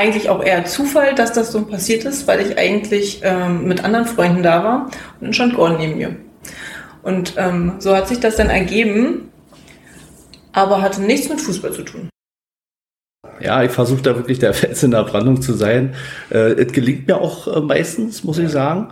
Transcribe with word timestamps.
eigentlich 0.00 0.30
auch 0.30 0.42
eher 0.42 0.64
Zufall, 0.64 1.14
dass 1.14 1.32
das 1.32 1.52
so 1.52 1.64
passiert 1.66 2.04
ist, 2.04 2.26
weil 2.26 2.40
ich 2.40 2.58
eigentlich 2.58 3.20
ähm, 3.22 3.66
mit 3.66 3.84
anderen 3.84 4.06
Freunden 4.06 4.42
da 4.42 4.64
war 4.64 4.84
und 4.86 4.92
dann 5.20 5.32
stand 5.34 5.54
Gordon 5.54 5.78
neben 5.78 5.98
mir. 5.98 6.16
Und 7.02 7.34
ähm, 7.36 7.74
so 7.78 7.94
hat 7.94 8.08
sich 8.08 8.18
das 8.18 8.36
dann 8.36 8.48
ergeben, 8.48 9.30
aber 10.52 10.80
hatte 10.80 11.02
nichts 11.02 11.28
mit 11.28 11.40
Fußball 11.40 11.72
zu 11.72 11.82
tun. 11.82 12.08
Ja, 13.40 13.62
ich 13.62 13.70
versuche 13.70 14.02
da 14.02 14.16
wirklich 14.16 14.38
der 14.38 14.54
Fels 14.54 14.82
in 14.82 14.90
der 14.90 15.04
Brandung 15.04 15.42
zu 15.42 15.52
sein. 15.52 15.94
Äh, 16.30 16.52
es 16.52 16.72
gelingt 16.72 17.06
mir 17.06 17.18
auch 17.18 17.46
äh, 17.46 17.60
meistens, 17.60 18.24
muss 18.24 18.38
ich 18.38 18.48
sagen, 18.48 18.88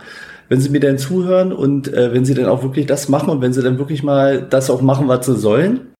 wenn 0.47 0.61
sie 0.61 0.69
mir 0.69 0.79
dann 0.79 0.99
zuhören 0.99 1.51
und 1.51 1.91
äh, 1.91 2.13
wenn 2.13 2.25
sie 2.25 2.35
dann 2.35 2.47
auch 2.47 2.61
wirklich 2.61 2.85
das 2.85 3.09
machen 3.09 3.29
und 3.29 3.41
wenn 3.41 3.53
sie 3.53 3.63
dann 3.63 3.79
wirklich 3.79 4.03
mal 4.03 4.41
das 4.41 4.69
auch 4.69 4.81
machen, 4.81 5.07
was 5.07 5.25
sie 5.25 5.35
sollen. 5.35 5.93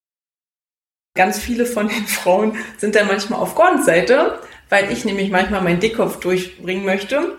Ganz 1.15 1.39
viele 1.39 1.65
von 1.65 1.87
den 1.87 2.05
Frauen 2.05 2.53
sind 2.77 2.95
dann 2.95 3.07
manchmal 3.07 3.39
auf 3.39 3.55
Gordons 3.55 3.85
Seite, 3.85 4.39
weil 4.69 4.91
ich 4.91 5.05
nämlich 5.05 5.31
manchmal 5.31 5.61
meinen 5.61 5.79
Dickkopf 5.79 6.19
durchbringen 6.19 6.85
möchte. 6.85 7.37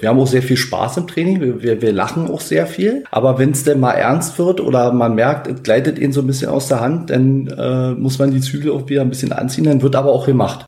Wir 0.00 0.08
haben 0.08 0.18
auch 0.18 0.26
sehr 0.26 0.42
viel 0.42 0.56
Spaß 0.56 0.96
im 0.96 1.06
Training, 1.06 1.40
wir, 1.42 1.62
wir, 1.62 1.82
wir 1.82 1.92
lachen 1.92 2.30
auch 2.30 2.40
sehr 2.40 2.66
viel. 2.66 3.04
Aber 3.10 3.38
wenn 3.38 3.50
es 3.50 3.64
denn 3.64 3.80
mal 3.80 3.92
ernst 3.92 4.38
wird 4.38 4.60
oder 4.60 4.92
man 4.92 5.14
merkt, 5.14 5.46
es 5.46 5.62
gleitet 5.62 5.98
ihnen 5.98 6.14
so 6.14 6.22
ein 6.22 6.26
bisschen 6.26 6.48
aus 6.48 6.68
der 6.68 6.80
Hand, 6.80 7.10
dann 7.10 7.46
äh, 7.48 7.90
muss 7.90 8.18
man 8.18 8.30
die 8.30 8.40
Zügel 8.40 8.72
auch 8.72 8.88
wieder 8.88 9.02
ein 9.02 9.10
bisschen 9.10 9.32
anziehen, 9.32 9.64
dann 9.64 9.82
wird 9.82 9.94
aber 9.94 10.10
auch 10.10 10.24
gemacht. 10.24 10.64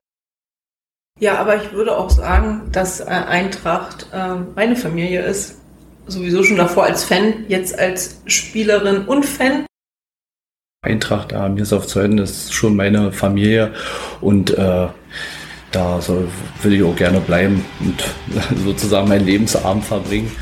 Ja, 1.18 1.38
aber 1.38 1.56
ich 1.56 1.72
würde 1.72 1.96
auch 1.96 2.10
sagen, 2.10 2.68
dass 2.72 3.00
äh, 3.00 3.04
Eintracht 3.04 4.08
äh, 4.12 4.34
meine 4.54 4.76
Familie 4.76 5.22
ist. 5.22 5.56
Sowieso 6.06 6.42
schon 6.42 6.56
davor 6.56 6.84
als 6.84 7.04
Fan, 7.04 7.44
jetzt 7.48 7.78
als 7.78 8.20
Spielerin 8.26 9.06
und 9.06 9.24
Fan. 9.24 9.64
Eintracht, 10.84 11.30
äh, 11.30 11.48
mir 11.48 11.62
ist 11.62 11.72
auf 11.72 11.86
Zeiten, 11.86 12.18
ist 12.18 12.52
schon 12.52 12.74
meine 12.74 13.12
Familie 13.12 13.72
und 14.20 14.50
äh, 14.50 14.88
da 15.70 16.00
so 16.00 16.26
will 16.60 16.72
ich 16.72 16.82
auch 16.82 16.96
gerne 16.96 17.20
bleiben 17.20 17.64
und 17.78 18.02
sozusagen 18.64 19.06
meinen 19.06 19.24
Lebensabend 19.24 19.84
verbringen. 19.84 20.32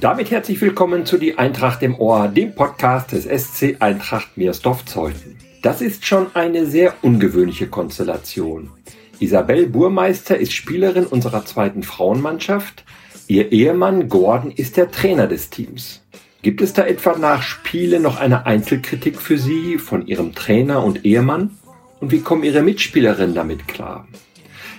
Damit 0.00 0.30
herzlich 0.30 0.58
willkommen 0.62 1.04
zu 1.04 1.18
Die 1.18 1.36
Eintracht 1.36 1.82
im 1.82 1.94
Ohr, 1.94 2.28
dem 2.28 2.54
Podcast 2.54 3.12
des 3.12 3.24
SC 3.24 3.76
Eintracht 3.80 4.34
Meersdorf-Zeuthen. 4.34 5.36
Das 5.60 5.82
ist 5.82 6.06
schon 6.06 6.28
eine 6.32 6.64
sehr 6.64 6.94
ungewöhnliche 7.02 7.66
Konstellation. 7.66 8.70
Isabel 9.18 9.66
Burmeister 9.66 10.38
ist 10.38 10.54
Spielerin 10.54 11.04
unserer 11.04 11.44
zweiten 11.44 11.82
Frauenmannschaft. 11.82 12.86
Ihr 13.28 13.52
Ehemann 13.52 14.08
Gordon 14.08 14.52
ist 14.52 14.78
der 14.78 14.90
Trainer 14.90 15.26
des 15.26 15.50
Teams. 15.50 16.02
Gibt 16.40 16.62
es 16.62 16.72
da 16.72 16.86
etwa 16.86 17.18
nach 17.18 17.42
Spiele 17.42 18.00
noch 18.00 18.18
eine 18.18 18.46
Einzelkritik 18.46 19.20
für 19.20 19.36
Sie 19.36 19.76
von 19.76 20.06
Ihrem 20.06 20.34
Trainer 20.34 20.82
und 20.82 21.04
Ehemann? 21.04 21.58
Und 22.00 22.10
wie 22.10 22.22
kommen 22.22 22.44
Ihre 22.44 22.62
Mitspielerinnen 22.62 23.34
damit 23.34 23.68
klar? 23.68 24.08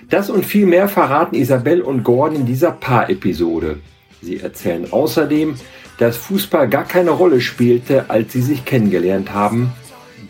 Das 0.10 0.32
und 0.32 0.48
viel 0.48 0.66
mehr 0.66 0.90
verraten 0.90 1.36
Isabel 1.36 1.84
und 1.84 2.04
Gordon 2.04 2.38
in 2.38 2.46
dieser 2.48 2.72
Paar-Episode. 2.72 3.78
Sie 4.22 4.40
erzählen 4.40 4.92
außerdem, 4.92 5.56
dass 5.98 6.18
Fußball 6.18 6.70
gar 6.70 6.86
keine 6.86 7.12
Rolle 7.12 7.42
spielte, 7.42 8.10
als 8.10 8.34
sie 8.34 8.42
sich 8.42 8.66
kennengelernt 8.66 9.34
haben 9.34 9.74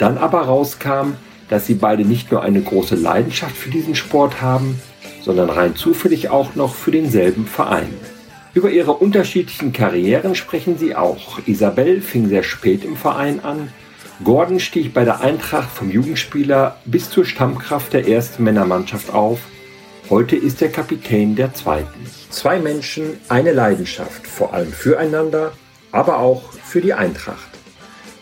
dann 0.02 0.18
aber 0.18 0.42
rauskam, 0.42 1.14
dass 1.50 1.68
sie 1.68 1.76
beide 1.76 2.04
nicht 2.04 2.32
nur 2.32 2.42
eine 2.42 2.62
große 2.62 2.96
Leidenschaft 2.96 3.56
für 3.56 3.70
diesen 3.70 3.94
Sport 3.94 4.42
haben, 4.42 4.82
sondern 5.22 5.50
rein 5.50 5.76
zufällig 5.76 6.30
auch 6.30 6.56
noch 6.56 6.74
für 6.74 6.92
denselben 6.92 7.46
Verein. 7.46 7.94
Über 8.54 8.72
ihre 8.72 8.94
unterschiedlichen 8.94 9.72
Karrieren 9.74 10.34
sprechen 10.34 10.78
sie 10.78 10.96
auch. 10.96 11.40
Isabel 11.46 12.02
fing 12.02 12.28
sehr 12.30 12.44
spät 12.44 12.84
im 12.84 12.98
Verein 12.98 13.40
an. 13.44 13.70
Gordon 14.24 14.60
stieg 14.60 14.94
bei 14.94 15.06
der 15.06 15.22
Eintracht 15.22 15.70
vom 15.70 15.92
Jugendspieler 15.92 16.78
bis 16.86 17.10
zur 17.10 17.26
Stammkraft 17.26 17.94
der 17.94 18.08
ersten 18.08 18.44
Männermannschaft 18.44 19.14
auf. 19.14 19.40
Heute 20.10 20.36
ist 20.36 20.62
er 20.62 20.70
Kapitän 20.70 21.36
der 21.36 21.54
zweiten. 21.54 22.06
Zwei 22.30 22.60
Menschen, 22.60 23.18
eine 23.30 23.52
Leidenschaft, 23.54 24.28
vor 24.28 24.54
allem 24.54 24.72
füreinander, 24.72 25.54
aber 25.92 26.20
auch 26.20 26.52
für 26.52 26.82
die 26.82 26.94
Eintracht. 26.94 27.50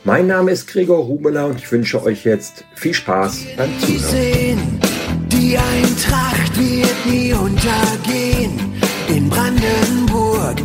Mein 0.03 0.27
Name 0.27 0.51
ist 0.51 0.67
Gregor 0.67 0.99
Rubeler 0.99 1.47
und 1.47 1.57
ich 1.57 1.71
wünsche 1.71 2.01
euch 2.03 2.25
jetzt 2.25 2.63
viel 2.75 2.93
Spaß 2.93 3.45
beim 3.57 3.69
Zuhören. 3.79 4.79
Die 5.27 5.57
Eintracht 5.57 6.57
wird 6.57 7.05
nie 7.05 7.33
untergehen. 7.33 8.81
In 9.07 9.29
Brandenburg, 9.29 10.57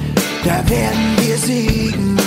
da 0.45 0.69
werden 0.69 1.17
wir 1.19 1.37
siegen 1.37 2.19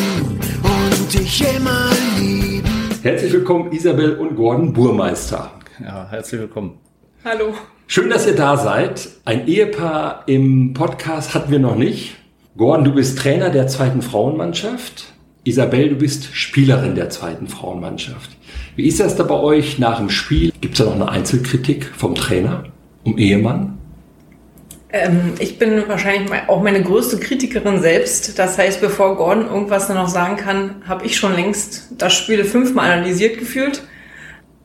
und 0.64 1.14
dich 1.14 1.44
immer 1.56 1.90
lieben. 2.20 2.68
Herzlich 3.04 3.32
willkommen, 3.32 3.72
Isabel 3.72 4.18
und 4.18 4.36
Gordon 4.36 4.74
Burmeister. 4.74 5.52
Ja, 5.80 6.08
herzlich 6.10 6.42
willkommen. 6.42 6.80
Hallo. 7.24 7.54
Schön, 7.90 8.10
dass 8.10 8.28
ihr 8.28 8.36
da 8.36 8.58
seid. 8.58 9.08
Ein 9.24 9.48
Ehepaar 9.48 10.24
im 10.26 10.74
Podcast 10.74 11.34
hatten 11.34 11.52
wir 11.52 11.60
noch 11.60 11.78
nicht. 11.78 12.18
Gordon, 12.58 12.84
du 12.84 12.92
bist 12.92 13.18
Trainer 13.18 13.50
der 13.50 13.68
zweiten 13.68 14.02
Frauenmannschaft. 14.02 15.06
Isabel, 15.46 15.88
du 15.92 15.96
bist 15.96 16.36
Spielerin 16.36 16.96
der 16.96 17.10
zweiten 17.10 17.48
Frauenmannschaft. 17.48 18.32
Wie 18.76 18.86
ist 18.88 19.00
das 19.00 19.16
da 19.16 19.24
bei 19.24 19.36
euch 19.36 19.80
nach 19.80 20.00
dem 20.00 20.10
Spiel? 20.10 20.52
Gibt 20.60 20.78
es 20.78 20.80
da 20.80 20.84
noch 20.84 20.96
eine 20.96 21.10
Einzelkritik 21.10 21.90
vom 21.96 22.14
Trainer, 22.14 22.66
um 23.06 23.18
Ehemann? 23.18 23.78
Ähm, 24.92 25.36
ich 25.40 25.58
bin 25.58 25.88
wahrscheinlich 25.88 26.30
auch 26.50 26.62
meine 26.62 26.84
größte 26.84 27.18
Kritikerin 27.20 27.80
selbst. 27.80 28.38
Das 28.38 28.58
heißt, 28.58 28.82
bevor 28.82 29.16
Gordon 29.16 29.48
irgendwas 29.48 29.88
noch 29.88 30.10
sagen 30.10 30.36
kann, 30.36 30.82
habe 30.86 31.06
ich 31.06 31.16
schon 31.16 31.34
längst 31.34 31.94
das 31.98 32.14
Spiel 32.14 32.44
fünfmal 32.44 32.92
analysiert 32.92 33.40
gefühlt. 33.40 33.84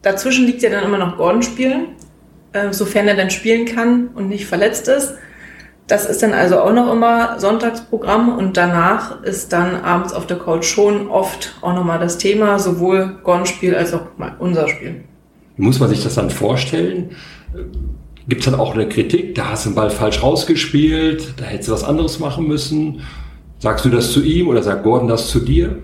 Dazwischen 0.03 0.45
liegt 0.45 0.63
ja 0.63 0.71
dann 0.71 0.83
immer 0.83 0.99
noch 0.99 1.17
Gordon 1.17 1.45
spielen, 1.45 1.87
äh, 2.53 2.73
sofern 2.73 3.09
er 3.09 3.17
dann 3.17 3.31
spielen 3.31 3.67
kann 3.67 4.09
und 4.15 4.29
nicht 4.29 4.47
verletzt 4.47 4.89
ist. 4.89 5.15
Das 5.87 6.07
ist 6.07 6.23
dann 6.23 6.33
also 6.33 6.61
auch 6.61 6.73
noch 6.73 6.91
immer 6.93 7.39
Sonntagsprogramm 7.41 8.37
und 8.39 8.57
danach 8.57 9.23
ist 9.23 9.53
dann 9.53 9.77
abends 9.77 10.13
auf 10.13 10.27
der 10.27 10.39
Couch 10.39 10.65
schon 10.65 11.09
oft 11.09 11.55
auch 11.61 11.75
nochmal 11.75 11.99
das 11.99 12.19
Thema, 12.19 12.59
sowohl 12.59 13.19
Gorn-Spiel 13.25 13.75
als 13.75 13.93
auch 13.93 14.07
unser 14.39 14.69
Spiel. 14.69 15.03
Muss 15.57 15.81
man 15.81 15.89
sich 15.89 16.03
das 16.03 16.15
dann 16.15 16.31
vorstellen? 16.31 17.11
Gibt 18.29 18.41
es 18.41 18.51
dann 18.51 18.59
auch 18.59 18.75
eine 18.75 18.89
Kritik, 18.89 19.35
da 19.35 19.51
hast 19.51 19.67
du 19.67 19.71
den 19.71 19.75
Ball 19.75 19.91
falsch 19.91 20.23
rausgespielt, 20.23 21.35
da 21.37 21.45
hättest 21.45 21.69
du 21.69 21.73
was 21.73 21.85
anderes 21.85 22.21
machen 22.21 22.47
müssen? 22.47 23.03
Sagst 23.59 23.85
du 23.85 23.91
das 23.91 24.13
zu 24.13 24.23
ihm 24.23 24.49
oder 24.49 24.63
sagt 24.63 24.85
Gordon 24.85 25.09
das 25.09 25.29
zu 25.29 25.41
dir? 25.41 25.79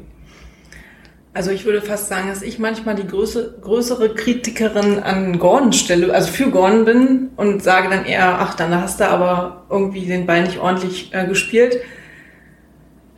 Also 1.39 1.53
ich 1.53 1.65
würde 1.65 1.81
fast 1.81 2.09
sagen, 2.09 2.31
dass 2.31 2.43
ich 2.43 2.59
manchmal 2.59 2.97
die 2.97 3.07
größere, 3.07 3.59
größere 3.61 4.13
Kritikerin 4.13 4.99
an 4.99 5.39
Gordon 5.39 5.73
stelle, 5.73 6.13
also 6.13 6.33
für 6.33 6.51
Gordon 6.51 6.85
bin 6.85 7.29
und 7.37 7.63
sage 7.63 7.89
dann 7.89 8.05
eher, 8.05 8.41
ach, 8.41 8.55
dann 8.55 8.75
hast 8.75 8.99
du 8.99 9.09
aber 9.09 9.65
irgendwie 9.71 10.05
den 10.05 10.27
Ball 10.27 10.43
nicht 10.43 10.59
ordentlich 10.59 11.15
äh, 11.15 11.29
gespielt. 11.29 11.79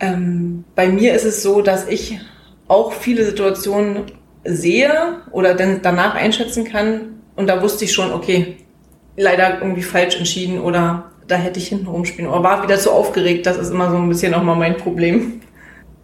Ähm, 0.00 0.64
bei 0.74 0.88
mir 0.88 1.14
ist 1.14 1.24
es 1.24 1.42
so, 1.42 1.62
dass 1.62 1.88
ich 1.88 2.20
auch 2.68 2.92
viele 2.92 3.24
Situationen 3.24 4.02
sehe 4.44 5.22
oder 5.30 5.54
dann 5.54 5.80
danach 5.80 6.14
einschätzen 6.14 6.64
kann 6.64 7.22
und 7.36 7.46
da 7.46 7.62
wusste 7.62 7.86
ich 7.86 7.94
schon, 7.94 8.12
okay, 8.12 8.58
leider 9.16 9.62
irgendwie 9.62 9.80
falsch 9.82 10.18
entschieden 10.18 10.60
oder 10.60 11.10
da 11.26 11.36
hätte 11.36 11.58
ich 11.58 11.68
hinten 11.68 11.86
rumspielen 11.86 12.30
oder 12.30 12.42
war 12.42 12.62
wieder 12.62 12.76
zu 12.76 12.90
aufgeregt. 12.90 13.46
Das 13.46 13.56
ist 13.56 13.70
immer 13.70 13.88
so 13.88 13.96
ein 13.96 14.10
bisschen 14.10 14.34
auch 14.34 14.42
mal 14.42 14.56
mein 14.56 14.76
Problem. 14.76 15.40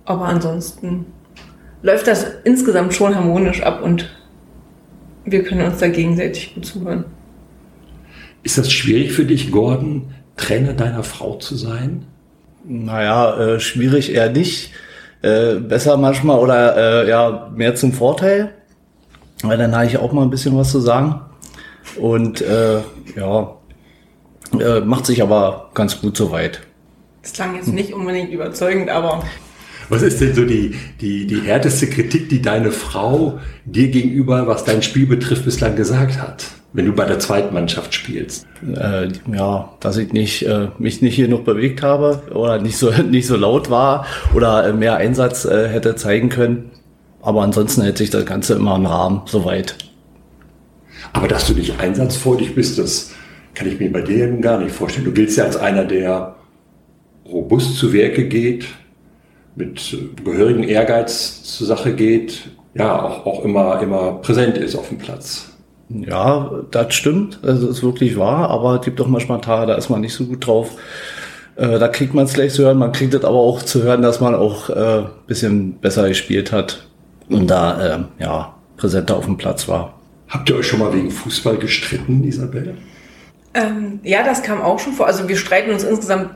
Aber 0.06 0.25
ansonsten 0.25 1.05
läuft 1.86 2.08
das 2.08 2.26
insgesamt 2.42 2.94
schon 2.94 3.14
harmonisch 3.14 3.62
ab 3.62 3.80
und 3.80 4.10
wir 5.24 5.44
können 5.44 5.66
uns 5.66 5.78
da 5.78 5.86
gegenseitig 5.86 6.54
gut 6.54 6.66
zuhören. 6.66 7.04
Ist 8.42 8.58
das 8.58 8.72
schwierig 8.72 9.12
für 9.12 9.25
dich, 9.25 9.52
Gordon, 9.52 10.12
Trainer 10.37 10.72
deiner 10.72 11.05
Frau 11.05 11.37
zu 11.37 11.55
sein? 11.55 12.05
Naja, 12.64 13.38
äh, 13.38 13.61
schwierig 13.61 14.12
eher 14.12 14.31
nicht. 14.31 14.72
Äh, 15.22 15.55
besser 15.55 15.96
manchmal 15.96 16.40
oder 16.40 17.05
äh, 17.05 17.08
ja, 17.08 17.52
mehr 17.55 17.76
zum 17.76 17.93
Vorteil. 17.93 18.52
Weil 19.43 19.58
dann 19.58 19.75
habe 19.75 19.87
ich 19.87 19.96
auch 19.99 20.12
mal 20.12 20.22
ein 20.22 20.31
bisschen 20.31 20.56
was 20.56 20.72
zu 20.72 20.81
sagen. 20.81 21.20
Und 22.00 22.40
äh, 22.40 22.81
ja, 23.16 23.56
äh, 24.58 24.81
macht 24.81 25.06
sich 25.06 25.22
aber 25.22 25.70
ganz 25.75 26.00
gut 26.00 26.16
soweit. 26.16 26.61
Das 27.22 27.32
klang 27.32 27.55
jetzt 27.55 27.69
nicht 27.69 27.93
unbedingt 27.93 28.32
überzeugend, 28.32 28.90
aber 28.90 29.22
was 29.88 30.03
ist 30.03 30.21
denn 30.21 30.35
so 30.35 30.44
die, 30.44 30.75
die, 31.00 31.27
die 31.27 31.41
härteste 31.41 31.87
Kritik, 31.87 32.29
die 32.29 32.43
deine 32.43 32.73
Frau 32.73 33.38
dir 33.65 33.88
gegenüber, 33.88 34.47
was 34.47 34.65
dein 34.65 34.83
Spiel 34.83 35.06
betrifft, 35.06 35.44
bislang 35.44 35.77
gesagt 35.77 36.21
hat? 36.21 36.44
Wenn 36.73 36.87
du 36.87 36.93
bei 36.93 37.06
der 37.06 37.19
zweiten 37.19 37.55
Mannschaft 37.55 37.94
spielst. 37.94 38.47
Äh, 38.62 39.09
ja, 39.33 39.71
dass 39.81 39.97
ich 39.97 40.12
nicht, 40.12 40.43
äh, 40.43 40.69
mich 40.79 41.00
nicht 41.00 41.15
hier 41.15 41.29
noch 41.29 41.41
bewegt 41.41 41.83
habe 41.83 42.23
oder 42.35 42.61
nicht 42.61 42.77
so, 42.77 42.91
nicht 43.11 43.27
so 43.27 43.37
laut 43.37 43.71
war 43.71 44.06
oder 44.35 44.67
äh, 44.67 44.73
mehr 44.73 44.97
Einsatz 44.97 45.44
äh, 45.44 45.69
hätte 45.69 45.97
zeigen 45.97 46.29
können. 46.29 46.71
Aber 47.23 47.43
ansonsten 47.43 47.83
hält 47.83 47.99
sich 47.99 48.11
das 48.11 48.27
Ganze 48.27 48.55
immer 48.55 48.77
im 48.77 48.87
Rahmen, 48.87 49.23
soweit. 49.27 49.77
Aber 51.12 51.29
dass 51.29 51.47
du 51.47 51.55
nicht 51.55 51.81
einsatzfreudig 51.81 52.55
bist, 52.55 52.79
das 52.79 53.12
kann 53.55 53.67
ich 53.69 53.81
mir 53.81 53.91
bei 53.91 54.03
dir 54.03 54.27
eben 54.27 54.43
gar 54.43 54.61
nicht 54.61 54.75
vorstellen. 54.75 55.06
Du 55.06 55.12
giltst 55.12 55.38
ja 55.38 55.44
als 55.44 55.56
einer, 55.56 55.85
der 55.85 56.37
robust 57.25 57.77
zu 57.77 57.93
Werke 57.93 58.29
geht, 58.29 58.67
mit 59.56 59.97
gehörigem 60.25 60.62
Ehrgeiz 60.62 61.43
zur 61.43 61.67
Sache 61.67 61.94
geht, 61.94 62.50
ja, 62.75 63.03
auch, 63.03 63.26
auch 63.26 63.44
immer, 63.44 63.81
immer 63.81 64.12
präsent 64.20 64.58
ist 64.58 64.76
auf 64.76 64.88
dem 64.88 64.99
Platz. 64.99 65.49
Ja, 65.88 66.50
das 66.70 66.94
stimmt. 66.94 67.41
Also 67.43 67.69
ist 67.69 67.82
wirklich 67.82 68.19
wahr, 68.19 68.50
aber 68.50 68.76
es 68.76 68.85
gibt 68.85 69.00
doch 69.00 69.06
manchmal 69.06 69.41
Tage, 69.41 69.67
da 69.67 69.75
ist 69.76 69.88
man 69.88 70.00
nicht 70.00 70.14
so 70.14 70.25
gut 70.26 70.47
drauf. 70.47 70.73
Äh, 71.56 71.79
da 71.79 71.88
kriegt 71.88 72.12
man 72.12 72.26
es 72.26 72.35
gleich 72.35 72.53
zu 72.53 72.64
hören, 72.64 72.79
man 72.79 72.93
kriegt 72.93 73.14
es 73.14 73.25
aber 73.25 73.38
auch 73.38 73.62
zu 73.62 73.82
hören, 73.82 74.03
dass 74.03 74.20
man 74.20 74.35
auch 74.35 74.69
äh, 74.69 75.05
bisschen 75.26 75.79
besser 75.79 76.09
gespielt 76.09 76.52
hat 76.52 76.87
und 77.29 77.49
da 77.49 77.97
äh, 77.97 78.23
ja 78.23 78.55
präsenter 78.76 79.17
auf 79.17 79.25
dem 79.25 79.38
Platz 79.38 79.69
war. 79.69 79.94
Habt 80.29 80.50
ihr 80.50 80.56
euch 80.56 80.67
schon 80.67 80.81
mal 80.81 80.93
wegen 80.93 81.11
Fußball 81.11 81.56
gestritten, 81.56 82.25
Isabelle? 82.25 82.75
Ähm, 83.55 84.00
ja, 84.02 84.23
das 84.23 84.43
kam 84.43 84.61
auch 84.61 84.79
schon 84.79 84.93
vor. 84.93 85.06
Also 85.06 85.29
wir 85.29 85.37
streiten 85.37 85.70
uns 85.70 85.82
insgesamt 85.82 86.31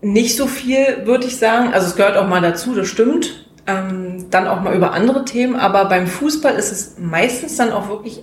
nicht 0.00 0.36
so 0.36 0.46
viel, 0.46 1.06
würde 1.06 1.26
ich 1.26 1.36
sagen. 1.36 1.72
Also 1.72 1.88
es 1.88 1.96
gehört 1.96 2.16
auch 2.16 2.28
mal 2.28 2.40
dazu, 2.40 2.74
das 2.74 2.88
stimmt. 2.88 3.46
Ähm, 3.66 4.26
dann 4.30 4.46
auch 4.46 4.60
mal 4.60 4.74
über 4.74 4.92
andere 4.92 5.24
Themen. 5.24 5.56
Aber 5.56 5.86
beim 5.86 6.06
Fußball 6.06 6.54
ist 6.54 6.72
es 6.72 6.96
meistens 6.98 7.56
dann 7.56 7.72
auch 7.72 7.88
wirklich 7.88 8.22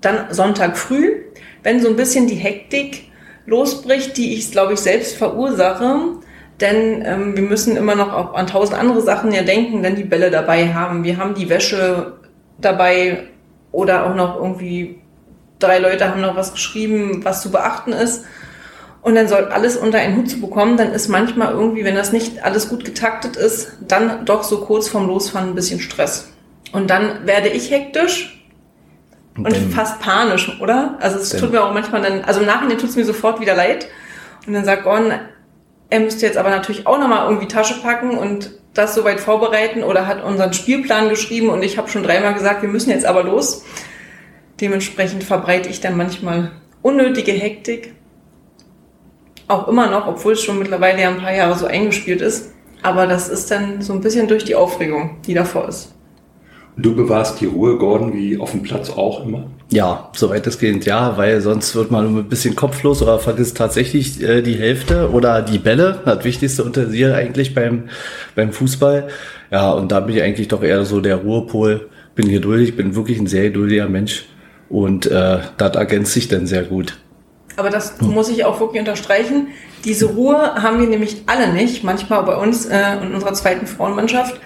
dann 0.00 0.32
Sonntag 0.32 0.78
früh, 0.78 1.24
wenn 1.62 1.80
so 1.80 1.88
ein 1.88 1.96
bisschen 1.96 2.26
die 2.26 2.36
Hektik 2.36 3.10
losbricht, 3.46 4.16
die 4.16 4.34
ich, 4.34 4.50
glaube 4.50 4.74
ich, 4.74 4.80
selbst 4.80 5.16
verursache. 5.16 6.16
Denn 6.60 7.02
ähm, 7.04 7.36
wir 7.36 7.42
müssen 7.42 7.76
immer 7.76 7.94
noch 7.94 8.12
auch 8.12 8.34
an 8.34 8.46
tausend 8.46 8.78
andere 8.78 9.00
Sachen 9.02 9.32
ja 9.32 9.42
denken, 9.42 9.82
wenn 9.82 9.96
die 9.96 10.04
Bälle 10.04 10.30
dabei 10.30 10.72
haben. 10.72 11.04
Wir 11.04 11.16
haben 11.16 11.34
die 11.34 11.48
Wäsche 11.48 12.14
dabei 12.58 13.24
oder 13.72 14.06
auch 14.06 14.14
noch 14.14 14.36
irgendwie 14.36 15.00
drei 15.58 15.78
Leute 15.78 16.08
haben 16.08 16.20
noch 16.20 16.36
was 16.36 16.52
geschrieben, 16.52 17.24
was 17.24 17.42
zu 17.42 17.50
beachten 17.50 17.92
ist. 17.92 18.24
Und 19.02 19.14
dann 19.14 19.28
soll 19.28 19.44
alles 19.46 19.76
unter 19.76 19.98
einen 19.98 20.16
Hut 20.16 20.28
zu 20.28 20.40
bekommen, 20.40 20.76
dann 20.76 20.92
ist 20.92 21.08
manchmal 21.08 21.52
irgendwie, 21.52 21.84
wenn 21.84 21.94
das 21.94 22.12
nicht 22.12 22.44
alles 22.44 22.68
gut 22.68 22.84
getaktet 22.84 23.36
ist, 23.36 23.72
dann 23.80 24.26
doch 24.26 24.42
so 24.42 24.60
kurz 24.60 24.88
vorm 24.88 25.06
Losfahren 25.06 25.50
ein 25.50 25.54
bisschen 25.54 25.80
Stress. 25.80 26.30
Und 26.72 26.90
dann 26.90 27.26
werde 27.26 27.48
ich 27.48 27.70
hektisch 27.70 28.44
und, 29.36 29.46
und 29.46 29.72
fast 29.72 30.00
panisch, 30.00 30.60
oder? 30.60 30.98
Also 31.00 31.18
es 31.18 31.30
tut 31.30 31.52
mir 31.52 31.64
auch 31.64 31.72
manchmal 31.72 32.02
dann, 32.02 32.24
also 32.24 32.40
im 32.40 32.46
Nachhinein 32.46 32.78
tut 32.78 32.90
es 32.90 32.96
mir 32.96 33.04
sofort 33.04 33.40
wieder 33.40 33.54
leid. 33.54 33.88
Und 34.46 34.52
dann 34.52 34.64
sagt 34.64 34.84
Gordon, 34.84 35.12
er 35.88 36.00
müsste 36.00 36.26
jetzt 36.26 36.36
aber 36.36 36.50
natürlich 36.50 36.86
auch 36.86 36.98
nochmal 36.98 37.26
irgendwie 37.26 37.48
Tasche 37.48 37.80
packen 37.80 38.16
und 38.16 38.50
das 38.74 38.94
soweit 38.94 39.20
vorbereiten 39.20 39.82
oder 39.82 40.06
hat 40.06 40.22
unseren 40.22 40.52
Spielplan 40.52 41.08
geschrieben 41.08 41.48
und 41.48 41.62
ich 41.62 41.76
habe 41.76 41.88
schon 41.88 42.04
dreimal 42.04 42.34
gesagt, 42.34 42.62
wir 42.62 42.68
müssen 42.68 42.90
jetzt 42.90 43.04
aber 43.04 43.24
los. 43.24 43.64
Dementsprechend 44.60 45.24
verbreite 45.24 45.68
ich 45.68 45.80
dann 45.80 45.96
manchmal 45.96 46.52
unnötige 46.82 47.32
Hektik. 47.32 47.94
Auch 49.50 49.66
immer 49.66 49.90
noch, 49.90 50.06
obwohl 50.06 50.34
es 50.34 50.42
schon 50.42 50.60
mittlerweile 50.60 51.02
ja 51.02 51.08
ein 51.08 51.18
paar 51.18 51.34
Jahre 51.34 51.58
so 51.58 51.66
eingespielt 51.66 52.20
ist. 52.20 52.52
Aber 52.82 53.08
das 53.08 53.28
ist 53.28 53.50
dann 53.50 53.82
so 53.82 53.92
ein 53.92 54.00
bisschen 54.00 54.28
durch 54.28 54.44
die 54.44 54.54
Aufregung, 54.54 55.16
die 55.26 55.34
davor 55.34 55.68
ist. 55.68 55.92
Du 56.76 56.94
bewahrst 56.94 57.40
die 57.40 57.46
Ruhe, 57.46 57.76
Gordon, 57.76 58.14
wie 58.14 58.38
auf 58.38 58.52
dem 58.52 58.62
Platz 58.62 58.90
auch 58.90 59.26
immer? 59.26 59.50
Ja, 59.70 60.08
soweit 60.14 60.46
es 60.46 60.60
geht, 60.60 60.84
ja, 60.86 61.16
weil 61.16 61.40
sonst 61.40 61.74
wird 61.74 61.90
man 61.90 62.16
ein 62.16 62.28
bisschen 62.28 62.54
kopflos 62.54 63.02
oder 63.02 63.18
vergisst 63.18 63.56
tatsächlich 63.56 64.22
äh, 64.22 64.40
die 64.40 64.54
Hälfte 64.54 65.10
oder 65.10 65.42
die 65.42 65.58
Bälle, 65.58 66.00
das 66.04 66.24
wichtigste 66.24 66.64
Utensil 66.64 67.12
eigentlich 67.12 67.52
beim, 67.52 67.88
beim 68.36 68.52
Fußball. 68.52 69.08
Ja, 69.50 69.72
und 69.72 69.90
da 69.90 69.98
bin 69.98 70.14
ich 70.14 70.22
eigentlich 70.22 70.46
doch 70.46 70.62
eher 70.62 70.84
so 70.84 71.00
der 71.00 71.16
Ruhepol, 71.16 71.88
bin 72.14 72.28
geduldig, 72.28 72.76
bin 72.76 72.94
wirklich 72.94 73.18
ein 73.18 73.26
sehr 73.26 73.50
geduldiger 73.50 73.88
Mensch 73.88 74.26
und 74.68 75.06
äh, 75.06 75.40
das 75.56 75.74
ergänzt 75.74 76.12
sich 76.12 76.28
dann 76.28 76.46
sehr 76.46 76.62
gut. 76.62 76.96
Aber 77.60 77.68
das 77.68 78.00
hm. 78.00 78.12
muss 78.12 78.30
ich 78.30 78.46
auch 78.46 78.58
wirklich 78.58 78.80
unterstreichen. 78.80 79.48
Diese 79.84 80.06
Ruhe 80.06 80.54
haben 80.54 80.80
wir 80.80 80.86
nämlich 80.86 81.24
alle 81.26 81.52
nicht, 81.52 81.84
manchmal 81.84 82.22
bei 82.22 82.34
uns 82.34 82.64
äh, 82.64 82.96
in 83.02 83.14
unserer 83.14 83.34
zweiten 83.34 83.66
Frauenmannschaft. 83.66 84.40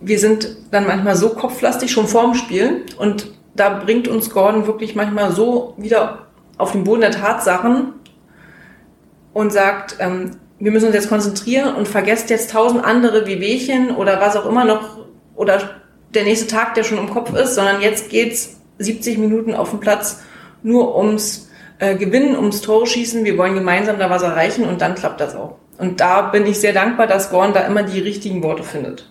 Wir 0.00 0.18
sind 0.18 0.56
dann 0.72 0.86
manchmal 0.86 1.14
so 1.14 1.30
kopflastig 1.30 1.92
schon 1.92 2.08
vorm 2.08 2.34
Spiel 2.34 2.86
und 2.98 3.30
da 3.54 3.68
bringt 3.68 4.08
uns 4.08 4.30
Gordon 4.30 4.66
wirklich 4.66 4.96
manchmal 4.96 5.30
so 5.30 5.74
wieder 5.76 6.26
auf 6.58 6.72
den 6.72 6.82
Boden 6.82 7.02
der 7.02 7.12
Tatsachen 7.12 7.92
und 9.32 9.52
sagt, 9.52 9.96
ähm, 10.00 10.32
wir 10.58 10.72
müssen 10.72 10.86
uns 10.86 10.94
jetzt 10.94 11.08
konzentrieren 11.08 11.74
und 11.74 11.86
vergesst 11.86 12.30
jetzt 12.30 12.50
tausend 12.50 12.84
andere 12.84 13.26
Wehwehchen 13.26 13.94
oder 13.94 14.20
was 14.20 14.36
auch 14.36 14.46
immer 14.46 14.64
noch 14.64 14.98
oder 15.36 15.60
der 16.14 16.24
nächste 16.24 16.48
Tag, 16.48 16.74
der 16.74 16.82
schon 16.82 16.98
im 16.98 17.10
Kopf 17.10 17.32
ist, 17.32 17.54
sondern 17.54 17.80
jetzt 17.80 18.10
geht's 18.10 18.56
70 18.78 19.18
Minuten 19.18 19.54
auf 19.54 19.70
dem 19.70 19.78
Platz 19.78 20.22
nur 20.64 20.96
ums 20.96 21.49
äh, 21.80 21.96
Gewinnen, 21.96 22.36
ums 22.36 22.60
Tore 22.60 22.86
schießen. 22.86 23.24
Wir 23.24 23.36
wollen 23.36 23.54
gemeinsam 23.54 23.98
da 23.98 24.08
was 24.08 24.22
erreichen 24.22 24.64
und 24.64 24.80
dann 24.80 24.94
klappt 24.94 25.20
das 25.20 25.34
auch. 25.34 25.56
Und 25.78 26.00
da 26.00 26.22
bin 26.22 26.46
ich 26.46 26.60
sehr 26.60 26.74
dankbar, 26.74 27.06
dass 27.06 27.30
Gordon 27.30 27.54
da 27.54 27.60
immer 27.60 27.82
die 27.82 28.00
richtigen 28.00 28.42
Worte 28.42 28.62
findet. 28.62 29.08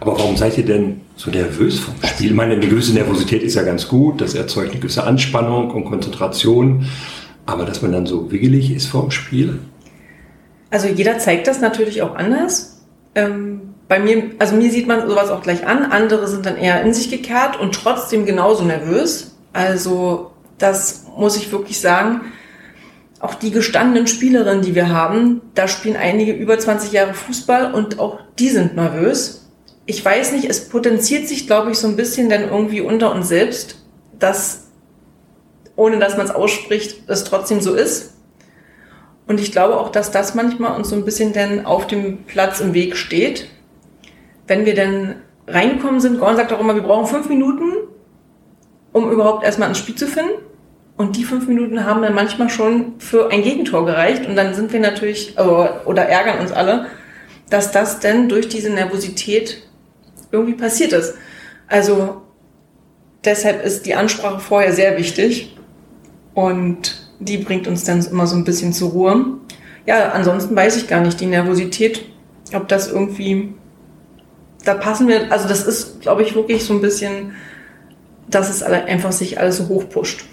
Aber 0.00 0.18
warum 0.18 0.36
seid 0.36 0.58
ihr 0.58 0.66
denn 0.66 1.00
so 1.16 1.30
nervös 1.30 1.78
vom 1.78 1.94
Spiel? 2.02 2.26
Ich 2.26 2.34
meine, 2.34 2.54
eine 2.54 2.66
gewisse 2.66 2.92
Nervosität 2.92 3.42
ist 3.42 3.54
ja 3.54 3.62
ganz 3.62 3.88
gut, 3.88 4.20
das 4.20 4.34
erzeugt 4.34 4.72
eine 4.72 4.80
gewisse 4.80 5.04
Anspannung 5.04 5.70
und 5.70 5.84
Konzentration. 5.84 6.86
Aber 7.46 7.64
dass 7.64 7.82
man 7.82 7.92
dann 7.92 8.06
so 8.06 8.30
wiggelig 8.30 8.72
ist 8.72 8.86
vorm 8.86 9.10
Spiel? 9.10 9.60
Also 10.70 10.88
jeder 10.88 11.18
zeigt 11.18 11.46
das 11.46 11.60
natürlich 11.60 12.02
auch 12.02 12.16
anders. 12.16 12.82
Ähm, 13.14 13.60
bei 13.88 14.00
mir, 14.00 14.30
also 14.38 14.56
mir 14.56 14.70
sieht 14.70 14.88
man 14.88 15.08
sowas 15.08 15.30
auch 15.30 15.42
gleich 15.42 15.66
an. 15.66 15.84
Andere 15.84 16.26
sind 16.26 16.46
dann 16.46 16.56
eher 16.56 16.82
in 16.82 16.92
sich 16.94 17.10
gekehrt 17.10 17.60
und 17.60 17.74
trotzdem 17.74 18.26
genauso 18.26 18.64
nervös. 18.64 19.36
Also 19.52 20.31
das 20.62 21.04
muss 21.16 21.36
ich 21.36 21.52
wirklich 21.52 21.80
sagen. 21.80 22.22
Auch 23.20 23.34
die 23.34 23.50
gestandenen 23.50 24.06
Spielerinnen, 24.06 24.62
die 24.62 24.74
wir 24.74 24.88
haben, 24.88 25.42
da 25.54 25.68
spielen 25.68 25.96
einige 25.96 26.32
über 26.32 26.58
20 26.58 26.92
Jahre 26.92 27.14
Fußball 27.14 27.72
und 27.72 28.00
auch 28.00 28.18
die 28.38 28.48
sind 28.48 28.74
nervös 28.74 29.42
ich 29.86 30.04
weiß 30.04 30.32
nicht, 30.32 30.44
es 30.48 30.68
potenziert 30.68 31.28
sich, 31.28 31.46
glaube 31.46 31.72
ich, 31.72 31.78
so 31.78 31.88
ein 31.88 31.96
bisschen 31.96 32.28
dann 32.28 32.48
irgendwie 32.48 32.80
unter 32.80 33.12
uns 33.12 33.28
selbst, 33.28 33.76
dass, 34.18 34.68
ohne 35.76 35.98
dass 35.98 36.16
man 36.16 36.26
es 36.26 36.34
ausspricht, 36.34 37.08
es 37.08 37.24
trotzdem 37.24 37.60
so 37.60 37.74
ist. 37.74 38.14
Und 39.26 39.40
ich 39.40 39.52
glaube 39.52 39.78
auch, 39.78 39.88
dass 39.90 40.10
das 40.10 40.34
manchmal 40.34 40.76
uns 40.76 40.88
so 40.88 40.96
ein 40.96 41.04
bisschen 41.04 41.32
dann 41.32 41.66
auf 41.66 41.86
dem 41.86 42.24
Platz 42.24 42.60
im 42.60 42.74
Weg 42.74 42.96
steht. 42.96 43.48
Wenn 44.46 44.66
wir 44.66 44.74
dann 44.74 45.16
reingekommen 45.46 46.00
sind, 46.00 46.20
Gorn 46.20 46.36
sagt 46.36 46.52
auch 46.52 46.60
immer, 46.60 46.74
wir 46.74 46.82
brauchen 46.82 47.06
fünf 47.06 47.28
Minuten, 47.28 47.72
um 48.92 49.10
überhaupt 49.10 49.44
erstmal 49.44 49.68
ins 49.68 49.78
Spiel 49.78 49.94
zu 49.94 50.06
finden. 50.06 50.32
Und 51.02 51.16
die 51.16 51.24
fünf 51.24 51.48
Minuten 51.48 51.84
haben 51.84 52.00
dann 52.00 52.14
manchmal 52.14 52.48
schon 52.48 53.00
für 53.00 53.32
ein 53.32 53.42
Gegentor 53.42 53.84
gereicht. 53.86 54.24
Und 54.24 54.36
dann 54.36 54.54
sind 54.54 54.72
wir 54.72 54.78
natürlich, 54.78 55.36
oder 55.36 56.02
ärgern 56.02 56.38
uns 56.38 56.52
alle, 56.52 56.86
dass 57.50 57.72
das 57.72 57.98
denn 57.98 58.28
durch 58.28 58.48
diese 58.48 58.70
Nervosität 58.70 59.64
irgendwie 60.30 60.54
passiert 60.54 60.92
ist. 60.92 61.14
Also 61.66 62.22
deshalb 63.24 63.64
ist 63.64 63.84
die 63.84 63.96
Ansprache 63.96 64.38
vorher 64.38 64.72
sehr 64.72 64.96
wichtig 64.96 65.56
und 66.34 67.10
die 67.18 67.38
bringt 67.38 67.66
uns 67.66 67.82
dann 67.82 68.06
immer 68.06 68.28
so 68.28 68.36
ein 68.36 68.44
bisschen 68.44 68.72
zur 68.72 68.90
Ruhe. 68.90 69.38
Ja, 69.86 70.10
ansonsten 70.10 70.54
weiß 70.54 70.76
ich 70.76 70.86
gar 70.86 71.00
nicht, 71.00 71.18
die 71.18 71.26
Nervosität, 71.26 72.04
ob 72.54 72.68
das 72.68 72.88
irgendwie, 72.92 73.54
da 74.64 74.74
passen 74.74 75.08
wir, 75.08 75.32
also 75.32 75.48
das 75.48 75.66
ist, 75.66 76.00
glaube 76.00 76.22
ich, 76.22 76.36
wirklich 76.36 76.64
so 76.64 76.74
ein 76.74 76.80
bisschen, 76.80 77.32
dass 78.30 78.48
es 78.48 78.62
einfach 78.62 79.10
sich 79.10 79.40
alles 79.40 79.56
so 79.56 79.66
hochpusht 79.66 80.26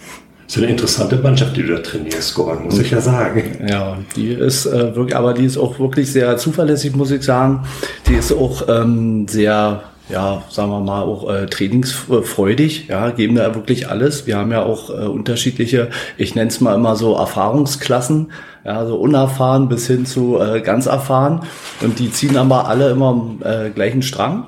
so 0.50 0.62
eine 0.62 0.72
interessante 0.72 1.16
Mannschaft, 1.18 1.56
die 1.56 1.62
du 1.62 1.76
da 1.76 1.80
trainierst, 1.80 2.34
Gordon, 2.34 2.66
muss 2.66 2.80
ich 2.80 2.90
ja 2.90 3.00
sagen. 3.00 3.44
Ja, 3.70 4.00
die 4.16 4.30
ist 4.30 4.66
äh, 4.66 4.96
wirklich, 4.96 5.16
aber 5.16 5.36
die 5.36 5.46
ist 5.46 5.60
auch 5.60 5.78
wirklich 5.78 6.12
sehr 6.12 6.38
zuverlässig, 6.38 6.96
muss 6.96 7.12
ich 7.12 7.22
sagen. 7.22 7.68
Die 8.08 8.16
ist 8.16 8.32
auch 8.32 8.64
ähm, 8.68 9.28
sehr, 9.28 9.84
ja, 10.10 10.42
sagen 10.50 10.72
wir 10.72 10.80
mal, 10.80 11.04
auch 11.04 11.32
äh, 11.32 11.46
trainingsfreudig, 11.46 12.88
ja, 12.88 13.12
geben 13.12 13.36
da 13.36 13.54
wirklich 13.54 13.90
alles. 13.90 14.26
Wir 14.26 14.38
haben 14.38 14.52
ja 14.52 14.64
auch 14.64 14.90
äh, 14.90 15.06
unterschiedliche, 15.06 15.92
ich 16.18 16.34
nenne 16.34 16.48
es 16.48 16.60
mal 16.62 16.74
immer 16.74 16.96
so 16.96 17.16
Erfahrungsklassen, 17.16 18.32
ja, 18.66 18.88
so 18.88 18.96
unerfahren 18.96 19.70
bis 19.70 19.86
hin 19.86 20.08
zu 20.08 20.40
äh, 20.40 20.62
ganz 20.62 20.88
erfahren. 20.88 21.42
Und 21.82 22.00
die 22.00 22.12
ziehen 22.12 22.38
aber 22.38 22.68
alle 22.68 22.90
immer 22.90 23.10
am 23.10 23.44
äh, 23.44 23.70
gleichen 23.70 24.02
Strang. 24.02 24.46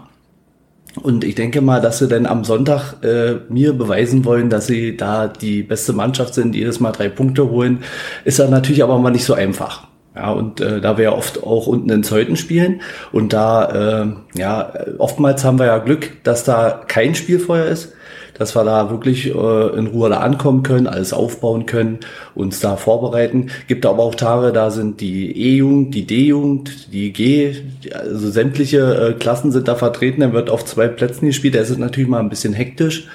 Und 1.01 1.23
ich 1.23 1.35
denke 1.35 1.61
mal, 1.61 1.79
dass 1.79 1.99
sie 1.99 2.07
dann 2.07 2.25
am 2.25 2.43
Sonntag 2.43 3.03
äh, 3.03 3.35
mir 3.49 3.73
beweisen 3.73 4.25
wollen, 4.25 4.49
dass 4.49 4.67
sie 4.67 4.97
da 4.97 5.27
die 5.27 5.63
beste 5.63 5.93
Mannschaft 5.93 6.33
sind, 6.33 6.55
jedes 6.55 6.79
Mal 6.79 6.91
drei 6.91 7.07
Punkte 7.07 7.49
holen, 7.49 7.83
ist 8.25 8.39
dann 8.39 8.49
natürlich 8.49 8.83
aber 8.83 8.99
mal 8.99 9.11
nicht 9.11 9.23
so 9.23 9.33
einfach. 9.33 9.87
Ja, 10.13 10.31
und 10.31 10.59
äh, 10.59 10.81
da 10.81 10.97
wir 10.97 11.05
ja 11.05 11.11
oft 11.13 11.41
auch 11.41 11.67
unten 11.67 11.89
in 11.89 12.03
Zeuthen 12.03 12.35
spielen 12.35 12.81
und 13.13 13.31
da, 13.31 14.03
äh, 14.03 14.37
ja, 14.37 14.73
oftmals 14.97 15.45
haben 15.45 15.57
wir 15.57 15.67
ja 15.67 15.77
Glück, 15.77 16.21
dass 16.23 16.43
da 16.43 16.81
kein 16.85 17.15
Spielfeuer 17.15 17.67
ist 17.67 17.93
dass 18.37 18.55
wir 18.55 18.63
da 18.63 18.89
wirklich 18.89 19.27
äh, 19.27 19.77
in 19.77 19.87
Ruhe 19.87 20.09
da 20.09 20.17
ankommen 20.17 20.63
können, 20.63 20.87
alles 20.87 21.13
aufbauen 21.13 21.65
können, 21.65 21.99
uns 22.35 22.59
da 22.59 22.75
vorbereiten. 22.75 23.47
Gibt 23.67 23.85
aber 23.85 24.03
auch 24.03 24.15
Tage, 24.15 24.51
da 24.51 24.71
sind 24.71 25.01
die 25.01 25.31
E-Jugend, 25.31 25.95
die 25.95 26.05
D-Jugend, 26.05 26.93
die 26.93 27.13
G, 27.13 27.55
also 27.93 28.29
sämtliche 28.29 29.09
äh, 29.09 29.13
Klassen 29.13 29.51
sind 29.51 29.67
da 29.67 29.75
vertreten. 29.75 30.21
Dann 30.21 30.33
wird 30.33 30.49
auf 30.49 30.65
zwei 30.65 30.87
Plätzen 30.87 31.27
gespielt. 31.27 31.55
Da 31.55 31.59
ist 31.59 31.69
es 31.69 31.77
natürlich 31.77 32.09
mal 32.09 32.19
ein 32.19 32.29
bisschen 32.29 32.53
hektisch 32.53 33.07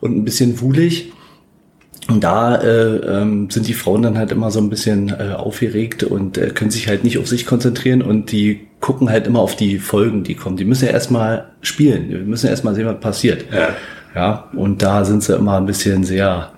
und 0.00 0.16
ein 0.16 0.24
bisschen 0.24 0.60
wuhlig. 0.60 1.12
Und 2.08 2.24
da 2.24 2.56
äh, 2.56 2.96
ähm, 2.96 3.48
sind 3.48 3.68
die 3.68 3.74
Frauen 3.74 4.02
dann 4.02 4.18
halt 4.18 4.32
immer 4.32 4.50
so 4.50 4.58
ein 4.58 4.68
bisschen 4.68 5.10
äh, 5.10 5.34
aufgeregt 5.34 6.02
und 6.02 6.36
äh, 6.36 6.48
können 6.48 6.70
sich 6.70 6.88
halt 6.88 7.04
nicht 7.04 7.18
auf 7.18 7.28
sich 7.28 7.46
konzentrieren 7.46 8.02
und 8.02 8.32
die 8.32 8.60
gucken 8.80 9.08
halt 9.08 9.28
immer 9.28 9.38
auf 9.38 9.54
die 9.54 9.78
Folgen, 9.78 10.24
die 10.24 10.34
kommen. 10.34 10.56
Die 10.56 10.64
müssen 10.64 10.86
ja 10.86 10.90
erstmal 10.90 11.46
spielen. 11.60 12.10
Wir 12.10 12.18
müssen 12.18 12.48
erstmal 12.48 12.74
sehen, 12.74 12.86
was 12.86 12.98
passiert. 12.98 13.44
Ja. 13.52 13.68
Ja, 14.14 14.48
und 14.54 14.82
da 14.82 15.04
sind 15.04 15.22
sie 15.22 15.34
immer 15.34 15.56
ein 15.56 15.66
bisschen 15.66 16.04
sehr 16.04 16.52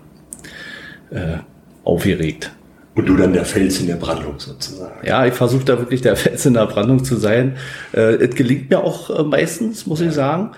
äh, 1.10 1.38
aufgeregt. 1.84 2.50
Und 2.94 3.06
du 3.06 3.16
dann 3.16 3.32
der 3.32 3.44
Fels 3.44 3.80
in 3.80 3.88
der 3.88 3.96
Brandung 3.96 4.38
sozusagen. 4.38 5.04
Ja, 5.04 5.26
ich 5.26 5.34
versuche 5.34 5.64
da 5.64 5.78
wirklich 5.78 6.00
der 6.00 6.16
Fels 6.16 6.46
in 6.46 6.54
der 6.54 6.66
Brandung 6.66 7.04
zu 7.04 7.16
sein. 7.16 7.56
Äh, 7.92 8.14
es 8.14 8.34
gelingt 8.36 8.70
mir 8.70 8.80
auch 8.80 9.10
äh, 9.10 9.22
meistens, 9.24 9.86
muss 9.86 10.00
ich 10.00 10.12
sagen. 10.12 10.52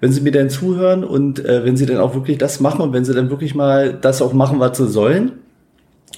Wenn 0.00 0.10
sie 0.10 0.20
mir 0.20 0.32
dann 0.32 0.50
zuhören 0.50 1.04
und 1.04 1.44
äh, 1.44 1.64
wenn 1.64 1.76
sie 1.76 1.86
dann 1.86 1.98
auch 1.98 2.14
wirklich 2.14 2.38
das 2.38 2.60
machen 2.60 2.80
und 2.80 2.92
wenn 2.92 3.04
sie 3.04 3.14
dann 3.14 3.30
wirklich 3.30 3.54
mal 3.54 3.92
das 3.92 4.20
auch 4.20 4.32
machen, 4.32 4.58
was 4.58 4.78
sie 4.78 4.88
sollen 4.88 5.32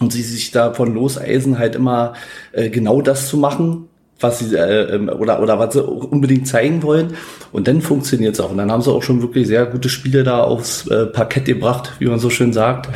und 0.01 0.13
sie 0.13 0.23
sich 0.23 0.53
davon 0.53 0.95
loseisen, 0.95 1.59
halt 1.59 1.75
immer 1.75 2.15
äh, 2.53 2.71
genau 2.71 3.03
das 3.03 3.29
zu 3.29 3.37
machen, 3.37 3.89
was 4.25 4.41
sie 4.41 4.57
äh, 4.57 4.95
ähm, 4.97 5.09
oder 5.09 5.41
oder 5.41 5.59
was 5.59 5.75
sie 5.75 5.83
unbedingt 5.85 6.49
zeigen 6.49 6.83
wollen 6.83 7.15
und 7.53 7.69
dann 7.69 7.81
funktioniert 7.81 8.35
es 8.35 8.41
auch 8.41 8.51
und 8.51 8.59
dann 8.59 8.73
haben 8.73 8.83
sie 8.83 8.91
auch 8.91 9.03
schon 9.03 9.23
wirklich 9.23 9.47
sehr 9.47 9.67
gute 9.67 9.89
Spiele 9.89 10.25
da 10.25 10.43
aufs 10.43 10.89
äh, 10.89 11.07
Parkett 11.07 11.45
gebracht, 11.45 11.93
wie 11.99 12.07
man 12.07 12.19
so 12.19 12.31
schön 12.31 12.53
sagt. 12.53 12.89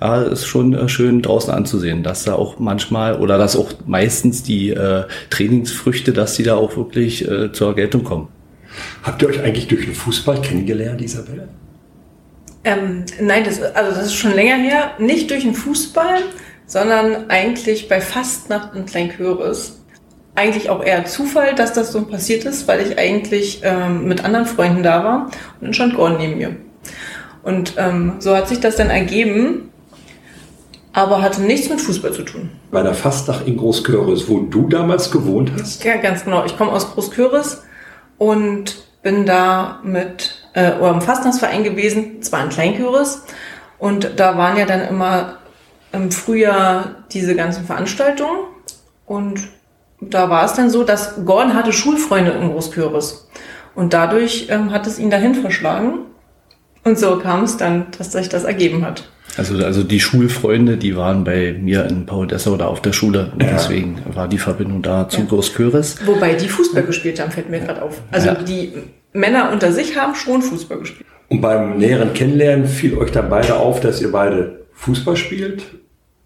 Ja, 0.00 0.22
ist 0.22 0.46
schon 0.46 0.74
äh, 0.74 0.88
schön 0.88 1.22
draußen 1.22 1.52
anzusehen, 1.52 2.02
dass 2.02 2.24
da 2.24 2.34
auch 2.34 2.58
manchmal 2.58 3.18
oder 3.20 3.38
dass 3.38 3.56
auch 3.56 3.70
meistens 3.86 4.42
die 4.42 4.70
äh, 4.70 5.04
Trainingsfrüchte, 5.30 6.12
dass 6.12 6.34
die 6.34 6.42
da 6.42 6.56
auch 6.56 6.76
wirklich 6.76 7.26
äh, 7.26 7.52
zur 7.52 7.74
Geltung 7.74 8.04
kommen. 8.04 8.28
Habt 9.02 9.22
ihr 9.22 9.28
euch 9.28 9.40
eigentlich 9.40 9.68
durch 9.68 9.84
den 9.84 9.94
Fußball 9.94 10.40
kennengelernt, 10.40 11.00
Isabelle? 11.00 11.48
Ähm, 12.64 13.04
nein, 13.20 13.44
das, 13.44 13.60
also 13.60 13.96
das 13.96 14.06
ist 14.06 14.14
schon 14.14 14.34
länger 14.34 14.56
her. 14.56 14.92
Nicht 14.98 15.30
durch 15.30 15.42
den 15.42 15.54
Fußball, 15.54 16.22
sondern 16.66 17.28
eigentlich 17.28 17.88
bei 17.88 18.00
Fastnacht 18.00 18.74
in 18.74 18.86
Kleinköris. 18.86 19.81
Eigentlich 20.34 20.70
auch 20.70 20.82
eher 20.82 21.04
Zufall, 21.04 21.54
dass 21.54 21.72
das 21.72 21.92
so 21.92 22.02
passiert 22.06 22.44
ist, 22.44 22.66
weil 22.66 22.80
ich 22.80 22.98
eigentlich 22.98 23.60
ähm, 23.62 24.06
mit 24.06 24.24
anderen 24.24 24.46
Freunden 24.46 24.82
da 24.82 25.04
war 25.04 25.24
und 25.26 25.32
dann 25.60 25.74
stand 25.74 25.94
Gordon 25.94 26.18
neben 26.18 26.38
mir. 26.38 26.56
Und 27.42 27.74
ähm, 27.76 28.14
so 28.18 28.34
hat 28.34 28.48
sich 28.48 28.60
das 28.60 28.76
dann 28.76 28.88
ergeben, 28.88 29.70
aber 30.92 31.22
hatte 31.22 31.42
nichts 31.42 31.68
mit 31.68 31.80
Fußball 31.80 32.12
zu 32.12 32.22
tun. 32.22 32.50
Bei 32.70 32.80
einer 32.80 32.94
Fastnacht 32.94 33.46
in 33.46 33.56
Großköris, 33.56 34.28
wo 34.28 34.40
du 34.40 34.68
damals 34.68 35.10
gewohnt 35.10 35.52
hast? 35.58 35.84
Ja, 35.84 35.96
ganz 35.96 36.24
genau. 36.24 36.44
Ich 36.44 36.56
komme 36.56 36.72
aus 36.72 36.92
Großköris 36.92 37.62
und 38.18 38.84
bin 39.02 39.26
da 39.26 39.80
mit 39.82 40.48
äh, 40.54 40.72
oder 40.74 40.90
im 40.90 41.00
Fastnachtsverein 41.00 41.64
gewesen, 41.64 42.22
zwar 42.22 42.44
in 42.44 42.50
Kleinköris. 42.50 43.22
Und 43.78 44.12
da 44.16 44.36
waren 44.36 44.56
ja 44.56 44.64
dann 44.64 44.82
immer 44.82 45.38
im 45.92 46.10
Frühjahr 46.10 47.04
diese 47.12 47.34
ganzen 47.34 47.64
Veranstaltungen. 47.64 48.46
Und 49.06 49.48
da 50.10 50.28
war 50.30 50.44
es 50.44 50.54
dann 50.54 50.70
so, 50.70 50.84
dass 50.84 51.24
Gordon 51.24 51.54
hatte 51.54 51.72
Schulfreunde 51.72 52.32
in 52.32 52.50
Großköris. 52.50 53.28
Und 53.74 53.92
dadurch 53.94 54.48
ähm, 54.50 54.70
hat 54.70 54.86
es 54.86 54.98
ihn 54.98 55.10
dahin 55.10 55.34
verschlagen. 55.34 56.00
Und 56.84 56.98
so 56.98 57.18
kam 57.18 57.44
es 57.44 57.56
dann, 57.56 57.86
dass 57.96 58.12
sich 58.12 58.28
das 58.28 58.44
ergeben 58.44 58.84
hat. 58.84 59.04
Also, 59.38 59.56
also 59.64 59.82
die 59.82 60.00
Schulfreunde, 60.00 60.76
die 60.76 60.94
waren 60.96 61.24
bei 61.24 61.56
mir 61.58 61.86
in 61.86 62.04
Paul 62.04 62.26
Dessau 62.26 62.52
oder 62.52 62.68
auf 62.68 62.82
der 62.82 62.92
Schule. 62.92 63.30
Und 63.32 63.42
Ja. 63.42 63.52
deswegen 63.52 63.98
war 64.14 64.28
die 64.28 64.36
Verbindung 64.38 64.82
da 64.82 65.08
zu 65.08 65.20
Ja. 65.20 65.26
Großköris. 65.26 66.06
Wobei 66.06 66.34
die 66.34 66.48
Fußball 66.48 66.82
gespielt 66.82 67.18
haben, 67.20 67.30
fällt 67.30 67.48
mir 67.48 67.60
gerade 67.60 67.80
auf. 67.82 68.02
Also 68.10 68.26
Ja. 68.28 68.34
die 68.34 68.72
Männer 69.14 69.50
unter 69.52 69.72
sich 69.72 69.96
haben 69.98 70.14
schon 70.14 70.42
Fußball 70.42 70.78
gespielt. 70.78 71.06
Und 71.28 71.40
beim 71.40 71.78
näheren 71.78 72.12
Kennenlernen 72.12 72.66
fiel 72.66 72.98
euch 72.98 73.10
dann 73.10 73.30
beide 73.30 73.56
auf, 73.56 73.80
dass 73.80 74.02
ihr 74.02 74.12
beide 74.12 74.66
Fußball 74.74 75.16
spielt 75.16 75.62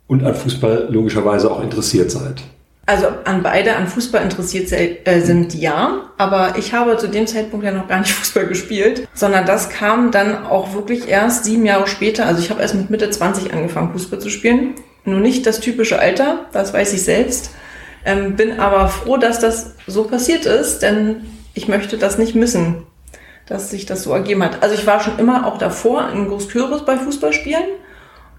und 0.08 0.24
an 0.24 0.34
Fußball 0.34 0.88
logischerweise 0.90 1.48
auch 1.50 1.62
interessiert 1.62 2.10
seid. 2.10 2.42
Also 2.88 3.08
an 3.24 3.42
beide 3.42 3.74
an 3.74 3.88
Fußball 3.88 4.22
interessiert 4.22 4.70
äh, 4.70 5.20
sind, 5.20 5.54
ja. 5.54 6.08
Aber 6.18 6.54
ich 6.56 6.72
habe 6.72 6.96
zu 6.96 7.08
dem 7.08 7.26
Zeitpunkt 7.26 7.66
ja 7.66 7.72
noch 7.72 7.88
gar 7.88 7.98
nicht 7.98 8.12
Fußball 8.14 8.46
gespielt, 8.46 9.08
sondern 9.12 9.44
das 9.44 9.68
kam 9.68 10.12
dann 10.12 10.46
auch 10.46 10.72
wirklich 10.72 11.08
erst 11.08 11.44
sieben 11.44 11.66
Jahre 11.66 11.88
später. 11.88 12.26
Also 12.26 12.40
ich 12.40 12.50
habe 12.50 12.62
erst 12.62 12.76
mit 12.76 12.88
Mitte 12.88 13.10
20 13.10 13.52
angefangen, 13.52 13.90
Fußball 13.92 14.20
zu 14.20 14.30
spielen. 14.30 14.76
Nur 15.04 15.18
nicht 15.18 15.46
das 15.46 15.60
typische 15.60 15.98
Alter, 15.98 16.46
das 16.52 16.72
weiß 16.72 16.92
ich 16.92 17.02
selbst. 17.02 17.50
Ähm, 18.04 18.36
bin 18.36 18.60
aber 18.60 18.88
froh, 18.88 19.16
dass 19.16 19.40
das 19.40 19.74
so 19.88 20.04
passiert 20.04 20.46
ist, 20.46 20.78
denn 20.78 21.26
ich 21.54 21.66
möchte 21.66 21.98
das 21.98 22.18
nicht 22.18 22.36
missen, 22.36 22.84
dass 23.46 23.70
sich 23.70 23.86
das 23.86 24.04
so 24.04 24.12
ergeben 24.12 24.44
hat. 24.44 24.62
Also 24.62 24.76
ich 24.76 24.86
war 24.86 25.00
schon 25.00 25.18
immer 25.18 25.46
auch 25.46 25.58
davor 25.58 26.10
in 26.10 26.28
Großkürbis 26.28 26.84
bei 26.84 26.96
Fußballspielen 26.96 27.64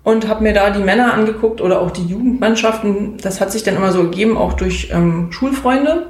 und 0.07 0.29
habe 0.29 0.41
mir 0.41 0.53
da 0.53 0.69
die 0.69 0.79
Männer 0.81 1.13
angeguckt 1.13 1.59
oder 1.59 1.81
auch 1.81 1.91
die 1.91 2.05
Jugendmannschaften. 2.05 3.17
Das 3.21 3.41
hat 3.41 3.51
sich 3.51 3.63
dann 3.63 3.75
immer 3.75 3.91
so 3.91 4.03
gegeben, 4.03 4.37
auch 4.37 4.53
durch 4.53 4.89
ähm, 4.93 5.33
Schulfreunde. 5.33 6.05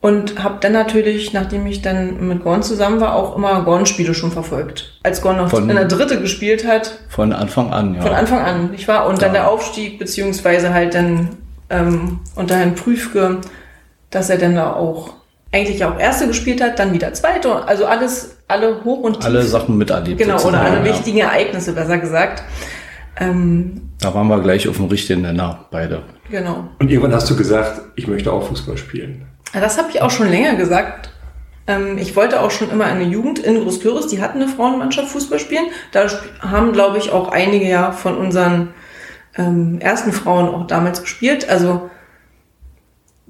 Und 0.00 0.40
habe 0.42 0.58
dann 0.60 0.72
natürlich, 0.72 1.32
nachdem 1.32 1.66
ich 1.66 1.82
dann 1.82 2.28
mit 2.28 2.44
Gorn 2.44 2.62
zusammen 2.62 3.00
war, 3.00 3.16
auch 3.16 3.36
immer 3.36 3.62
Gorn-Spiele 3.64 4.14
schon 4.14 4.30
verfolgt. 4.30 5.00
Als 5.02 5.20
Gorn 5.20 5.36
noch 5.38 5.50
Von- 5.50 5.68
in 5.68 5.74
der 5.74 5.86
Dritte 5.86 6.20
gespielt 6.20 6.64
hat, 6.64 7.00
Von 7.08 7.32
Anfang 7.32 7.72
an, 7.72 7.96
ja. 7.96 8.02
von 8.02 8.12
Anfang 8.12 8.38
an, 8.38 8.70
nicht 8.70 8.86
wahr? 8.86 9.06
Und 9.08 9.20
dann 9.20 9.34
Ja. 9.34 9.40
der 9.42 9.50
Aufstieg, 9.50 9.98
beziehungsweise 9.98 10.72
halt 10.72 10.94
dann 10.94 11.30
ähm, 11.70 12.20
unter 12.36 12.54
Herrn 12.54 12.76
Prüfke, 12.76 13.38
dass 14.10 14.30
er 14.30 14.38
dann 14.38 14.54
da 14.54 14.72
auch 14.74 15.14
eigentlich 15.52 15.84
auch 15.84 15.98
Erste 15.98 16.26
gespielt 16.28 16.62
hat, 16.62 16.78
dann 16.78 16.92
wieder 16.92 17.12
Zweite. 17.12 17.64
Also 17.66 17.86
alles, 17.86 18.36
alle 18.48 18.84
hoch 18.84 19.00
und 19.00 19.14
tief. 19.14 19.24
Alle 19.24 19.42
Sachen 19.42 19.76
miterlebt. 19.76 20.18
Genau, 20.18 20.40
oder 20.42 20.60
alle 20.60 20.78
ja. 20.78 20.84
wichtigen 20.84 21.18
Ereignisse, 21.18 21.72
besser 21.72 21.98
gesagt. 21.98 22.44
Ähm, 23.18 23.90
Da 24.00 24.14
waren 24.14 24.28
wir 24.28 24.40
gleich 24.40 24.68
auf 24.68 24.76
dem 24.76 24.86
richtigen 24.86 25.22
Nenner, 25.22 25.66
beide. 25.70 26.02
genau. 26.30 26.68
Und 26.78 26.90
irgendwann 26.90 27.14
hast 27.14 27.28
du 27.28 27.36
gesagt, 27.36 27.80
ich 27.96 28.06
möchte 28.06 28.32
auch 28.32 28.46
Fußball 28.46 28.76
spielen. 28.76 29.26
Das 29.52 29.78
habe 29.78 29.88
ich 29.90 30.00
auch 30.00 30.10
schon 30.10 30.30
länger 30.30 30.54
gesagt. 30.54 31.10
Ähm, 31.66 31.98
ich 31.98 32.14
wollte 32.14 32.40
auch 32.40 32.52
schon 32.52 32.70
immer 32.70 32.84
eine 32.84 33.04
Jugend 33.04 33.40
in 33.40 33.60
Großküris, 33.62 34.06
die 34.06 34.22
hatten 34.22 34.40
eine 34.40 34.48
Frauenmannschaft 34.48 35.08
Fußball 35.08 35.40
spielen. 35.40 35.66
Da 35.92 36.06
haben, 36.40 36.72
glaube 36.72 36.98
ich, 36.98 37.10
auch 37.10 37.28
einige 37.28 37.68
ja 37.68 37.90
von 37.90 38.16
unseren 38.16 38.68
ähm, 39.36 39.80
ersten 39.80 40.12
Frauen 40.12 40.48
auch 40.48 40.66
damals 40.68 41.02
gespielt. 41.02 41.48
Also 41.48 41.90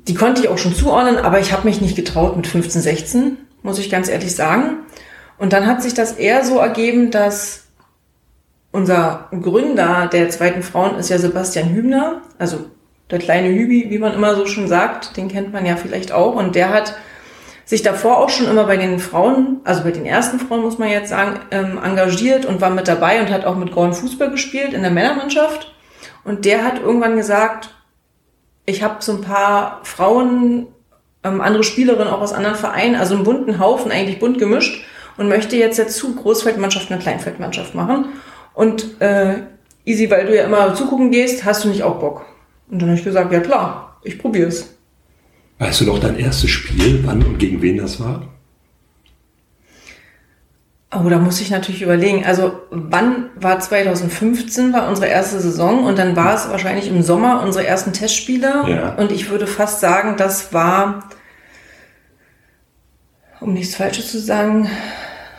die 0.09 0.15
konnte 0.15 0.43
ich 0.43 0.49
auch 0.49 0.59
schon 0.59 0.75
zuordnen, 0.75 1.19
aber 1.19 1.41
ich 1.41 1.53
habe 1.53 1.69
mich 1.69 1.81
nicht 1.81 1.97
getraut 1.97 2.37
mit 2.37 2.47
15, 2.47 2.83
16, 2.83 3.37
muss 3.63 3.79
ich 3.79 3.91
ganz 3.91 4.09
ehrlich 4.09 4.35
sagen. 4.35 4.79
Und 5.39 5.53
dann 5.53 5.67
hat 5.67 5.83
sich 5.83 5.95
das 5.95 6.13
eher 6.13 6.45
so 6.45 6.59
ergeben, 6.59 7.11
dass 7.11 7.65
unser 8.73 9.29
Gründer 9.31 10.09
der 10.13 10.31
zweiten 10.31 10.63
Frauen 10.63 10.97
ist 10.97 11.11
ja 11.11 11.19
Sebastian 11.19 11.71
Hübner, 11.71 12.23
also 12.39 12.67
der 13.11 13.19
kleine 13.19 13.49
Hübi, 13.49 13.87
wie 13.91 13.99
man 13.99 14.15
immer 14.15 14.37
so 14.37 14.47
schon 14.47 14.69
sagt, 14.69 15.17
den 15.17 15.29
kennt 15.29 15.53
man 15.53 15.67
ja 15.67 15.77
vielleicht 15.77 16.13
auch. 16.13 16.37
Und 16.37 16.55
der 16.55 16.71
hat 16.71 16.95
sich 17.65 17.83
davor 17.83 18.19
auch 18.19 18.31
schon 18.31 18.49
immer 18.49 18.65
bei 18.65 18.77
den 18.77 18.99
Frauen, 18.99 19.61
also 19.65 19.83
bei 19.83 19.91
den 19.91 20.07
ersten 20.07 20.39
Frauen 20.39 20.63
muss 20.63 20.79
man 20.79 20.89
jetzt 20.89 21.09
sagen, 21.09 21.41
ähm, 21.51 21.79
engagiert 21.83 22.45
und 22.47 22.61
war 22.61 22.71
mit 22.71 22.89
dabei 22.89 23.21
und 23.21 23.31
hat 23.31 23.45
auch 23.45 23.57
mit 23.57 23.73
Gordon 23.73 23.95
Fußball 23.95 24.31
gespielt 24.31 24.73
in 24.73 24.83
der 24.83 24.91
Männermannschaft. 24.91 25.75
Und 26.25 26.45
der 26.45 26.65
hat 26.65 26.81
irgendwann 26.81 27.17
gesagt, 27.17 27.75
ich 28.67 28.83
habe 28.83 28.97
so 29.01 29.13
ein 29.13 29.21
paar 29.21 29.81
Frauen, 29.85 30.67
ähm, 31.25 31.41
andere 31.41 31.65
Spielerinnen 31.65 32.09
auch 32.09 32.21
aus 32.21 32.33
anderen 32.33 32.57
Vereinen, 32.57 32.95
also 32.95 33.15
einen 33.15 33.25
bunten 33.25 33.59
Haufen, 33.59 33.91
eigentlich 33.91 34.19
bunt 34.19 34.39
gemischt 34.39 34.85
und 35.17 35.29
möchte 35.29 35.57
jetzt 35.57 35.79
dazu 35.79 36.15
Großfeldmannschaft 36.15 36.91
eine 36.91 37.01
Kleinfeldmannschaft 37.01 37.75
machen. 37.75 38.07
Und 38.55 39.01
äh, 39.01 39.43
Easy, 39.85 40.11
weil 40.11 40.27
du 40.27 40.37
ja 40.37 40.45
immer 40.45 40.75
zugucken 40.75 41.11
gehst, 41.11 41.45
hast 41.45 41.65
du 41.65 41.69
nicht 41.69 41.83
auch 41.83 41.99
Bock? 41.99 42.27
Und 42.71 42.81
dann 42.81 42.91
habe 42.91 42.99
ich 42.99 43.05
gesagt, 43.05 43.33
ja 43.33 43.41
klar, 43.41 43.99
ich 44.05 44.19
probiere 44.19 44.49
es. 44.49 44.75
Weißt 45.59 45.81
du 45.81 45.87
noch 45.87 45.99
dein 45.99 46.19
erstes 46.19 46.51
Spiel, 46.51 47.01
wann 47.05 47.23
und 47.23 47.39
gegen 47.39 47.61
wen 47.61 47.79
das 47.79 48.01
war? 48.01 48.23
Oh, 50.93 51.09
da 51.09 51.19
muss 51.19 51.41
ich 51.41 51.51
natürlich 51.51 51.83
überlegen. 51.83 52.25
Also 52.25 52.63
wann 52.71 53.31
war 53.37 53.61
2015 53.61 54.73
war 54.73 54.89
unsere 54.89 55.07
erste 55.07 55.41
Saison 55.41 55.85
und 55.85 55.99
dann 55.99 56.17
war 56.17 56.35
es 56.35 56.51
wahrscheinlich 56.51 56.89
im 56.89 57.03
Sommer 57.03 57.43
unsere 57.45 57.65
ersten 57.65 57.93
Testspiele. 57.93 58.65
Ja. 58.67 58.95
Und 58.97 59.13
ich 59.13 59.31
würde 59.31 59.47
fast 59.47 59.79
sagen, 59.79 60.17
das 60.17 60.53
war, 60.53 61.11
um 63.41 63.53
nichts 63.53 63.77
Falsches 63.77 64.11
zu 64.11 64.19
sagen, 64.19 64.69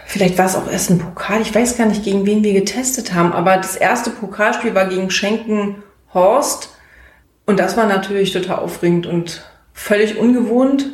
vielleicht 0.05 0.37
war 0.37 0.45
es 0.45 0.55
auch 0.55 0.71
erst 0.71 0.89
ein 0.89 0.99
Pokal. 0.99 1.41
Ich 1.41 1.53
weiß 1.53 1.77
gar 1.77 1.87
nicht, 1.87 2.05
gegen 2.05 2.25
wen 2.25 2.45
wir 2.45 2.53
getestet 2.53 3.13
haben, 3.13 3.33
aber 3.33 3.57
das 3.57 3.75
erste 3.75 4.09
Pokalspiel 4.09 4.73
war 4.73 4.85
gegen 4.85 5.11
Schenken 5.11 5.83
Horst. 6.13 6.77
Und 7.45 7.59
das 7.59 7.75
war 7.75 7.87
natürlich 7.87 8.31
total 8.31 8.59
aufregend 8.59 9.05
und 9.05 9.43
völlig 9.73 10.17
ungewohnt. 10.17 10.91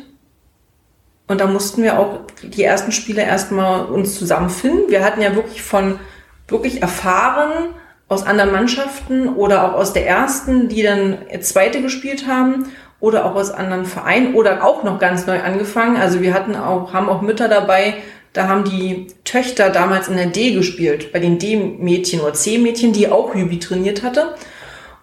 Und 1.28 1.40
da 1.40 1.46
mussten 1.46 1.82
wir 1.82 1.98
auch 1.98 2.20
die 2.42 2.64
ersten 2.64 2.90
Spiele 2.90 3.22
erstmal 3.22 3.84
uns 3.84 4.18
zusammenfinden. 4.18 4.88
Wir 4.88 5.04
hatten 5.04 5.20
ja 5.20 5.34
wirklich 5.34 5.62
von 5.62 6.00
wirklich 6.48 6.80
erfahren 6.80 7.74
aus 8.08 8.26
anderen 8.26 8.50
Mannschaften 8.52 9.28
oder 9.28 9.64
auch 9.64 9.74
aus 9.74 9.92
der 9.92 10.06
ersten, 10.06 10.68
die 10.68 10.82
dann 10.82 11.18
zweite 11.40 11.82
gespielt 11.82 12.26
haben 12.26 12.72
oder 13.00 13.26
auch 13.26 13.34
aus 13.34 13.50
anderen 13.50 13.84
Vereinen 13.84 14.34
oder 14.34 14.64
auch 14.64 14.82
noch 14.82 14.98
ganz 14.98 15.26
neu 15.26 15.40
angefangen. 15.40 15.96
Also 15.96 16.22
wir 16.22 16.32
hatten 16.32 16.56
auch, 16.56 16.94
haben 16.94 17.10
auch 17.10 17.20
Mütter 17.20 17.48
dabei. 17.48 17.94
Da 18.32 18.48
haben 18.48 18.64
die 18.64 19.08
Töchter 19.24 19.68
damals 19.68 20.08
in 20.08 20.16
der 20.16 20.26
D 20.26 20.52
gespielt, 20.52 21.12
bei 21.12 21.18
den 21.18 21.38
D-Mädchen 21.38 22.20
oder 22.20 22.32
C-Mädchen, 22.32 22.92
die 22.92 23.10
auch 23.10 23.34
Hübi 23.34 23.58
trainiert 23.58 24.02
hatte. 24.02 24.34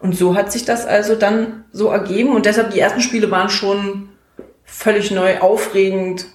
Und 0.00 0.16
so 0.16 0.34
hat 0.34 0.52
sich 0.52 0.64
das 0.64 0.86
also 0.86 1.14
dann 1.14 1.64
so 1.72 1.88
ergeben. 1.88 2.34
Und 2.34 2.46
deshalb 2.46 2.72
die 2.72 2.80
ersten 2.80 3.00
Spiele 3.00 3.30
waren 3.30 3.48
schon 3.48 4.08
völlig 4.66 5.10
neu, 5.10 5.38
aufregend. 5.38 6.26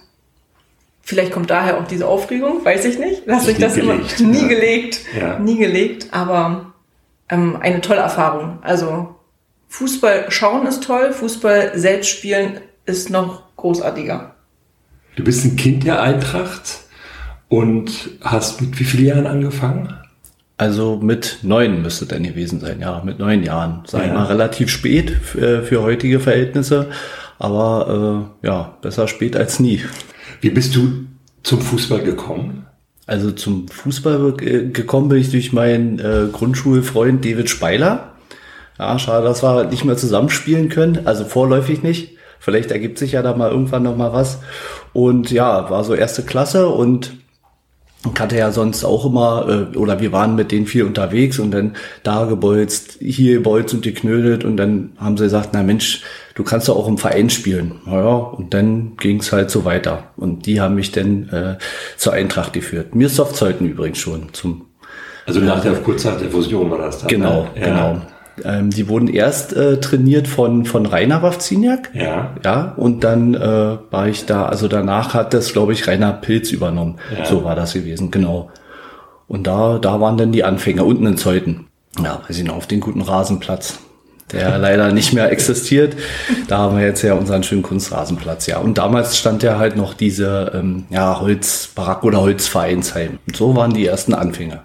Vielleicht 1.02 1.32
kommt 1.32 1.50
daher 1.50 1.78
auch 1.78 1.86
diese 1.86 2.06
Aufregung, 2.06 2.64
weiß 2.64 2.84
ich 2.86 2.98
nicht. 2.98 3.22
Lass 3.26 3.46
ich 3.46 3.58
das 3.58 3.74
gelegt, 3.74 4.20
immer 4.20 4.30
nie 4.32 4.42
ja. 4.42 4.48
gelegt, 4.48 5.00
ja. 5.18 5.38
nie 5.38 5.58
gelegt, 5.58 6.08
aber 6.10 6.72
ähm, 7.28 7.56
eine 7.60 7.80
tolle 7.80 8.00
Erfahrung. 8.00 8.58
Also 8.62 9.14
Fußball 9.68 10.26
schauen 10.30 10.66
ist 10.66 10.84
toll, 10.84 11.12
Fußball 11.12 11.72
selbst 11.78 12.10
spielen 12.10 12.60
ist 12.84 13.10
noch 13.10 13.42
großartiger. 13.56 14.34
Du 15.16 15.24
bist 15.24 15.44
ein 15.44 15.56
Kind 15.56 15.84
der 15.84 16.02
Eintracht 16.02 16.80
und 17.48 18.10
hast 18.22 18.60
mit 18.60 18.78
wie 18.78 18.84
vielen 18.84 19.06
Jahren 19.06 19.26
angefangen? 19.26 19.94
Also 20.56 20.96
mit 20.96 21.40
neun 21.42 21.82
müsste 21.82 22.06
dann 22.06 22.22
gewesen 22.22 22.60
sein, 22.60 22.80
ja, 22.80 23.02
mit 23.04 23.18
neun 23.18 23.42
Jahren. 23.42 23.82
Sag 23.86 24.06
ja. 24.06 24.14
mal, 24.14 24.24
relativ 24.24 24.70
spät 24.70 25.10
für, 25.10 25.62
für 25.62 25.82
heutige 25.82 26.20
Verhältnisse, 26.20 26.90
aber 27.38 28.30
äh, 28.42 28.46
ja, 28.46 28.76
besser 28.82 29.08
spät 29.08 29.36
als 29.36 29.60
nie. 29.60 29.82
Wie 30.40 30.50
bist 30.50 30.74
du 30.74 31.06
zum 31.42 31.60
Fußball 31.60 32.02
gekommen? 32.02 32.66
Also 33.06 33.32
zum 33.32 33.68
Fußball 33.68 34.34
gekommen 34.34 35.08
bin 35.08 35.18
ich 35.18 35.30
durch 35.30 35.52
meinen 35.52 35.98
äh, 35.98 36.28
Grundschulfreund 36.32 37.24
David 37.24 37.50
Speiler. 37.50 38.12
Ja, 38.78 38.98
schade, 38.98 39.24
dass 39.24 39.42
wir 39.42 39.64
nicht 39.64 39.84
mehr 39.84 39.96
zusammenspielen 39.96 40.68
können, 40.68 41.06
also 41.06 41.24
vorläufig 41.24 41.82
nicht. 41.82 42.16
Vielleicht 42.38 42.70
ergibt 42.70 42.98
sich 42.98 43.12
ja 43.12 43.22
da 43.22 43.36
mal 43.36 43.50
irgendwann 43.50 43.82
noch 43.84 43.96
mal 43.96 44.12
was. 44.12 44.38
Und 44.92 45.30
ja, 45.30 45.70
war 45.70 45.84
so 45.84 45.94
erste 45.94 46.22
Klasse 46.22 46.68
und 46.68 47.12
kannte 48.14 48.36
ja 48.36 48.50
sonst 48.50 48.84
auch 48.84 49.06
immer, 49.06 49.70
äh, 49.74 49.76
oder 49.76 50.00
wir 50.00 50.12
waren 50.12 50.34
mit 50.34 50.50
denen 50.50 50.66
viel 50.66 50.84
unterwegs 50.84 51.38
und 51.38 51.52
dann 51.52 51.76
da 52.02 52.24
gebolzt, 52.24 52.98
hier 53.00 53.34
gebolzt 53.34 53.74
und 53.74 53.82
geknödelt 53.82 54.44
und 54.44 54.56
dann 54.56 54.92
haben 54.98 55.16
sie 55.16 55.24
gesagt, 55.24 55.50
na 55.52 55.62
Mensch, 55.62 56.02
du 56.34 56.44
kannst 56.44 56.68
doch 56.68 56.76
auch 56.76 56.88
im 56.88 56.98
Verein 56.98 57.30
spielen. 57.30 57.80
Naja, 57.86 58.14
und 58.14 58.54
dann 58.54 58.96
ging's 58.96 59.32
halt 59.32 59.50
so 59.50 59.64
weiter. 59.64 60.10
Und 60.16 60.46
die 60.46 60.60
haben 60.60 60.74
mich 60.74 60.92
dann 60.92 61.28
äh, 61.28 61.58
zur 61.96 62.12
Eintracht 62.12 62.52
geführt. 62.52 62.94
Mir 62.94 63.06
ist 63.06 63.16
Softzeiten 63.16 63.66
übrigens 63.66 63.98
schon 63.98 64.32
zum 64.32 64.66
also 65.26 65.40
nach 65.40 65.60
der 65.60 65.74
kurz 65.74 66.04
nach 66.04 66.18
der 66.18 66.30
Fusion 66.30 66.70
war 66.70 66.78
das 66.78 66.98
dann. 66.98 67.08
Genau, 67.08 67.42
ne? 67.42 67.48
ja. 67.54 67.66
genau. 67.66 68.00
Ähm, 68.44 68.70
die 68.70 68.88
wurden 68.88 69.08
erst 69.08 69.52
äh, 69.52 69.78
trainiert 69.78 70.26
von, 70.26 70.64
von 70.64 70.86
Rainer 70.86 71.22
Wawziniak. 71.22 71.90
Ja. 71.94 72.34
Ja, 72.44 72.72
und 72.76 73.04
dann 73.04 73.34
äh, 73.34 73.78
war 73.90 74.08
ich 74.08 74.24
da, 74.24 74.46
also 74.46 74.68
danach 74.68 75.14
hat 75.14 75.34
das, 75.34 75.52
glaube 75.52 75.74
ich, 75.74 75.86
Rainer 75.86 76.12
Pilz 76.12 76.50
übernommen. 76.50 76.96
Ja. 77.16 77.26
So 77.26 77.44
war 77.44 77.54
das 77.54 77.74
gewesen, 77.74 78.10
genau. 78.10 78.50
Und 79.28 79.46
da, 79.46 79.78
da 79.78 80.00
waren 80.00 80.16
dann 80.16 80.32
die 80.32 80.44
Anfänger 80.44 80.84
unten 80.84 81.06
in 81.06 81.16
Zeuthen. 81.16 81.66
Ja, 82.02 82.22
weiß 82.26 82.38
ich 82.38 82.44
noch, 82.44 82.56
auf 82.56 82.66
den 82.66 82.80
guten 82.80 83.02
Rasenplatz, 83.02 83.80
der 84.32 84.58
leider 84.58 84.92
nicht 84.92 85.12
mehr 85.12 85.30
existiert. 85.30 85.96
Da 86.48 86.58
haben 86.58 86.76
wir 86.76 86.84
jetzt 86.84 87.02
ja 87.02 87.14
unseren 87.14 87.42
schönen 87.42 87.62
Kunstrasenplatz, 87.62 88.46
ja. 88.46 88.58
Und 88.58 88.78
damals 88.78 89.18
stand 89.18 89.42
ja 89.42 89.58
halt 89.58 89.76
noch 89.76 89.94
diese, 89.94 90.52
ähm, 90.54 90.84
ja, 90.90 91.20
Holzbarack 91.20 92.04
oder 92.04 92.20
Holzvereinsheim. 92.20 93.18
Und 93.26 93.36
so 93.36 93.54
waren 93.56 93.72
die 93.72 93.86
ersten 93.86 94.14
Anfänger. 94.14 94.64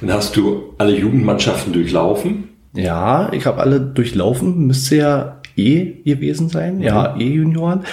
Dann 0.00 0.12
hast 0.12 0.36
du 0.36 0.74
alle 0.78 0.96
Jugendmannschaften 0.96 1.72
durchlaufen. 1.72 2.48
Ja, 2.74 3.32
ich 3.32 3.46
habe 3.46 3.60
alle 3.60 3.80
durchlaufen. 3.80 4.66
Müsste 4.66 4.96
ja 4.96 5.40
E 5.56 6.02
gewesen 6.04 6.48
sein. 6.48 6.76
Mhm. 6.76 6.82
Ja, 6.82 7.16
E-Junioren. 7.18 7.84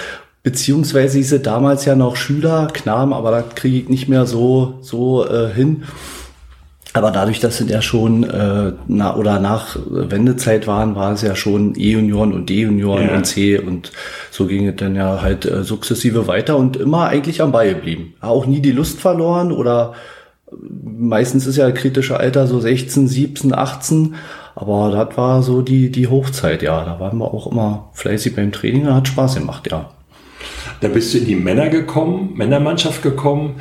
Beziehungsweise 0.42 1.18
diese 1.18 1.40
damals 1.40 1.84
ja 1.84 1.94
noch 1.94 2.16
Schüler, 2.16 2.68
Knaben, 2.72 3.12
aber 3.12 3.30
da 3.30 3.42
kriege 3.42 3.78
ich 3.78 3.88
nicht 3.88 4.08
mehr 4.08 4.24
so, 4.24 4.78
so 4.80 5.26
äh, 5.28 5.52
hin. 5.52 5.82
Aber 6.98 7.10
dadurch, 7.10 7.40
dass 7.40 7.60
es 7.60 7.70
ja 7.70 7.80
schon 7.80 8.24
äh, 8.24 8.72
na, 8.86 9.16
oder 9.16 9.38
nach 9.40 9.76
Wendezeit 9.88 10.66
waren, 10.66 10.94
war 10.94 11.12
es 11.12 11.22
ja 11.22 11.36
schon 11.36 11.74
E-Junioren 11.76 12.32
und 12.32 12.48
D-Junioren 12.48 13.08
ja. 13.08 13.16
und 13.16 13.24
C 13.24 13.58
und 13.58 13.92
so 14.30 14.46
ging 14.46 14.66
es 14.66 14.76
dann 14.76 14.96
ja 14.96 15.22
halt 15.22 15.46
äh, 15.46 15.62
sukzessive 15.62 16.26
weiter 16.26 16.56
und 16.56 16.76
immer 16.76 17.06
eigentlich 17.08 17.40
am 17.40 17.52
Ball 17.52 17.74
geblieben. 17.74 18.14
Auch 18.20 18.46
nie 18.46 18.60
die 18.60 18.72
Lust 18.72 19.00
verloren 19.00 19.52
oder 19.52 19.94
meistens 20.50 21.46
ist 21.46 21.56
ja 21.56 21.70
kritische 21.70 22.18
Alter 22.18 22.46
so 22.46 22.58
16, 22.58 23.06
17, 23.06 23.54
18 23.54 24.14
aber 24.60 24.90
das 24.90 25.16
war 25.16 25.40
so 25.44 25.62
die, 25.62 25.88
die 25.88 26.08
Hochzeit, 26.08 26.62
ja. 26.62 26.84
Da 26.84 26.98
waren 26.98 27.18
wir 27.18 27.32
auch 27.32 27.46
immer 27.46 27.90
fleißig 27.92 28.34
beim 28.34 28.50
Training, 28.50 28.92
hat 28.92 29.06
Spaß 29.06 29.36
gemacht, 29.36 29.70
ja. 29.70 29.90
Da 30.80 30.88
bist 30.88 31.14
du 31.14 31.18
in 31.18 31.26
die 31.26 31.36
Männer 31.36 31.68
gekommen, 31.68 32.32
Männermannschaft 32.34 33.00
gekommen 33.02 33.60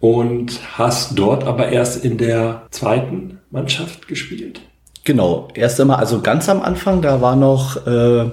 und 0.00 0.60
hast 0.76 1.18
dort 1.18 1.44
aber 1.44 1.70
erst 1.70 2.04
in 2.04 2.18
der 2.18 2.62
zweiten 2.70 3.38
Mannschaft 3.50 4.08
gespielt. 4.08 4.60
Genau, 5.04 5.48
erst 5.54 5.80
einmal, 5.80 5.96
also 5.98 6.20
ganz 6.20 6.48
am 6.48 6.60
Anfang, 6.60 7.02
da 7.02 7.20
war 7.20 7.34
noch 7.34 7.86
äh, 7.86 8.26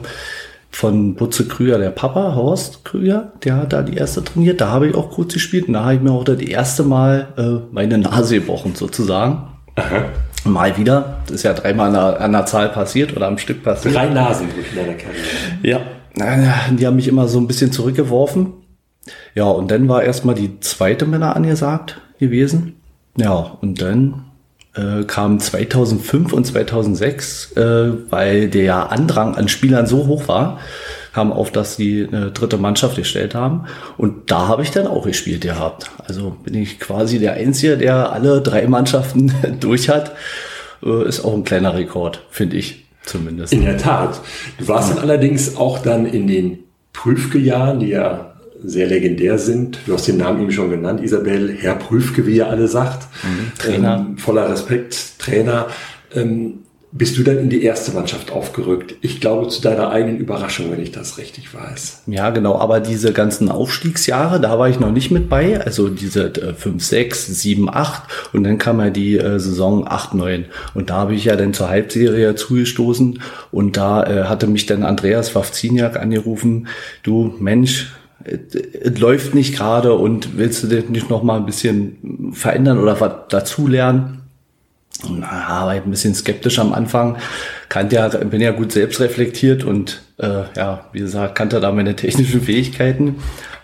von 0.70 1.16
Butze 1.16 1.48
Krüger 1.48 1.78
der 1.78 1.92
Papa, 1.92 2.36
Horst 2.36 2.84
Krüger, 2.84 3.32
der 3.44 3.56
hat 3.56 3.74
da 3.74 3.82
die 3.82 3.96
erste 3.96 4.24
trainiert, 4.24 4.60
da 4.60 4.70
habe 4.70 4.88
ich 4.88 4.96
auch 4.96 5.10
kurz 5.10 5.34
gespielt 5.34 5.68
und 5.68 5.74
da 5.74 5.86
habe 5.86 5.96
ich 5.96 6.02
mir 6.02 6.12
auch 6.12 6.26
das 6.26 6.40
erste 6.40 6.84
Mal 6.84 7.28
äh, 7.38 7.74
meine 7.74 7.98
Nase 7.98 8.40
gebrochen 8.40 8.76
sozusagen. 8.76 9.48
Aha. 9.76 10.06
Mal 10.44 10.78
wieder. 10.78 11.18
Das 11.26 11.38
ist 11.38 11.44
ja 11.44 11.54
dreimal 11.54 11.88
an 11.88 11.94
der, 11.94 12.22
an 12.22 12.32
der 12.34 12.46
Zahl 12.46 12.70
passiert 12.70 13.16
oder 13.16 13.28
am 13.28 13.38
Stück 13.38 13.64
passiert. 13.64 13.96
Drei 13.96 14.10
Nasen 14.10 14.48
durch 14.54 14.76
deiner 14.76 14.94
Karriere. 14.94 15.26
Ja. 15.64 15.82
Die 16.72 16.86
haben 16.86 16.96
mich 16.96 17.08
immer 17.08 17.28
so 17.28 17.40
ein 17.40 17.48
bisschen 17.48 17.72
zurückgeworfen. 17.72 18.54
Ja, 19.34 19.46
und 19.46 19.72
dann 19.72 19.88
war 19.88 20.04
erstmal 20.04 20.36
die 20.36 20.60
zweite 20.60 21.06
Männer 21.06 21.36
angesagt 21.36 22.02
gewesen. 22.20 22.76
Ja, 23.18 23.58
und 23.62 23.82
dann 23.82 24.26
äh, 24.76 25.04
kam 25.06 25.40
2005 25.40 26.34
und 26.34 26.46
2006, 26.46 27.54
äh, 27.54 27.92
weil 28.10 28.50
der 28.50 28.92
Andrang 28.92 29.36
an 29.36 29.48
Spielern 29.48 29.88
so 29.88 30.08
hoch 30.08 30.28
war, 30.28 30.60
kam 31.14 31.32
auf, 31.32 31.50
dass 31.52 31.78
die 31.78 32.06
eine 32.06 32.32
dritte 32.32 32.58
Mannschaft 32.58 32.98
gestellt 32.98 33.36
haben. 33.36 33.66
Und 33.98 34.32
da 34.32 34.48
habe 34.48 34.64
ich 34.64 34.72
dann 34.72 34.88
auch 34.88 35.06
gespielt 35.06 35.42
gehabt. 35.42 35.92
Also 36.06 36.36
bin 36.44 36.56
ich 36.56 36.80
quasi 36.80 37.20
der 37.20 37.34
Einzige, 37.34 37.78
der 37.78 38.12
alle 38.12 38.42
drei 38.42 38.68
Mannschaften 38.68 39.34
durch 39.62 39.88
hat. 39.88 40.12
Äh, 40.84 41.08
ist 41.08 41.24
auch 41.24 41.34
ein 41.34 41.46
kleiner 41.46 41.74
Rekord, 41.74 42.22
finde 42.30 42.58
ich 42.58 42.86
zumindest. 43.06 43.54
In 43.54 43.64
der 43.64 43.78
Tat. 43.78 44.20
Du 44.58 44.68
warst 44.68 44.92
dann 44.92 45.00
allerdings 45.00 45.56
auch 45.56 45.80
dann 45.80 46.06
in 46.06 46.28
den 46.28 46.60
Prüfgejahren, 46.92 47.80
die 47.80 47.90
ja 47.90 48.35
sehr 48.68 48.88
legendär 48.88 49.38
sind. 49.38 49.80
Du 49.86 49.94
hast 49.94 50.08
den 50.08 50.18
Namen 50.18 50.42
eben 50.42 50.52
schon 50.52 50.70
genannt, 50.70 51.02
Isabel, 51.02 51.56
Herr 51.58 51.76
Prüfke, 51.76 52.26
wie 52.26 52.40
er 52.40 52.50
alle 52.50 52.68
sagt. 52.68 53.08
Mhm, 53.24 53.52
Trainer. 53.58 54.06
Ähm, 54.10 54.18
voller 54.18 54.50
Respekt, 54.50 55.20
Trainer. 55.20 55.68
Ähm, 56.14 56.60
bist 56.98 57.18
du 57.18 57.24
dann 57.24 57.38
in 57.38 57.50
die 57.50 57.62
erste 57.62 57.92
Mannschaft 57.92 58.32
aufgerückt. 58.32 58.96
Ich 59.02 59.20
glaube 59.20 59.50
zu 59.50 59.62
deiner 59.62 59.90
eigenen 59.90 60.18
Überraschung, 60.18 60.72
wenn 60.72 60.82
ich 60.82 60.94
das 60.94 61.18
richtig 61.18 61.54
weiß. 61.54 62.04
Ja, 62.08 62.30
genau. 62.30 62.58
Aber 62.58 62.80
diese 62.80 63.12
ganzen 63.12 63.50
Aufstiegsjahre, 63.50 64.40
da 64.40 64.58
war 64.58 64.70
ich 64.70 64.80
noch 64.80 64.92
nicht 64.92 65.12
mit 65.12 65.28
bei. 65.28 65.60
Also 65.60 65.90
diese 65.90 66.28
äh, 66.28 66.54
5, 66.54 66.82
6, 66.82 67.28
7, 67.42 67.70
8 67.70 68.04
und 68.32 68.46
dann 68.46 68.58
kam 68.58 68.80
ja 68.80 68.90
die 68.90 69.18
äh, 69.18 69.40
Saison 69.40 69.86
8, 69.86 70.14
9. 70.14 70.46
Und 70.74 70.90
da 70.90 70.96
habe 70.96 71.16
ich 71.16 71.26
ja 71.26 71.36
dann 71.36 71.54
zur 71.54 71.68
Halbserie 71.68 72.36
zugestoßen 72.36 73.22
und 73.52 73.76
da 73.76 74.04
äh, 74.04 74.24
hatte 74.24 74.48
mich 74.48 74.66
dann 74.66 74.84
Andreas 74.84 75.36
Wawziniak 75.36 75.98
angerufen. 75.98 76.68
Du 77.04 77.36
Mensch, 77.40 77.92
es 78.26 79.00
läuft 79.00 79.36
nicht 79.36 79.56
gerade 79.56 79.94
und 79.94 80.38
willst 80.38 80.64
du 80.64 80.68
das 80.68 80.90
nicht 80.90 81.10
noch 81.10 81.24
mal 81.24 81.38
ein 81.38 81.46
bisschen 81.46 82.32
verändern 82.34 82.80
oder 82.80 83.00
was 83.00 83.14
dazulernen? 83.30 84.22
Na, 85.10 85.66
war 85.66 85.70
ein 85.70 85.90
bisschen 85.90 86.16
skeptisch 86.16 86.58
am 86.60 86.74
Anfang. 86.74 87.18
Kannte 87.70 87.96
ja, 87.96 88.08
bin 88.08 88.42
ja 88.42 88.52
gut 88.52 88.72
selbst 88.72 89.00
reflektiert 89.00 89.64
und 89.64 90.02
äh, 90.18 90.44
ja, 90.56 90.86
wie 90.94 91.00
gesagt, 91.00 91.36
kannte 91.36 91.60
da 91.60 91.72
meine 91.72 91.96
technischen 91.96 92.42
Fähigkeiten. 92.42 93.18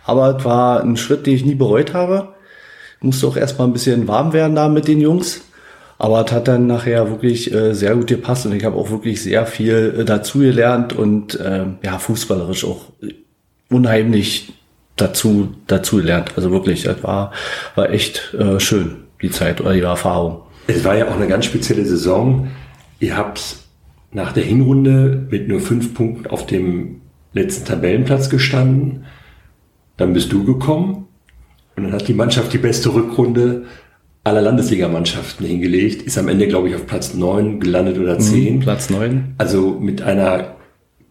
Aber 0.04 0.38
es 0.38 0.46
war 0.46 0.82
ein 0.82 0.98
Schritt, 0.98 1.26
den 1.26 1.36
ich 1.36 1.46
nie 1.46 1.56
bereut 1.56 1.94
habe. 1.94 2.30
Musste 3.00 3.28
auch 3.28 3.38
erstmal 3.38 3.68
ein 3.68 3.74
bisschen 3.74 4.08
warm 4.08 4.34
werden 4.34 4.56
da 4.56 4.68
mit 4.68 4.88
den 4.88 5.00
Jungs. 5.00 5.42
Aber 5.98 6.26
es 6.26 6.32
hat 6.32 6.48
dann 6.48 6.68
nachher 6.68 7.10
wirklich 7.10 7.54
äh, 7.54 7.74
sehr 7.74 7.96
gut 7.96 8.08
gepasst 8.08 8.46
und 8.46 8.56
ich 8.56 8.66
habe 8.66 8.76
auch 8.76 8.90
wirklich 8.90 9.22
sehr 9.22 9.46
viel 9.46 9.96
äh, 10.00 10.06
dazu 10.06 10.40
und 10.40 11.40
äh, 11.40 11.66
ja, 11.84 12.00
fußballerisch 12.00 12.66
auch 12.66 12.88
unheimlich 13.72 14.54
dazu, 14.96 15.56
dazu 15.68 15.98
gelernt. 15.98 16.34
Also 16.36 16.52
wirklich, 16.52 16.84
das 16.84 17.04
war, 17.04 17.32
war 17.76 17.90
echt 17.90 18.34
äh, 18.34 18.60
schön, 18.60 18.98
die 19.22 19.32
Zeit 19.32 19.62
oder 19.62 19.74
die 19.74 19.82
Erfahrung. 19.82 20.42
Es 20.68 20.84
war 20.84 20.96
ja 20.96 21.08
auch 21.08 21.16
eine 21.16 21.28
ganz 21.28 21.46
spezielle 21.46 21.86
Saison. 21.86 22.48
Ihr 23.00 23.18
habt 23.18 23.58
nach 24.12 24.32
der 24.34 24.44
Hinrunde 24.44 25.28
mit 25.30 25.48
nur 25.48 25.60
fünf 25.60 25.94
Punkten 25.94 26.28
auf 26.28 26.46
dem 26.46 27.02
letzten 27.34 27.66
Tabellenplatz 27.66 28.30
gestanden. 28.30 29.06
Dann 29.98 30.14
bist 30.14 30.32
du 30.32 30.44
gekommen 30.44 31.08
und 31.76 31.84
dann 31.84 31.94
hat 31.94 32.08
die 32.08 32.14
Mannschaft 32.14 32.54
die 32.54 32.58
beste 32.58 32.94
Rückrunde 32.94 33.64
aller 34.24 34.42
Landesligamannschaften 34.42 35.46
hingelegt, 35.46 36.04
ist 36.04 36.18
am 36.18 36.28
Ende, 36.28 36.48
glaube 36.48 36.70
ich, 36.70 36.76
auf 36.76 36.86
Platz 36.86 37.16
neun 37.16 37.60
gelandet 37.60 37.98
oder 37.98 38.16
mhm, 38.16 38.20
zehn. 38.20 38.56
Mhm, 38.58 38.60
Platz 38.60 38.90
neun. 38.90 39.34
Also 39.38 39.80
mit 39.80 40.02
einer 40.04 40.56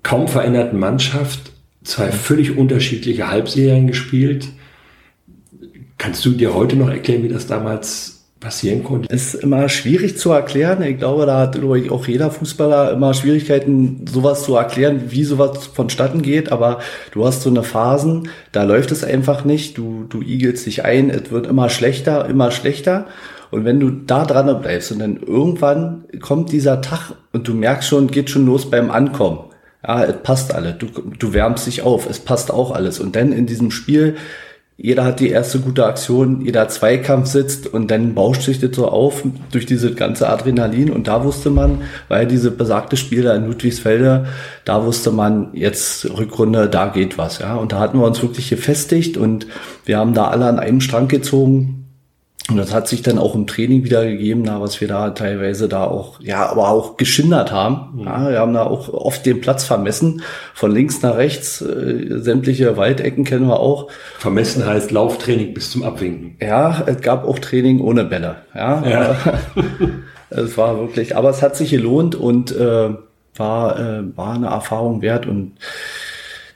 kaum 0.02 0.28
veränderten 0.28 0.78
Mannschaft 0.78 1.52
zwei 1.82 2.12
völlig 2.12 2.56
unterschiedliche 2.56 3.30
Halbserien 3.30 3.86
gespielt 3.86 4.48
Kannst 6.00 6.24
du 6.24 6.30
dir 6.30 6.54
heute 6.54 6.76
noch 6.76 6.88
erklären, 6.88 7.22
wie 7.24 7.28
das 7.28 7.46
damals 7.46 8.24
passieren 8.40 8.82
konnte? 8.82 9.14
Ist 9.14 9.34
immer 9.34 9.68
schwierig 9.68 10.16
zu 10.16 10.30
erklären. 10.30 10.82
Ich 10.82 10.96
glaube, 10.96 11.26
da 11.26 11.40
hat 11.40 11.56
ich, 11.56 11.90
auch 11.90 12.06
jeder 12.06 12.30
Fußballer 12.30 12.92
immer 12.92 13.12
Schwierigkeiten, 13.12 14.06
sowas 14.10 14.44
zu 14.44 14.54
erklären, 14.56 15.10
wie 15.10 15.24
sowas 15.24 15.66
vonstatten 15.66 16.22
geht. 16.22 16.52
Aber 16.52 16.78
du 17.12 17.26
hast 17.26 17.42
so 17.42 17.50
eine 17.50 17.62
Phasen, 17.62 18.30
da 18.50 18.62
läuft 18.62 18.92
es 18.92 19.04
einfach 19.04 19.44
nicht. 19.44 19.76
Du, 19.76 20.06
du 20.08 20.22
igelst 20.22 20.64
dich 20.64 20.86
ein, 20.86 21.10
es 21.10 21.30
wird 21.30 21.46
immer 21.46 21.68
schlechter, 21.68 22.26
immer 22.30 22.50
schlechter. 22.50 23.06
Und 23.50 23.66
wenn 23.66 23.78
du 23.78 23.90
da 23.90 24.24
dran 24.24 24.58
bleibst 24.62 24.92
und 24.92 25.00
dann 25.00 25.18
irgendwann 25.18 26.04
kommt 26.22 26.50
dieser 26.50 26.80
Tag 26.80 27.12
und 27.34 27.46
du 27.46 27.52
merkst 27.52 27.90
schon, 27.90 28.06
geht 28.06 28.30
schon 28.30 28.46
los 28.46 28.70
beim 28.70 28.90
Ankommen. 28.90 29.49
Ja, 29.86 30.04
es 30.04 30.16
passt 30.22 30.54
alles. 30.54 30.78
Du, 30.78 30.86
du 30.86 31.32
wärmst 31.32 31.66
dich 31.66 31.82
auf. 31.82 32.08
Es 32.08 32.20
passt 32.20 32.50
auch 32.50 32.72
alles. 32.72 33.00
Und 33.00 33.16
dann 33.16 33.32
in 33.32 33.46
diesem 33.46 33.70
Spiel, 33.70 34.16
jeder 34.76 35.04
hat 35.04 35.20
die 35.20 35.28
erste 35.28 35.58
gute 35.58 35.84
Aktion, 35.84 36.40
jeder 36.40 36.68
Zweikampf 36.68 37.28
sitzt 37.28 37.66
und 37.66 37.90
dann 37.90 38.14
bauscht 38.14 38.42
sich 38.42 38.60
das 38.60 38.74
so 38.74 38.88
auf 38.88 39.22
durch 39.52 39.66
diese 39.66 39.94
ganze 39.94 40.28
Adrenalin. 40.28 40.90
Und 40.90 41.06
da 41.06 41.22
wusste 41.24 41.50
man, 41.50 41.82
weil 42.08 42.26
diese 42.26 42.50
besagte 42.50 42.96
Spiel 42.96 43.22
da 43.22 43.34
in 43.34 43.46
Ludwigsfelde, 43.46 44.26
da 44.64 44.84
wusste 44.84 45.10
man 45.10 45.50
jetzt 45.52 46.10
Rückrunde, 46.16 46.68
da 46.68 46.88
geht 46.88 47.18
was. 47.18 47.40
Ja, 47.40 47.56
und 47.56 47.72
da 47.72 47.78
hatten 47.78 47.98
wir 47.98 48.06
uns 48.06 48.22
wirklich 48.22 48.48
gefestigt 48.48 49.16
und 49.18 49.46
wir 49.84 49.98
haben 49.98 50.14
da 50.14 50.28
alle 50.28 50.46
an 50.46 50.58
einem 50.58 50.80
Strang 50.80 51.08
gezogen 51.08 51.79
und 52.48 52.56
das 52.56 52.72
hat 52.72 52.88
sich 52.88 53.02
dann 53.02 53.18
auch 53.18 53.34
im 53.34 53.46
Training 53.46 53.84
wieder 53.84 54.04
gegeben, 54.04 54.42
na, 54.44 54.60
was 54.60 54.80
wir 54.80 54.88
da 54.88 55.10
teilweise 55.10 55.68
da 55.68 55.84
auch, 55.84 56.20
ja, 56.20 56.46
aber 56.46 56.68
auch 56.68 56.96
geschindert 56.96 57.52
haben. 57.52 58.00
Mhm. 58.00 58.04
Ja, 58.06 58.30
wir 58.30 58.38
haben 58.40 58.54
da 58.54 58.64
auch 58.64 58.88
oft 58.88 59.24
den 59.24 59.40
Platz 59.40 59.64
vermessen, 59.64 60.22
von 60.54 60.72
links 60.72 61.02
nach 61.02 61.16
rechts, 61.16 61.60
äh, 61.60 62.18
sämtliche 62.20 62.76
Waldecken 62.76 63.24
kennen 63.24 63.46
wir 63.46 63.60
auch. 63.60 63.88
Vermessen 64.18 64.66
heißt 64.66 64.90
Lauftraining 64.90 65.54
bis 65.54 65.70
zum 65.70 65.84
Abwinken. 65.84 66.36
Ja, 66.40 66.82
es 66.86 67.00
gab 67.02 67.24
auch 67.24 67.38
Training 67.38 67.80
ohne 67.80 68.04
Bälle. 68.04 68.36
Ja, 68.54 68.82
ja. 68.88 69.16
es 70.30 70.56
war 70.56 70.78
wirklich, 70.78 71.16
aber 71.16 71.30
es 71.30 71.42
hat 71.42 71.56
sich 71.56 71.70
gelohnt 71.70 72.14
und 72.16 72.50
äh, 72.50 72.90
war, 73.36 73.78
äh, 73.78 74.16
war 74.16 74.34
eine 74.34 74.48
Erfahrung 74.48 75.02
wert 75.02 75.26
und 75.26 75.52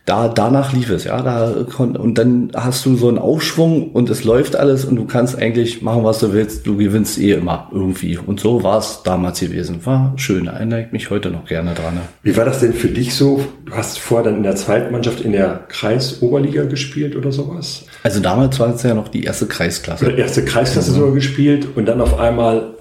da 0.06 0.28
danach 0.28 0.74
lief 0.74 0.90
es, 0.90 1.04
ja, 1.04 1.22
da 1.22 1.64
und 1.78 2.18
dann 2.18 2.50
hast 2.54 2.84
du 2.84 2.94
so 2.94 3.08
einen 3.08 3.16
Aufschwung 3.16 3.90
und 3.92 4.10
es 4.10 4.22
läuft 4.22 4.54
alles 4.54 4.84
und 4.84 4.96
du 4.96 5.06
kannst 5.06 5.38
eigentlich 5.38 5.80
machen, 5.80 6.04
was 6.04 6.18
du 6.18 6.34
willst, 6.34 6.66
du 6.66 6.76
gewinnst 6.76 7.18
eh 7.18 7.32
immer 7.32 7.70
irgendwie 7.72 8.18
und 8.18 8.38
so 8.38 8.62
war 8.62 8.78
es 8.78 9.00
damals 9.02 9.40
gewesen. 9.40 9.86
War 9.86 10.12
schön, 10.16 10.46
erinnere 10.46 10.82
ich 10.82 10.92
mich 10.92 11.08
heute 11.08 11.30
noch 11.30 11.46
gerne 11.46 11.72
dran. 11.72 12.00
Wie 12.22 12.36
war 12.36 12.44
das 12.44 12.60
denn 12.60 12.74
für 12.74 12.88
dich 12.88 13.14
so? 13.14 13.46
Du 13.64 13.72
hast 13.72 13.98
vorher 13.98 14.30
dann 14.30 14.36
in 14.36 14.42
der 14.42 14.56
zweiten 14.56 14.92
Mannschaft 14.92 15.22
in 15.22 15.32
der 15.32 15.64
Kreisoberliga 15.68 16.64
gespielt 16.64 17.16
oder 17.16 17.32
sowas? 17.32 17.86
Also 18.02 18.20
damals 18.20 18.60
war 18.60 18.74
es 18.74 18.82
ja 18.82 18.92
noch 18.92 19.08
die 19.08 19.24
erste 19.24 19.46
Kreisklasse. 19.46 20.04
Oder 20.04 20.18
erste 20.18 20.44
Kreisklasse 20.44 20.90
mhm. 20.90 20.96
sogar 20.96 21.12
gespielt 21.12 21.66
und 21.76 21.86
dann 21.86 22.02
auf 22.02 22.18
einmal 22.18 22.74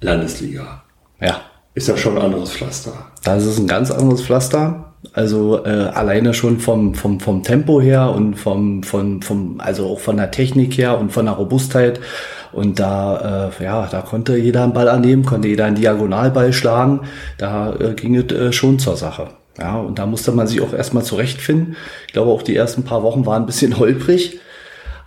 Landesliga. 0.00 0.82
Ja. 1.20 1.42
Ist 1.74 1.88
ja 1.88 1.96
schon 1.98 2.16
ein 2.16 2.24
anderes 2.24 2.52
Pflaster. 2.52 2.92
Das 3.22 3.44
ist 3.44 3.58
ein 3.58 3.66
ganz 3.66 3.90
anderes 3.90 4.22
Pflaster 4.22 4.89
also 5.12 5.64
äh, 5.64 5.68
alleine 5.68 6.34
schon 6.34 6.58
vom, 6.58 6.94
vom, 6.94 7.20
vom 7.20 7.42
Tempo 7.42 7.80
her 7.80 8.10
und 8.10 8.34
vom, 8.34 8.82
vom, 8.82 9.22
vom, 9.22 9.60
also 9.60 9.86
auch 9.86 10.00
von 10.00 10.16
der 10.16 10.30
Technik 10.30 10.76
her 10.76 10.98
und 10.98 11.10
von 11.10 11.24
der 11.24 11.34
Robustheit. 11.34 12.00
Und 12.52 12.80
da, 12.80 13.50
äh, 13.58 13.64
ja, 13.64 13.86
da 13.90 14.02
konnte 14.02 14.36
jeder 14.36 14.64
einen 14.64 14.72
Ball 14.72 14.88
annehmen, 14.88 15.24
konnte 15.24 15.48
jeder 15.48 15.66
einen 15.66 15.76
Diagonalball 15.76 16.52
schlagen. 16.52 17.00
Da 17.38 17.74
äh, 17.74 17.94
ging 17.94 18.16
es 18.16 18.32
äh, 18.32 18.52
schon 18.52 18.78
zur 18.78 18.96
Sache. 18.96 19.28
Ja, 19.58 19.76
und 19.76 19.98
da 19.98 20.06
musste 20.06 20.32
man 20.32 20.46
sich 20.46 20.60
auch 20.60 20.72
erstmal 20.72 21.04
zurechtfinden. 21.04 21.76
Ich 22.06 22.12
glaube, 22.12 22.30
auch 22.30 22.42
die 22.42 22.56
ersten 22.56 22.84
paar 22.84 23.02
Wochen 23.02 23.26
waren 23.26 23.42
ein 23.42 23.46
bisschen 23.46 23.78
holprig. 23.78 24.40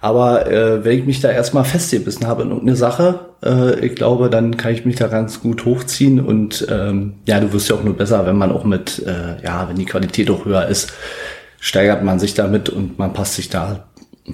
Aber 0.03 0.51
äh, 0.51 0.83
wenn 0.83 0.99
ich 0.99 1.05
mich 1.05 1.21
da 1.21 1.31
erstmal 1.31 1.63
festgebissen 1.63 2.27
habe 2.27 2.41
in 2.41 2.49
irgendeine 2.49 2.75
Sache, 2.75 3.21
äh, 3.41 3.79
ich 3.85 3.95
glaube, 3.95 4.29
dann 4.29 4.57
kann 4.57 4.73
ich 4.73 4.83
mich 4.83 4.97
da 4.97 5.07
ganz 5.07 5.39
gut 5.39 5.63
hochziehen 5.63 6.19
und 6.19 6.67
ähm, 6.69 7.13
ja, 7.25 7.39
du 7.39 7.53
wirst 7.53 7.69
ja 7.69 7.77
auch 7.77 7.85
nur 7.85 7.95
besser, 7.95 8.25
wenn 8.25 8.35
man 8.35 8.51
auch 8.51 8.65
mit, 8.65 9.01
äh, 9.07 9.41
ja, 9.41 9.69
wenn 9.69 9.77
die 9.77 9.85
Qualität 9.85 10.29
auch 10.29 10.43
höher 10.43 10.67
ist, 10.67 10.91
steigert 11.61 12.03
man 12.03 12.19
sich 12.19 12.33
damit 12.33 12.67
und 12.67 12.99
man 12.99 13.13
passt 13.13 13.35
sich 13.35 13.47
da 13.47 13.85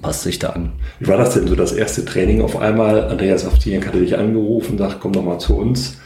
passt 0.01 0.23
sich 0.23 0.39
da 0.39 0.49
an. 0.49 0.71
Wie 0.99 1.07
war 1.07 1.17
das 1.17 1.35
denn 1.35 1.47
so 1.47 1.55
das 1.55 1.71
erste 1.71 2.03
Training 2.03 2.41
auf 2.41 2.57
einmal? 2.57 3.03
Andreas 3.03 3.45
Aftienk 3.45 3.85
hatte 3.85 3.99
dich 3.99 4.17
angerufen, 4.17 4.79
sagt, 4.79 4.99
komm 4.99 5.13
doch 5.13 5.23
mal 5.23 5.37
zu 5.37 5.55
uns. 5.55 5.97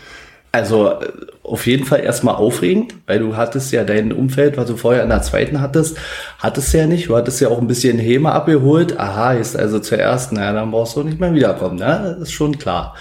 Also 0.52 1.00
auf 1.44 1.68
jeden 1.68 1.86
Fall 1.86 2.00
erstmal 2.00 2.36
aufregend, 2.36 2.96
weil 3.06 3.20
du 3.20 3.36
hattest 3.36 3.72
ja 3.74 3.84
dein 3.84 4.14
Umfeld, 4.14 4.56
was 4.56 4.68
du 4.68 4.78
vorher 4.78 5.04
in 5.04 5.10
der 5.10 5.22
zweiten 5.22 5.60
hattest, 5.60 5.98
hattest 6.40 6.74
ja 6.74 6.88
nicht. 6.88 7.10
Du 7.10 7.16
hattest 7.18 7.42
ja 7.42 7.50
auch 7.50 7.60
ein 7.60 7.68
bisschen 7.68 8.00
Häme 8.00 8.32
abgeholt. 8.32 8.98
Aha, 8.98 9.34
ist 9.34 9.58
also 9.58 9.80
zur 9.80 10.00
ersten, 10.00 10.36
naja, 10.36 10.54
dann 10.54 10.72
brauchst 10.72 10.96
du 10.96 11.04
nicht 11.04 11.20
mehr 11.20 11.34
wiederkommen. 11.34 11.78
Ne? 11.78 12.16
Das 12.18 12.30
ist 12.30 12.32
schon 12.32 12.58
klar. 12.58 12.96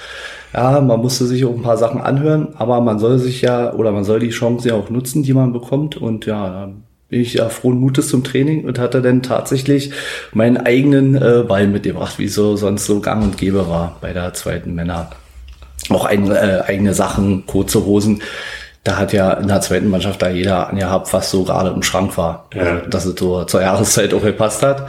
Ja, 0.52 0.81
man 0.81 1.00
musste 1.00 1.24
sich 1.24 1.44
auch 1.44 1.55
ein 1.55 1.62
paar 1.62 1.78
Sachen 1.78 2.00
anhören, 2.00 2.48
aber 2.57 2.81
man 2.81 2.98
soll 2.98 3.18
sich 3.18 3.40
ja 3.42 3.72
oder 3.72 3.92
man 3.92 4.05
soll 4.05 4.18
die 4.20 4.31
Chance 4.31 4.68
ja 4.68 4.74
auch 4.74 4.90
nutzen, 4.90 5.22
die 5.22 5.33
man 5.33 5.52
bekommt. 5.52 5.96
Und 5.96 6.26
ja, 6.26 6.68
bin 7.09 7.20
ich 7.20 7.35
ja 7.35 7.48
frohen 7.48 7.78
Mutes 7.78 8.09
zum 8.09 8.24
Training 8.24 8.64
und 8.64 8.78
hatte 8.78 9.02
dann 9.02 9.22
tatsächlich 9.22 9.92
meinen 10.33 10.57
eigenen 10.57 11.14
äh, 11.14 11.44
Ball 11.46 11.68
mitgebracht, 11.68 12.18
wie 12.18 12.28
so 12.28 12.57
sonst 12.57 12.87
so 12.87 13.00
gang 13.00 13.22
und 13.22 13.38
gäbe 13.38 13.68
war 13.68 13.98
bei 14.00 14.12
der 14.12 14.35
zweiten 14.35 14.74
Männer 14.74 15.11
auch 15.90 16.05
ein, 16.05 16.31
äh, 16.31 16.62
eigene 16.66 16.95
Sachen, 16.95 17.47
kurze 17.47 17.85
Hosen. 17.85 18.23
Da 18.85 18.97
hat 18.97 19.12
ja 19.12 19.33
in 19.35 19.47
der 19.47 19.61
zweiten 19.61 19.88
Mannschaft 19.88 20.23
da 20.23 20.29
jeder 20.29 20.68
angehabt, 20.68 21.12
was 21.12 21.31
so 21.31 21.45
gerade 21.45 21.71
im 21.71 21.83
Schrank 21.83 22.16
war. 22.18 22.47
Ja. 22.53 22.62
Also, 22.62 22.87
dass 22.88 23.05
es 23.05 23.18
so 23.18 23.45
zur 23.45 23.62
Jahreszeit 23.62 24.12
auch 24.12 24.23
gepasst 24.23 24.62
hat. 24.62 24.88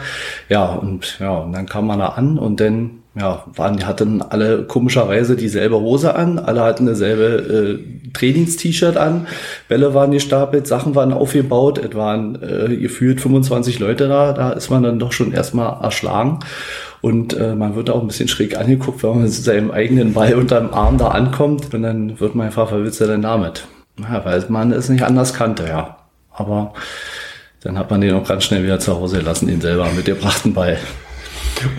Ja, 0.50 0.66
und 0.66 1.20
ja, 1.20 1.32
und 1.32 1.54
dann 1.54 1.68
kam 1.68 1.88
man 1.88 2.00
da 2.00 2.08
an 2.10 2.40
und 2.40 2.60
dann 2.60 3.03
ja, 3.16 3.44
waren, 3.56 3.78
die 3.78 3.86
hatten 3.86 4.24
alle 4.24 4.64
komischerweise 4.64 5.36
dieselbe 5.36 5.80
Hose 5.80 6.16
an, 6.16 6.40
alle 6.40 6.62
hatten 6.62 6.88
dasselbe 6.88 7.80
äh, 7.80 8.10
Trainings-T-Shirt 8.14 8.98
an, 8.98 9.28
Bälle 9.68 9.94
waren 9.94 10.12
gestapelt, 10.12 10.66
Sachen 10.66 10.96
waren 10.96 11.14
aufgebaut, 11.14 11.78
es 11.78 11.94
waren 11.96 12.42
äh, 12.42 12.76
gefühlt 12.76 13.22
25 13.22 13.80
Leute 13.80 14.08
da, 14.08 14.34
da 14.34 14.52
ist 14.52 14.72
man 14.72 14.82
dann 14.82 14.98
doch 14.98 15.12
schon 15.12 15.32
erstmal 15.32 15.84
erschlagen. 15.84 16.40
Und 17.02 17.38
äh, 17.38 17.54
man 17.54 17.76
wird 17.76 17.90
auch 17.90 18.00
ein 18.00 18.08
bisschen 18.08 18.30
schräg 18.30 18.58
angeguckt, 18.58 19.04
wenn 19.04 19.10
man 19.10 19.24
mit 19.24 19.34
seinem 19.34 19.72
eigenen 19.72 20.14
Ball 20.14 20.36
unterm 20.36 20.74
Arm 20.74 20.98
da 20.98 21.10
ankommt. 21.10 21.74
Und 21.74 21.84
dann 21.84 22.18
wird 22.22 22.34
man 22.34 22.46
einfach, 22.46 22.72
was 22.72 22.80
willst 22.80 23.02
du 23.02 23.06
denn 23.06 23.22
damit? 23.22 23.68
Ja, 24.00 24.24
weil 24.24 24.44
man 24.48 24.72
es 24.72 24.88
nicht 24.88 25.04
anders 25.04 25.34
kannte, 25.34 25.68
ja. 25.68 25.98
Aber 26.32 26.74
dann 27.62 27.78
hat 27.78 27.92
man 27.92 28.00
den 28.00 28.14
auch 28.16 28.26
ganz 28.26 28.46
schnell 28.46 28.64
wieder 28.64 28.80
zu 28.80 28.96
Hause 28.96 29.18
gelassen, 29.18 29.48
den 29.48 29.60
selber 29.60 29.90
mit 29.94 30.06
gebrachten 30.06 30.54
Ball. 30.54 30.78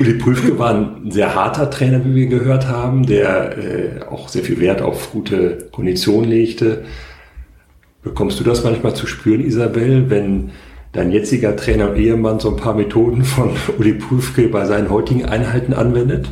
Uli 0.00 0.14
Prüfke 0.14 0.58
war 0.58 0.74
ein 0.74 1.10
sehr 1.10 1.34
harter 1.34 1.70
Trainer, 1.70 2.04
wie 2.04 2.14
wir 2.14 2.26
gehört 2.26 2.68
haben, 2.68 3.06
der 3.06 3.58
äh, 3.58 4.02
auch 4.08 4.28
sehr 4.28 4.42
viel 4.42 4.60
Wert 4.60 4.82
auf 4.82 5.12
gute 5.12 5.68
Kondition 5.72 6.24
legte. 6.24 6.84
Bekommst 8.02 8.38
du 8.38 8.44
das 8.44 8.64
manchmal 8.64 8.94
zu 8.94 9.06
spüren, 9.06 9.44
Isabel, 9.44 10.10
wenn 10.10 10.50
dein 10.92 11.10
jetziger 11.10 11.56
Trainer 11.56 11.90
und 11.90 11.96
Ehemann 11.96 12.40
so 12.40 12.50
ein 12.50 12.56
paar 12.56 12.74
Methoden 12.74 13.24
von 13.24 13.50
Uli 13.78 13.94
Prüfke 13.94 14.48
bei 14.48 14.64
seinen 14.64 14.90
heutigen 14.90 15.24
Einheiten 15.26 15.74
anwendet? 15.74 16.28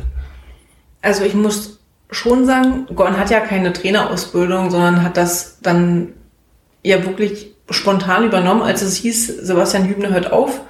Also 1.01 1.23
ich 1.23 1.33
muss 1.33 1.79
schon 2.11 2.45
sagen, 2.45 2.85
Gorn 2.95 3.17
hat 3.17 3.29
ja 3.29 3.39
keine 3.39 3.73
Trainerausbildung, 3.73 4.69
sondern 4.69 5.03
hat 5.03 5.17
das 5.17 5.59
dann 5.61 6.09
ja 6.83 7.03
wirklich 7.05 7.53
spontan 7.69 8.25
übernommen, 8.25 8.61
als 8.61 8.81
es 8.81 8.97
hieß, 8.97 9.27
Sebastian 9.45 9.87
Hübner 9.87 10.09
hört 10.09 10.31
auf. 10.31 10.61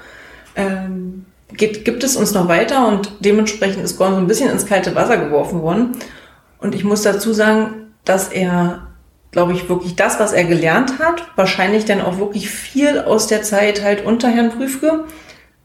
Ähm, 0.56 1.23
geht, 1.58 1.86
gibt 1.86 2.04
es 2.04 2.16
uns 2.16 2.34
noch 2.34 2.48
weiter 2.48 2.88
und 2.88 3.12
dementsprechend 3.20 3.84
ist 3.84 3.98
Gorn 3.98 4.14
so 4.14 4.20
ein 4.20 4.28
bisschen 4.28 4.50
ins 4.50 4.66
kalte 4.66 4.96
Wasser 4.96 5.18
geworfen 5.18 5.62
worden. 5.62 5.98
Und 6.60 6.76
ich 6.76 6.84
muss 6.84 7.02
dazu 7.02 7.34
sagen, 7.34 7.94
dass 8.06 8.30
er 8.30 8.88
glaube 9.34 9.52
ich, 9.54 9.68
wirklich 9.68 9.96
das, 9.96 10.20
was 10.20 10.32
er 10.32 10.46
gelernt 10.46 11.00
hat, 11.00 11.28
wahrscheinlich 11.36 11.86
dann 11.86 12.02
auch 12.02 12.20
wirklich 12.20 12.50
viel 12.50 13.00
aus 13.00 13.28
der 13.28 13.42
Zeit 13.42 13.84
halt 13.84 14.06
unter 14.06 14.30
Herrn 14.30 14.52
Prüfke 14.52 15.06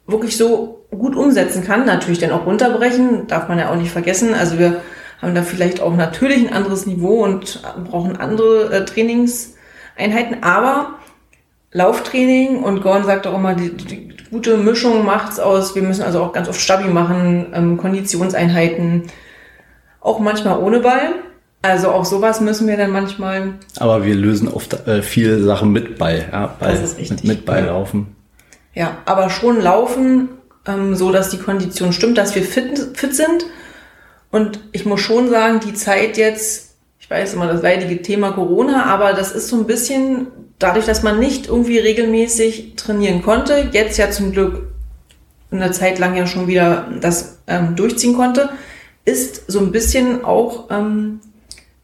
wirklich 0.07 0.37
so 0.39 0.87
gut 0.91 1.15
umsetzen 1.15 1.65
kann. 1.65 1.85
Natürlich 1.85 2.19
dann 2.19 2.33
auch 2.33 2.47
runterbrechen, 2.47 3.27
darf 3.29 3.47
man 3.47 3.59
ja 3.59 3.71
auch 3.71 3.77
nicht 3.77 3.93
vergessen. 3.93 4.35
Also 4.35 4.59
wir 4.59 4.81
haben 5.21 5.35
da 5.35 5.43
vielleicht 5.43 5.81
auch 5.81 5.95
natürlich 5.95 6.39
ein 6.39 6.53
anderes 6.53 6.87
Niveau 6.87 7.23
und 7.23 7.63
brauchen 7.85 8.17
andere 8.17 8.73
äh, 8.73 8.85
Trainingseinheiten, 8.87 10.43
aber 10.43 10.95
Lauftraining 11.73 12.63
und 12.63 12.83
Gorn 12.83 13.05
sagt 13.05 13.27
auch 13.27 13.35
immer, 13.35 13.55
die, 13.55 13.71
die 13.71 14.09
gute 14.31 14.57
Mischung 14.57 15.05
macht's 15.05 15.39
aus. 15.39 15.75
Wir 15.75 15.83
müssen 15.83 16.03
also 16.03 16.23
auch 16.23 16.33
ganz 16.33 16.49
oft 16.49 16.61
Stabi 16.61 16.89
machen, 16.89 17.49
ähm, 17.55 17.77
Konditionseinheiten, 17.77 19.05
auch 20.01 20.19
manchmal 20.19 20.59
ohne 20.59 20.81
Ball. 20.81 21.15
Also 21.61 21.89
auch 21.89 22.05
sowas 22.05 22.41
müssen 22.41 22.69
wir 22.69 22.77
dann 22.77 22.93
manchmal. 22.93 23.55
Aber 23.79 24.05
wir 24.05 24.15
lösen 24.15 24.49
oft 24.49 24.87
äh, 24.87 25.03
viele 25.03 25.43
Sachen 25.43 25.73
mit 25.73 25.99
Ball, 25.99 26.29
ja, 26.31 26.47
Ball, 26.47 26.73
das 26.73 26.83
ist 26.83 26.99
richtig. 26.99 27.25
Mit, 27.25 27.25
mit 27.25 27.45
Ball 27.45 27.65
laufen. 27.65 28.15
Ja, 28.75 28.99
aber 29.07 29.29
schon 29.29 29.61
laufen, 29.61 30.29
ähm, 30.67 30.95
so 30.95 31.11
dass 31.11 31.31
die 31.31 31.39
Kondition 31.39 31.93
stimmt, 31.93 32.17
dass 32.17 32.35
wir 32.35 32.43
fit, 32.43 32.79
fit 32.95 33.15
sind. 33.15 33.45
Und 34.31 34.61
ich 34.73 34.87
muss 34.87 35.01
schon 35.01 35.31
sagen, 35.31 35.61
die 35.61 35.75
Zeit 35.75 36.17
jetzt, 36.17 36.77
ich 37.01 37.11
weiß 37.11 37.35
immer 37.35 37.49
das 37.49 37.63
leidige 37.63 38.01
Thema 38.03 38.33
Corona, 38.33 38.85
aber 38.87 39.15
das 39.15 39.33
ist 39.33 39.49
so 39.49 39.57
ein 39.57 39.67
bisschen 39.67 40.29
dadurch, 40.59 40.87
dass 40.87 41.03
man 41.03 41.19
nicht 41.19 41.47
irgendwie 41.47 41.79
regelmäßig 41.79 42.75
trainieren 42.77 43.23
konnte, 43.23 43.69
jetzt 43.73 43.99
ja 43.99 44.11
zum 44.11 44.33
Glück 44.33 44.69
eine 45.51 45.71
Zeit 45.71 45.99
lang 45.99 46.17
ja 46.17 46.27
schon 46.27 46.47
wieder 46.47 46.89
das 47.01 47.39
ähm, 47.47 47.77
durchziehen 47.77 48.15
konnte, 48.15 48.51
ist 49.05 49.51
so 49.51 49.61
ein 49.61 49.73
bisschen 49.73 50.25
auch 50.25 50.67
ähm, 50.71 51.21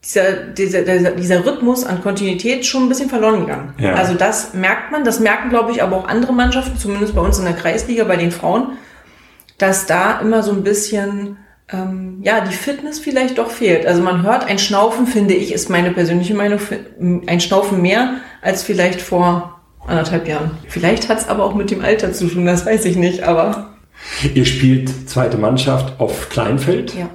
dieser, 0.05 0.33
dieser, 0.33 0.83
dieser, 0.83 1.11
dieser 1.13 1.47
Rhythmus 1.47 1.85
an 1.85 2.03
Kontinuität 2.03 2.67
schon 2.67 2.85
ein 2.85 2.89
bisschen 2.89 3.09
verloren 3.09 3.41
gegangen. 3.41 3.75
Ja. 3.79 3.95
Also 3.95 4.15
das 4.15 4.53
merkt 4.53 4.93
man, 4.93 5.05
das 5.05 5.21
merken, 5.21 5.49
glaube 5.49 5.73
ich, 5.73 5.83
aber 5.83 5.97
auch 5.97 6.09
andere 6.09 6.35
Mannschaften, 6.35 6.77
zumindest 6.77 7.15
bei 7.15 7.23
uns 7.23 7.39
in 7.39 7.45
der 7.45 7.55
Kreisliga, 7.55 8.05
bei 8.05 8.17
den 8.17 8.31
Frauen, 8.31 8.77
dass 9.57 9.87
da 9.87 10.21
immer 10.21 10.43
so 10.43 10.53
ein 10.53 10.63
bisschen 10.63 11.39
ähm, 11.75 12.21
ja, 12.23 12.41
die 12.41 12.55
Fitness 12.55 12.99
vielleicht 12.99 13.39
doch 13.39 13.51
fehlt. 13.51 13.87
Also 13.87 14.03
man 14.03 14.23
hört 14.23 14.47
ein 14.47 14.59
Schnaufen, 14.59 15.07
finde 15.07 15.35
ich, 15.35 15.53
ist 15.53 15.71
meine 15.71 15.91
persönliche 15.91 16.35
Meinung, 16.35 16.61
ein 17.27 17.41
Schnaufen 17.41 17.83
mehr 17.83 18.15
als 18.43 18.63
vielleicht 18.63 19.01
vor 19.01 19.61
anderthalb 19.87 20.29
Jahren. 20.29 20.53
Vielleicht 20.69 21.09
hat 21.09 21.19
es 21.19 21.29
aber 21.29 21.45
auch 21.45 21.55
mit 21.55 21.71
dem 21.71 21.83
Alter 21.83 22.13
zu 22.13 22.29
tun, 22.29 22.47
das 22.47 22.65
weiß 22.65 22.85
ich 22.85 22.97
nicht, 22.97 23.23
aber 23.23 23.71
Ihr 24.35 24.45
spielt 24.45 25.09
zweite 25.09 25.39
Mannschaft 25.39 26.01
auf 26.01 26.29
Kleinfeld. 26.29 26.95
ja. 26.95 27.11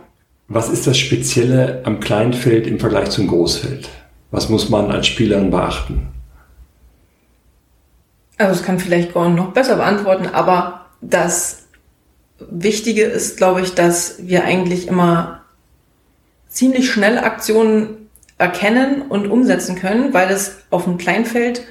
Was 0.52 0.70
ist 0.70 0.88
das 0.88 0.98
Spezielle 0.98 1.84
am 1.86 2.00
Kleinfeld 2.00 2.66
im 2.66 2.80
Vergleich 2.80 3.12
zum 3.12 3.28
Großfeld? 3.28 3.88
Was 4.32 4.50
muss 4.50 4.70
man 4.70 4.90
als 4.90 5.06
Spielerin 5.06 5.52
beachten? 5.52 6.08
Also 8.40 8.54
das 8.54 8.64
kann 8.64 8.80
vielleicht 8.80 9.14
Gordon 9.14 9.36
noch 9.36 9.52
besser 9.52 9.76
beantworten, 9.76 10.28
aber 10.34 10.88
das 11.02 11.59
Wichtige 12.50 13.04
ist, 13.04 13.38
glaube 13.38 13.62
ich, 13.62 13.74
dass 13.76 14.16
wir 14.20 14.44
eigentlich 14.44 14.88
immer 14.88 15.42
ziemlich 16.48 16.90
schnell 16.92 17.18
Aktionen 17.18 18.10
erkennen 18.38 19.04
und 19.10 19.28
umsetzen 19.28 19.76
können, 19.76 20.14
weil 20.14 20.30
es 20.32 20.58
auf 20.70 20.86
dem 20.86 20.98
Kleinfeld 20.98 21.62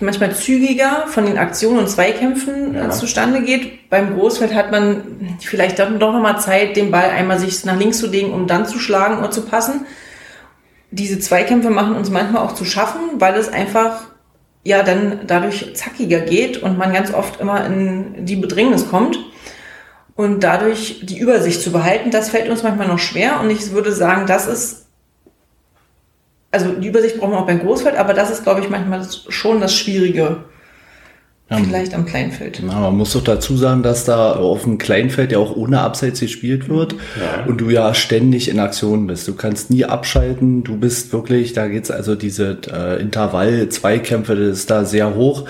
manchmal 0.00 0.34
zügiger 0.34 1.06
von 1.06 1.24
den 1.24 1.38
Aktionen 1.38 1.78
und 1.78 1.88
Zweikämpfen 1.88 2.74
Ja. 2.74 2.88
äh, 2.88 2.90
zustande 2.90 3.42
geht. 3.42 3.88
Beim 3.88 4.14
Großfeld 4.14 4.54
hat 4.54 4.70
man 4.70 5.36
vielleicht 5.40 5.78
dann 5.78 5.98
doch 5.98 6.12
nochmal 6.12 6.38
Zeit, 6.40 6.76
den 6.76 6.90
Ball 6.90 7.08
einmal 7.10 7.38
sich 7.38 7.64
nach 7.64 7.78
links 7.78 7.98
zu 7.98 8.06
legen, 8.08 8.32
um 8.32 8.46
dann 8.46 8.66
zu 8.66 8.78
schlagen 8.78 9.22
und 9.24 9.32
zu 9.32 9.42
passen. 9.46 9.86
Diese 10.90 11.18
Zweikämpfe 11.18 11.70
machen 11.70 11.96
uns 11.96 12.10
manchmal 12.10 12.42
auch 12.42 12.54
zu 12.54 12.64
schaffen, 12.64 13.00
weil 13.18 13.34
es 13.36 13.48
einfach 13.48 14.02
ja 14.64 14.82
dann 14.82 15.20
dadurch 15.26 15.74
zackiger 15.74 16.20
geht 16.20 16.62
und 16.62 16.76
man 16.76 16.92
ganz 16.92 17.14
oft 17.14 17.40
immer 17.40 17.64
in 17.66 18.26
die 18.26 18.36
Bedrängnis 18.36 18.88
kommt. 18.88 19.18
Und 20.16 20.40
dadurch 20.40 21.00
die 21.02 21.18
Übersicht 21.18 21.60
zu 21.60 21.70
behalten, 21.70 22.10
das 22.10 22.30
fällt 22.30 22.48
uns 22.48 22.62
manchmal 22.62 22.88
noch 22.88 22.98
schwer. 22.98 23.38
Und 23.40 23.50
ich 23.50 23.70
würde 23.72 23.92
sagen, 23.92 24.26
das 24.26 24.46
ist, 24.46 24.86
also 26.50 26.72
die 26.72 26.88
Übersicht 26.88 27.18
brauchen 27.18 27.32
wir 27.32 27.38
auch 27.38 27.46
beim 27.46 27.60
Großfeld, 27.60 27.96
aber 27.96 28.14
das 28.14 28.30
ist, 28.30 28.42
glaube 28.42 28.62
ich, 28.62 28.70
manchmal 28.70 29.06
schon 29.28 29.60
das 29.60 29.74
Schwierige. 29.74 30.44
Ja. 31.48 31.58
Vielleicht 31.58 31.94
am 31.94 32.04
Kleinfeld. 32.06 32.60
Na, 32.66 32.80
man 32.80 32.96
muss 32.96 33.12
doch 33.12 33.22
dazu 33.22 33.56
sagen, 33.56 33.84
dass 33.84 34.04
da 34.04 34.32
auf 34.32 34.64
dem 34.64 34.78
Kleinfeld 34.78 35.30
ja 35.30 35.38
auch 35.38 35.54
ohne 35.54 35.78
Abseits 35.80 36.18
gespielt 36.18 36.68
wird 36.68 36.94
Ja. 37.20 37.44
und 37.46 37.60
du 37.60 37.70
ja 37.70 37.94
ständig 37.94 38.48
in 38.48 38.58
Aktion 38.58 39.06
bist. 39.06 39.28
Du 39.28 39.34
kannst 39.36 39.70
nie 39.70 39.84
abschalten, 39.84 40.64
du 40.64 40.76
bist 40.76 41.12
wirklich, 41.12 41.52
da 41.52 41.68
geht's 41.68 41.92
also 41.92 42.16
diese 42.16 42.58
äh, 42.72 43.00
Intervall-Zweikämpfe, 43.00 44.34
das 44.34 44.58
ist 44.58 44.70
da 44.70 44.84
sehr 44.84 45.14
hoch 45.14 45.44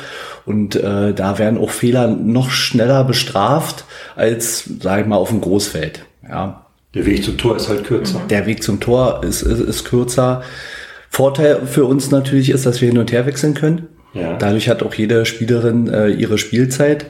und 0.45 0.77
äh, 0.77 1.15
da 1.15 1.39
werden 1.39 1.59
auch 1.59 1.71
Fehler 1.71 2.09
noch 2.09 2.51
schneller 2.51 3.03
bestraft 3.05 3.85
als, 4.17 4.69
sag 4.81 5.01
ich 5.01 5.07
mal, 5.07 5.17
auf 5.17 5.31
dem 5.31 5.41
Großfeld. 5.41 6.05
Ja, 6.29 6.67
Der 6.95 7.07
Weg 7.07 7.25
zum 7.25 7.39
Tor 7.39 7.57
ist 7.57 7.69
halt 7.71 7.85
kürzer. 7.85 8.21
der 8.29 8.45
Weg 8.47 8.63
zum 8.63 8.81
Tor 8.81 9.23
ist, 9.25 9.41
ist, 9.43 9.61
ist 9.61 9.85
kürzer. 9.85 10.43
Vorteil 11.09 11.61
für 11.67 11.87
uns 11.87 12.11
natürlich 12.11 12.51
ist, 12.51 12.67
dass 12.67 12.83
wir 12.83 12.89
hin 12.89 12.99
und 12.99 13.13
her 13.13 13.25
wechseln 13.25 13.55
können. 13.55 13.87
Ja. 14.17 14.37
Dadurch 14.37 14.69
hat 14.69 14.83
auch 14.83 14.95
jede 14.95 15.27
Spielerin 15.27 15.89
äh, 15.89 16.09
ihre 16.09 16.39
Spielzeit 16.39 17.07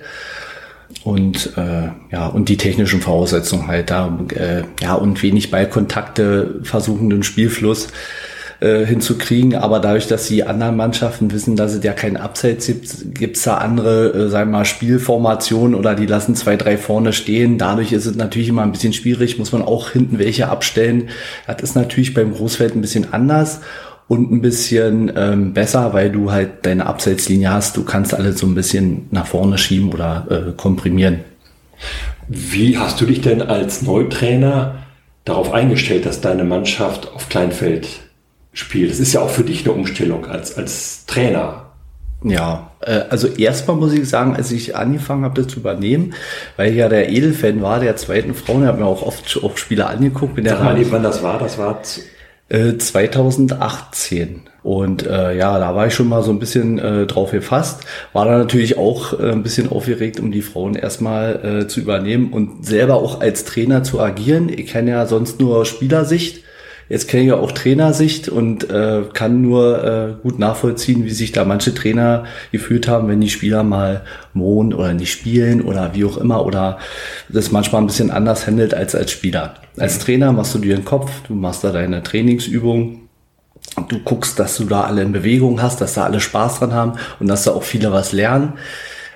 und 1.05 1.53
äh, 1.57 1.89
ja 2.13 2.27
und 2.27 2.49
die 2.49 2.57
technischen 2.57 3.01
Voraussetzungen 3.01 3.69
halt 3.69 3.91
da 3.91 4.19
äh, 4.35 4.63
ja 4.81 4.95
und 4.95 5.23
wenig 5.23 5.51
Ballkontakte 5.51 6.61
versuchen 6.63 7.11
den 7.11 7.23
Spielfluss 7.23 7.89
äh, 8.61 8.87
hinzukriegen, 8.87 9.55
aber 9.55 9.81
dadurch, 9.81 10.07
dass 10.07 10.29
die 10.29 10.45
anderen 10.45 10.77
Mannschaften 10.77 11.31
wissen, 11.31 11.57
dass 11.57 11.75
es 11.75 11.85
ja 11.85 11.93
keinen 11.93 12.17
Abseits 12.17 12.67
gibt, 12.67 13.15
gibt's 13.15 13.43
da 13.43 13.59
andere, 13.59 14.15
äh, 14.15 14.29
sagen 14.31 14.51
wir 14.51 14.61
mal, 14.61 14.65
Spielformationen 14.65 15.75
oder 15.75 15.95
die 15.95 16.07
lassen 16.07 16.35
zwei, 16.35 16.57
drei 16.57 16.79
vorne 16.79 17.13
stehen. 17.13 17.59
Dadurch 17.59 17.93
ist 17.93 18.07
es 18.07 18.17
natürlich 18.17 18.49
immer 18.49 18.63
ein 18.63 18.73
bisschen 18.73 18.95
schwierig, 18.95 19.39
muss 19.39 19.53
man 19.53 19.61
auch 19.61 19.91
hinten 19.91 20.19
welche 20.19 20.49
abstellen. 20.49 21.11
Das 21.47 21.63
ist 21.63 21.75
natürlich 21.75 22.15
beim 22.15 22.33
Großfeld 22.33 22.75
ein 22.75 22.81
bisschen 22.81 23.13
anders 23.13 23.61
und 24.09 24.31
ein 24.31 24.41
bisschen 24.41 25.13
ähm, 25.17 25.53
besser, 25.53 25.93
weil 25.93 26.11
du 26.11 26.31
halt 26.31 26.65
deine 26.65 26.87
Abseitslinie 26.87 27.53
hast. 27.53 27.77
Du 27.77 27.85
kannst 27.85 28.15
alles 28.15 28.39
so 28.39 28.47
ein 28.47 28.55
bisschen 28.55 29.09
nach 29.11 29.27
vorne 29.27 29.59
schieben 29.59 29.93
oder 29.93 30.27
äh, 30.31 30.53
komprimieren. 30.53 31.25
Wie 32.29 32.79
hast 32.79 33.01
du 33.01 33.07
dich 33.07 33.21
denn 33.21 33.43
als 33.43 33.83
Neutrainer 33.83 34.77
darauf 35.25 35.53
eingestellt, 35.53 36.07
dass 36.07 36.21
deine 36.21 36.45
Mannschaft 36.45 37.13
auf 37.13 37.29
Kleinfeld 37.29 37.89
spielt? 38.53 38.91
Das 38.91 39.01
ist 39.01 39.13
ja 39.13 39.21
auch 39.21 39.31
für 39.31 39.45
dich 39.45 39.65
eine 39.65 39.75
Umstellung 39.75 40.27
als, 40.27 40.57
als 40.57 41.05
Trainer. 41.07 41.67
Ja, 42.23 42.71
äh, 42.81 43.03
also 43.11 43.29
erstmal 43.29 43.77
muss 43.77 43.93
ich 43.93 44.09
sagen, 44.09 44.37
als 44.37 44.53
ich 44.53 44.77
angefangen 44.77 45.25
habe, 45.25 45.41
das 45.43 45.53
zu 45.53 45.61
übernehmen, 45.61 46.15
weil 46.57 46.71
ich 46.71 46.77
ja 46.77 46.89
der 46.89 47.11
Edelfan 47.11 47.61
war 47.61 47.81
der 47.81 47.97
zweiten 47.97 48.35
Frau, 48.35 48.61
ich 48.61 48.67
habe 48.67 48.79
mir 48.79 48.87
auch 48.87 49.03
oft 49.03 49.39
auch 49.43 49.57
Spiele 49.57 49.87
angeguckt. 49.87 50.41
Sag 50.45 50.63
mal, 50.63 50.91
wann 50.91 51.03
das 51.03 51.23
war? 51.23 51.39
Das 51.39 51.59
war 51.59 51.83
Äh, 52.49 52.77
2018. 52.79 54.43
Und 54.63 55.05
äh, 55.07 55.37
ja, 55.37 55.59
da 55.59 55.75
war 55.75 55.89
ich 55.89 55.95
schon 55.95 56.09
mal 56.09 56.23
so 56.23 56.31
ein 56.31 56.39
bisschen 56.39 56.79
äh, 56.79 57.07
drauf 57.07 57.33
gefasst. 57.33 57.83
War 58.13 58.25
da 58.25 58.39
natürlich 58.39 58.79
auch 58.79 59.19
äh, 59.19 59.33
ein 59.33 59.43
bisschen 59.43 59.71
aufgeregt, 59.71 60.21
um 60.21 60.31
die 60.31 60.43
Frauen 60.43 60.75
erstmal 60.75 61.45
äh, 61.45 61.69
zu 61.69 61.81
übernehmen 61.81 62.33
und 62.33 62.65
selber 62.65 62.97
auch 62.97 63.21
als 63.21 63.45
Trainer 63.45 63.83
zu 63.83 64.01
agieren. 64.01 64.49
Ich 64.49 64.67
kenne 64.67 64.93
ja 64.93 65.07
sonst 65.07 65.41
nur 65.41 65.67
Spielersicht. 65.67 66.45
Jetzt 66.89 67.09
kenne 67.09 67.25
ich 67.25 67.29
ja 67.31 67.37
auch 67.37 67.51
Trainersicht 67.51 68.29
und 68.29 68.71
äh, 68.71 69.03
kann 69.13 69.43
nur 69.43 69.85
äh, 69.85 70.23
gut 70.23 70.39
nachvollziehen, 70.39 71.05
wie 71.05 71.11
sich 71.11 71.33
da 71.33 71.45
manche 71.45 71.75
Trainer 71.75 72.25
gefühlt 72.53 72.87
haben, 72.87 73.09
wenn 73.09 73.21
die 73.21 73.29
Spieler 73.29 73.65
mal 73.65 74.03
mohnen 74.35 74.73
oder 74.73 74.95
nicht 74.95 75.11
spielen 75.11 75.63
oder 75.63 75.95
wie 75.95 76.05
auch 76.05 76.17
immer 76.17 76.47
oder 76.47 76.79
das 77.29 77.51
manchmal 77.51 77.83
ein 77.83 77.89
bisschen 77.89 78.13
anders 78.13 78.47
handelt 78.47 78.73
als 78.73 78.95
als 78.95 79.11
Spieler. 79.11 79.55
Als 79.77 79.99
Trainer 79.99 80.33
machst 80.33 80.55
du 80.55 80.59
dir 80.59 80.77
den 80.77 80.85
Kopf, 80.85 81.11
du 81.27 81.35
machst 81.35 81.65
da 81.65 81.73
deine 81.73 82.05
Trainingsübungen, 82.05 83.09
du 83.89 83.99
guckst, 84.05 84.39
dass 84.39 84.57
du 84.57 84.65
da 84.65 84.83
alle 84.83 85.03
in 85.03 85.11
Bewegung 85.11 85.61
hast, 85.61 85.81
dass 85.81 85.95
da 85.95 86.05
alle 86.05 86.21
Spaß 86.21 86.61
dran 86.61 86.73
haben 86.73 86.93
und 87.19 87.27
dass 87.27 87.43
da 87.43 87.51
auch 87.51 87.65
viele 87.65 87.91
was 87.91 88.13
lernen. 88.13 88.53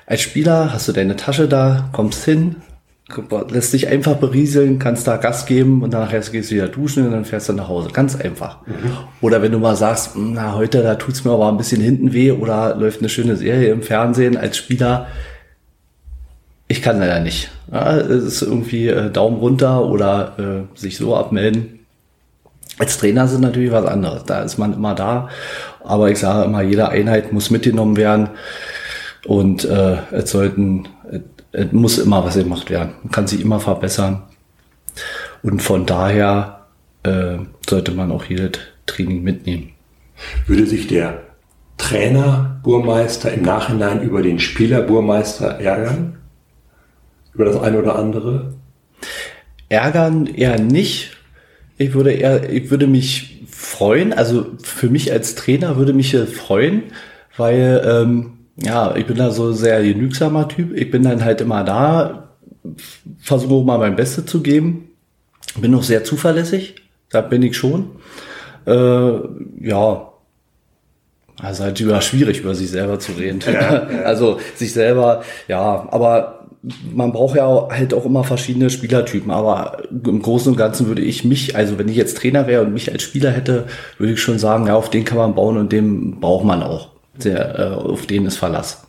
Als 0.06 0.22
Spieler 0.22 0.72
hast 0.72 0.88
du 0.88 0.92
deine 0.92 1.14
Tasche 1.14 1.46
da, 1.46 1.88
kommst 1.92 2.24
hin, 2.24 2.56
lässt 3.51 3.73
dich 3.73 3.88
einfach 3.88 4.16
berieseln, 4.16 4.79
kannst 4.79 5.07
da 5.07 5.16
Gas 5.16 5.46
geben 5.46 5.83
und 5.83 5.92
nachher 5.92 6.20
gehst 6.20 6.51
du 6.51 6.55
wieder 6.55 6.68
duschen 6.68 7.07
und 7.07 7.12
dann 7.12 7.25
fährst 7.25 7.49
du 7.49 7.53
nach 7.53 7.68
Hause. 7.68 7.90
Ganz 7.92 8.16
einfach. 8.16 8.59
Oder 9.20 9.42
wenn 9.42 9.53
du 9.53 9.59
mal 9.59 9.77
sagst, 9.77 10.14
"Hm, 10.14 10.35
na, 10.35 10.55
heute, 10.55 10.83
da 10.83 10.94
tut's 10.94 11.25
mir 11.25 11.33
aber 11.33 11.49
ein 11.49 11.57
bisschen 11.57 11.81
hinten 11.81 12.12
weh 12.12 12.33
oder 12.33 12.77
läuft 12.77 13.01
eine 13.01 13.09
schöne 13.09 13.37
Serie 13.37 13.70
im 13.70 13.83
Fernsehen 13.83 14.37
als 14.37 14.57
Spieler, 14.57 15.07
ich 16.70 16.83
kann 16.83 17.01
leider 17.01 17.18
nicht. 17.18 17.51
Ja, 17.73 17.96
es 17.96 18.23
ist 18.23 18.42
irgendwie 18.42 18.87
äh, 18.87 19.11
Daumen 19.11 19.38
runter 19.38 19.85
oder 19.87 20.66
äh, 20.77 20.79
sich 20.79 20.96
so 20.96 21.16
abmelden. 21.16 21.81
Als 22.79 22.96
Trainer 22.96 23.27
sind 23.27 23.40
natürlich 23.40 23.73
was 23.73 23.87
anderes. 23.87 24.23
Da 24.25 24.42
ist 24.42 24.57
man 24.57 24.73
immer 24.75 24.94
da. 24.94 25.29
Aber 25.83 26.11
ich 26.11 26.18
sage 26.18 26.44
immer, 26.44 26.62
jede 26.62 26.88
Einheit 26.88 27.33
muss 27.33 27.51
mitgenommen 27.51 27.96
werden. 27.96 28.29
Und 29.27 29.64
äh, 29.64 29.96
es 30.12 30.31
sollten, 30.31 30.88
muss 31.72 31.98
immer 31.98 32.24
was 32.24 32.34
gemacht 32.34 32.70
werden. 32.70 32.92
Man 33.02 33.12
kann 33.12 33.26
sich 33.26 33.40
immer 33.40 33.60
verbessern. 33.60 34.22
Und 35.42 35.62
von 35.62 35.86
daher 35.86 36.66
äh, 37.02 37.38
sollte 37.68 37.92
man 37.92 38.12
auch 38.12 38.24
jedes 38.24 38.60
Training 38.86 39.22
mitnehmen. 39.22 39.70
würde 40.46 40.66
sich 40.66 40.86
der 40.86 41.22
Trainer 41.78 42.60
Burmeister 42.62 43.32
im 43.32 43.42
Nachhinein 43.42 44.02
über 44.02 44.22
den 44.22 44.38
Spieler 44.38 44.82
Burmeister 44.82 45.58
ärgern? 45.60 46.18
Über 47.32 47.46
das 47.46 47.58
eine 47.60 47.78
oder 47.78 47.96
andere? 47.96 48.54
Ärgern 49.68 50.26
eher 50.26 50.60
nicht. 50.60 51.16
Ich 51.78 51.94
würde 51.94 52.12
eher, 52.12 52.50
ich 52.50 52.70
würde 52.70 52.86
mich 52.86 53.44
freuen. 53.48 54.12
Also 54.12 54.46
für 54.62 54.90
mich 54.90 55.10
als 55.10 55.36
Trainer 55.36 55.76
würde 55.76 55.94
mich 55.94 56.14
freuen, 56.16 56.84
weil 57.36 57.82
ähm, 57.86 58.39
ja, 58.62 58.94
ich 58.94 59.07
bin 59.07 59.16
da 59.16 59.31
so 59.31 59.53
sehr 59.53 59.83
genügsamer 59.83 60.49
Typ. 60.49 60.77
Ich 60.77 60.90
bin 60.90 61.03
dann 61.03 61.25
halt 61.25 61.40
immer 61.40 61.64
da, 61.64 62.31
versuche 63.18 63.64
mal 63.64 63.79
mein 63.79 63.96
Bestes 63.96 64.27
zu 64.27 64.42
geben. 64.42 64.90
Bin 65.59 65.75
auch 65.75 65.83
sehr 65.83 66.05
zuverlässig. 66.05 66.77
Da 67.11 67.20
bin 67.20 67.42
ich 67.42 67.57
schon. 67.57 67.90
Äh, 68.66 69.12
ja. 69.61 70.07
Also 71.42 71.64
halt 71.64 71.81
über 71.81 72.01
schwierig 72.03 72.40
über 72.40 72.55
sich 72.55 72.70
selber 72.70 72.99
zu 72.99 73.12
reden. 73.12 73.40
Also 74.05 74.38
sich 74.55 74.73
selber, 74.73 75.23
ja, 75.49 75.88
aber 75.90 76.40
man 76.92 77.12
braucht 77.12 77.37
ja 77.37 77.68
halt 77.70 77.94
auch 77.94 78.05
immer 78.05 78.25
verschiedene 78.25 78.68
Spielertypen, 78.68 79.31
aber 79.31 79.83
im 79.90 80.20
Großen 80.20 80.53
und 80.53 80.59
Ganzen 80.59 80.87
würde 80.87 81.01
ich 81.01 81.25
mich, 81.25 81.57
also 81.57 81.79
wenn 81.79 81.88
ich 81.88 81.96
jetzt 81.96 82.18
Trainer 82.18 82.46
wäre 82.46 82.62
und 82.62 82.75
mich 82.75 82.92
als 82.92 83.03
Spieler 83.03 83.31
hätte, 83.31 83.64
würde 83.96 84.12
ich 84.12 84.20
schon 84.20 84.38
sagen, 84.38 84.66
ja, 84.66 84.75
auf 84.75 84.90
den 84.90 85.05
kann 85.05 85.16
man 85.16 85.35
bauen 85.35 85.57
und 85.57 85.73
den 85.73 86.20
braucht 86.20 86.44
man 86.44 86.62
auch. 86.62 86.90
Der, 87.24 87.59
äh, 87.59 87.62
auf 87.74 88.06
den 88.06 88.26
ist 88.26 88.37
Verlass. 88.37 88.87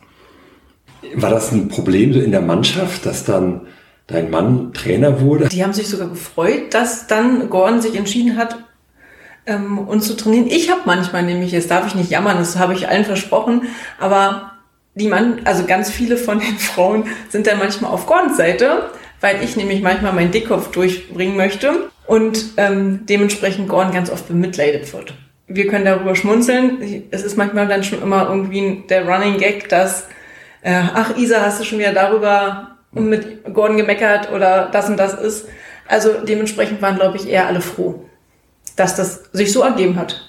War 1.14 1.30
das 1.30 1.52
ein 1.52 1.68
Problem 1.68 2.12
so 2.12 2.20
in 2.20 2.30
der 2.30 2.40
Mannschaft, 2.40 3.06
dass 3.06 3.24
dann 3.24 3.62
dein 4.06 4.30
Mann 4.30 4.72
Trainer 4.72 5.20
wurde. 5.20 5.48
Die 5.48 5.62
haben 5.62 5.72
sich 5.72 5.88
sogar 5.88 6.08
gefreut, 6.08 6.74
dass 6.74 7.06
dann 7.06 7.50
Gordon 7.50 7.80
sich 7.80 7.96
entschieden 7.96 8.36
hat, 8.36 8.56
ähm, 9.46 9.78
uns 9.78 10.06
zu 10.06 10.16
trainieren. 10.16 10.46
Ich 10.46 10.70
habe 10.70 10.82
manchmal 10.84 11.22
nämlich, 11.22 11.52
jetzt 11.52 11.70
darf 11.70 11.86
ich 11.86 11.94
nicht 11.94 12.10
jammern, 12.10 12.38
das 12.38 12.58
habe 12.58 12.74
ich 12.74 12.88
allen 12.88 13.04
versprochen, 13.04 13.62
aber 13.98 14.52
die 14.94 15.08
Mann, 15.08 15.40
also 15.44 15.64
ganz 15.64 15.90
viele 15.90 16.16
von 16.16 16.38
den 16.38 16.56
Frauen 16.58 17.04
sind 17.30 17.46
dann 17.46 17.58
manchmal 17.58 17.90
auf 17.90 18.06
Gordons 18.06 18.36
Seite, 18.36 18.90
weil 19.20 19.42
ich 19.42 19.56
nämlich 19.56 19.82
manchmal 19.82 20.12
meinen 20.12 20.30
Dickkopf 20.30 20.70
durchbringen 20.70 21.36
möchte 21.36 21.90
und 22.06 22.44
ähm, 22.56 23.06
dementsprechend 23.06 23.68
Gordon 23.68 23.92
ganz 23.92 24.10
oft 24.10 24.28
bemitleidet 24.28 24.92
wird. 24.92 25.14
Wir 25.54 25.66
können 25.66 25.84
darüber 25.84 26.14
schmunzeln. 26.14 27.04
Es 27.10 27.22
ist 27.22 27.36
manchmal 27.36 27.68
dann 27.68 27.84
schon 27.84 28.02
immer 28.02 28.28
irgendwie 28.28 28.84
der 28.88 29.06
Running 29.06 29.38
Gag, 29.38 29.68
dass, 29.68 30.08
äh, 30.62 30.82
ach 30.94 31.16
Isa, 31.16 31.40
hast 31.40 31.60
du 31.60 31.64
schon 31.64 31.78
wieder 31.78 31.92
darüber 31.92 32.76
mit 32.92 33.44
Gordon 33.52 33.76
gemeckert 33.76 34.32
oder 34.32 34.68
das 34.72 34.88
und 34.88 34.96
das 34.96 35.14
ist. 35.14 35.48
Also 35.88 36.10
dementsprechend 36.26 36.80
waren, 36.82 36.96
glaube 36.96 37.16
ich, 37.16 37.28
eher 37.28 37.46
alle 37.46 37.60
froh, 37.60 38.04
dass 38.76 38.96
das 38.96 39.24
sich 39.32 39.52
so 39.52 39.62
ergeben 39.62 39.96
hat. 39.96 40.20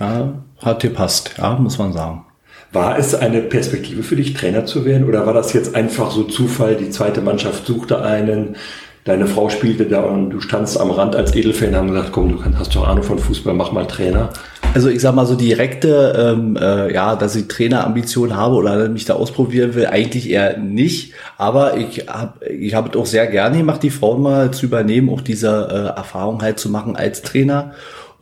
Ja, 0.00 0.34
hat 0.60 0.82
gepasst, 0.82 1.34
ja, 1.38 1.56
muss 1.56 1.78
man 1.78 1.92
sagen. 1.92 2.24
War 2.72 2.98
es 2.98 3.14
eine 3.14 3.40
Perspektive 3.40 4.02
für 4.02 4.16
dich, 4.16 4.34
Trainer 4.34 4.66
zu 4.66 4.84
werden? 4.84 5.08
Oder 5.08 5.26
war 5.26 5.34
das 5.34 5.52
jetzt 5.52 5.76
einfach 5.76 6.10
so 6.10 6.24
Zufall? 6.24 6.74
Die 6.74 6.90
zweite 6.90 7.20
Mannschaft 7.20 7.66
suchte 7.66 8.02
einen, 8.02 8.56
deine 9.04 9.28
Frau 9.28 9.48
spielte 9.48 9.86
da 9.86 10.00
und 10.00 10.30
du 10.30 10.40
standst 10.40 10.80
am 10.80 10.90
Rand 10.90 11.14
als 11.14 11.36
Edelfan, 11.36 11.76
haben 11.76 11.92
gesagt, 11.92 12.10
komm, 12.10 12.30
du 12.30 12.58
hast 12.58 12.74
doch 12.74 12.88
Ahnung 12.88 13.04
von 13.04 13.20
Fußball, 13.20 13.54
mach 13.54 13.70
mal 13.70 13.86
Trainer. 13.86 14.30
Also 14.74 14.88
ich 14.88 15.02
sag 15.02 15.14
mal 15.14 15.24
so 15.24 15.36
direkte, 15.36 16.34
ähm, 16.36 16.56
äh, 16.56 16.92
ja, 16.92 17.14
dass 17.14 17.36
ich 17.36 17.46
Trainerambitionen 17.46 18.36
habe 18.36 18.56
oder 18.56 18.88
mich 18.88 19.04
da 19.04 19.14
ausprobieren 19.14 19.76
will, 19.76 19.86
eigentlich 19.86 20.28
eher 20.28 20.58
nicht. 20.58 21.12
Aber 21.38 21.76
ich 21.76 22.08
habe 22.08 22.44
ich 22.44 22.74
hab 22.74 22.92
es 22.92 23.00
auch 23.00 23.06
sehr 23.06 23.28
gerne 23.28 23.58
gemacht, 23.58 23.84
die 23.84 23.90
Frauen 23.90 24.22
mal 24.22 24.50
zu 24.50 24.66
übernehmen, 24.66 25.10
auch 25.10 25.20
diese 25.20 25.68
äh, 25.70 25.96
Erfahrung 25.96 26.42
halt 26.42 26.58
zu 26.58 26.70
machen 26.70 26.96
als 26.96 27.22
Trainer. 27.22 27.74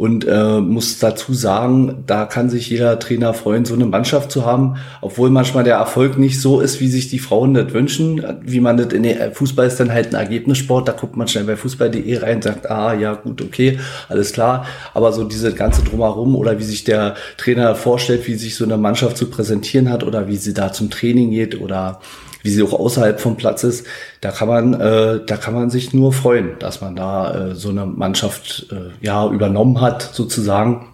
Und 0.02 0.26
äh, 0.26 0.58
muss 0.60 0.98
dazu 0.98 1.32
sagen, 1.32 2.02
da 2.08 2.24
kann 2.24 2.50
sich 2.50 2.68
jeder 2.68 2.98
Trainer 2.98 3.34
freuen, 3.34 3.64
so 3.64 3.74
eine 3.74 3.86
Mannschaft 3.86 4.32
zu 4.32 4.44
haben, 4.44 4.74
obwohl 5.00 5.30
manchmal 5.30 5.62
der 5.62 5.76
Erfolg 5.76 6.18
nicht 6.18 6.40
so 6.40 6.60
ist, 6.60 6.80
wie 6.80 6.88
sich 6.88 7.08
die 7.08 7.20
Frauen 7.20 7.54
das 7.54 7.72
wünschen, 7.72 8.20
wie 8.42 8.58
man 8.58 8.76
das 8.76 8.92
in 8.92 9.04
der 9.04 9.30
Fußball 9.30 9.68
ist 9.68 9.78
dann 9.78 9.92
halt 9.92 10.12
ein 10.12 10.20
Ergebnissport, 10.20 10.88
da 10.88 10.92
guckt 10.92 11.16
man 11.16 11.28
schnell 11.28 11.44
bei 11.44 11.54
fußball.de 11.54 12.18
rein 12.18 12.34
und 12.38 12.42
sagt, 12.42 12.68
ah 12.68 12.94
ja, 12.94 13.14
gut, 13.14 13.42
okay, 13.42 13.78
alles 14.08 14.32
klar. 14.32 14.66
Aber 14.92 15.12
so 15.12 15.22
diese 15.22 15.52
ganze 15.54 15.84
drumherum 15.84 16.34
oder 16.34 16.58
wie 16.58 16.64
sich 16.64 16.82
der 16.82 17.14
Trainer 17.36 17.76
vorstellt, 17.76 18.26
wie 18.26 18.34
sich 18.34 18.56
so 18.56 18.64
eine 18.64 18.78
Mannschaft 18.78 19.16
zu 19.16 19.30
präsentieren 19.30 19.88
hat 19.88 20.02
oder 20.02 20.26
wie 20.26 20.36
sie 20.36 20.52
da 20.52 20.72
zum 20.72 20.90
Training 20.90 21.30
geht 21.30 21.60
oder 21.60 22.00
wie 22.42 22.50
sie 22.50 22.62
auch 22.62 22.72
außerhalb 22.72 23.20
vom 23.20 23.36
Platz 23.36 23.64
ist, 23.64 23.86
da 24.20 24.30
kann 24.30 24.48
man, 24.48 24.74
äh, 24.74 25.20
da 25.24 25.36
kann 25.36 25.54
man 25.54 25.70
sich 25.70 25.94
nur 25.94 26.12
freuen, 26.12 26.58
dass 26.58 26.80
man 26.80 26.96
da 26.96 27.50
äh, 27.50 27.54
so 27.54 27.70
eine 27.70 27.86
Mannschaft 27.86 28.66
äh, 28.70 29.04
ja 29.04 29.28
übernommen 29.28 29.80
hat 29.80 30.02
sozusagen 30.12 30.88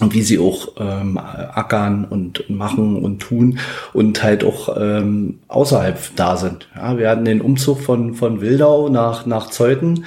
und 0.00 0.14
wie 0.14 0.22
sie 0.22 0.38
auch 0.38 0.68
ähm, 0.78 1.18
ackern 1.18 2.04
und 2.04 2.50
machen 2.50 3.02
und 3.02 3.20
tun 3.20 3.58
und 3.92 4.22
halt 4.22 4.44
auch 4.44 4.76
ähm, 4.78 5.38
außerhalb 5.48 5.98
da 6.16 6.36
sind. 6.36 6.68
Ja, 6.74 6.98
wir 6.98 7.08
hatten 7.08 7.24
den 7.24 7.40
Umzug 7.40 7.80
von, 7.80 8.14
von 8.14 8.40
Wildau 8.40 8.88
nach, 8.88 9.26
nach 9.26 9.48
Zeuthen. 9.48 10.04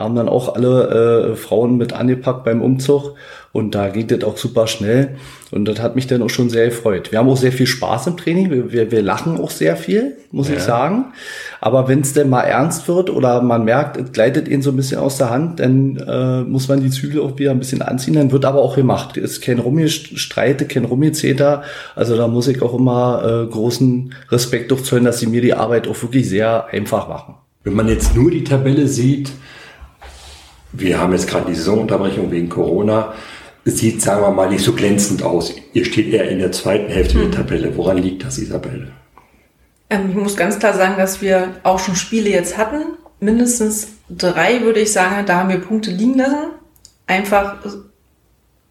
Da 0.00 0.04
haben 0.04 0.14
dann 0.14 0.30
auch 0.30 0.54
alle 0.54 1.32
äh, 1.32 1.36
Frauen 1.36 1.76
mit 1.76 1.92
angepackt 1.92 2.42
beim 2.42 2.62
Umzug 2.62 3.16
und 3.52 3.74
da 3.74 3.88
ging 3.88 4.06
das 4.06 4.24
auch 4.24 4.38
super 4.38 4.66
schnell. 4.66 5.16
Und 5.50 5.66
das 5.66 5.78
hat 5.78 5.94
mich 5.94 6.06
dann 6.06 6.22
auch 6.22 6.30
schon 6.30 6.48
sehr 6.48 6.64
gefreut. 6.64 7.12
Wir 7.12 7.18
haben 7.18 7.28
auch 7.28 7.36
sehr 7.36 7.52
viel 7.52 7.66
Spaß 7.66 8.06
im 8.06 8.16
Training. 8.16 8.50
Wir, 8.50 8.72
wir, 8.72 8.90
wir 8.90 9.02
lachen 9.02 9.38
auch 9.38 9.50
sehr 9.50 9.76
viel, 9.76 10.16
muss 10.30 10.48
ja. 10.48 10.54
ich 10.54 10.62
sagen. 10.62 11.12
Aber 11.60 11.86
wenn 11.86 12.00
es 12.00 12.14
denn 12.14 12.30
mal 12.30 12.44
ernst 12.44 12.88
wird 12.88 13.10
oder 13.10 13.42
man 13.42 13.66
merkt, 13.66 13.98
es 13.98 14.10
gleitet 14.12 14.48
ihnen 14.48 14.62
so 14.62 14.70
ein 14.70 14.76
bisschen 14.76 15.00
aus 15.00 15.18
der 15.18 15.28
Hand, 15.28 15.60
dann 15.60 15.98
äh, 15.98 16.48
muss 16.48 16.68
man 16.68 16.80
die 16.80 16.88
Zügel 16.88 17.20
auch 17.20 17.38
wieder 17.38 17.50
ein 17.50 17.58
bisschen 17.58 17.82
anziehen. 17.82 18.14
Dann 18.14 18.32
wird 18.32 18.46
aber 18.46 18.62
auch 18.62 18.76
gemacht. 18.76 19.18
Es 19.18 19.32
ist 19.32 19.42
kein 19.42 19.58
Rummistreite, 19.58 20.64
kein 20.64 20.86
Rummizeter. 20.86 21.62
Also 21.94 22.16
da 22.16 22.26
muss 22.26 22.48
ich 22.48 22.62
auch 22.62 22.72
immer 22.72 23.22
äh, 23.22 23.52
großen 23.52 24.14
Respekt 24.30 24.70
durchzollen, 24.70 25.04
dass 25.04 25.18
sie 25.18 25.26
mir 25.26 25.42
die 25.42 25.52
Arbeit 25.52 25.88
auch 25.88 26.00
wirklich 26.00 26.26
sehr 26.26 26.68
einfach 26.68 27.06
machen. 27.06 27.34
Wenn 27.64 27.74
man 27.74 27.88
jetzt 27.88 28.16
nur 28.16 28.30
die 28.30 28.44
Tabelle 28.44 28.88
sieht, 28.88 29.30
wir 30.72 30.98
haben 30.98 31.12
jetzt 31.12 31.28
gerade 31.28 31.46
die 31.46 31.54
Saisonunterbrechung 31.54 32.30
wegen 32.30 32.48
Corona, 32.48 33.14
sieht, 33.64 34.02
sagen 34.02 34.22
wir 34.22 34.30
mal, 34.30 34.48
nicht 34.48 34.64
so 34.64 34.72
glänzend 34.72 35.22
aus. 35.22 35.54
Ihr 35.72 35.84
steht 35.84 36.12
eher 36.12 36.28
in 36.28 36.38
der 36.38 36.52
zweiten 36.52 36.90
Hälfte 36.90 37.14
hm. 37.14 37.30
der 37.30 37.40
Tabelle. 37.40 37.76
Woran 37.76 37.98
liegt 37.98 38.24
das, 38.24 38.38
Isabelle? 38.38 38.88
Ähm, 39.90 40.10
ich 40.10 40.16
muss 40.16 40.36
ganz 40.36 40.58
klar 40.58 40.74
sagen, 40.74 40.94
dass 40.96 41.20
wir 41.20 41.56
auch 41.62 41.78
schon 41.78 41.96
Spiele 41.96 42.30
jetzt 42.30 42.56
hatten. 42.56 42.82
Mindestens 43.20 43.88
drei, 44.08 44.62
würde 44.62 44.80
ich 44.80 44.92
sagen, 44.92 45.26
da 45.26 45.36
haben 45.36 45.50
wir 45.50 45.58
Punkte 45.58 45.90
liegen 45.90 46.16
lassen. 46.16 46.48
Einfach 47.06 47.56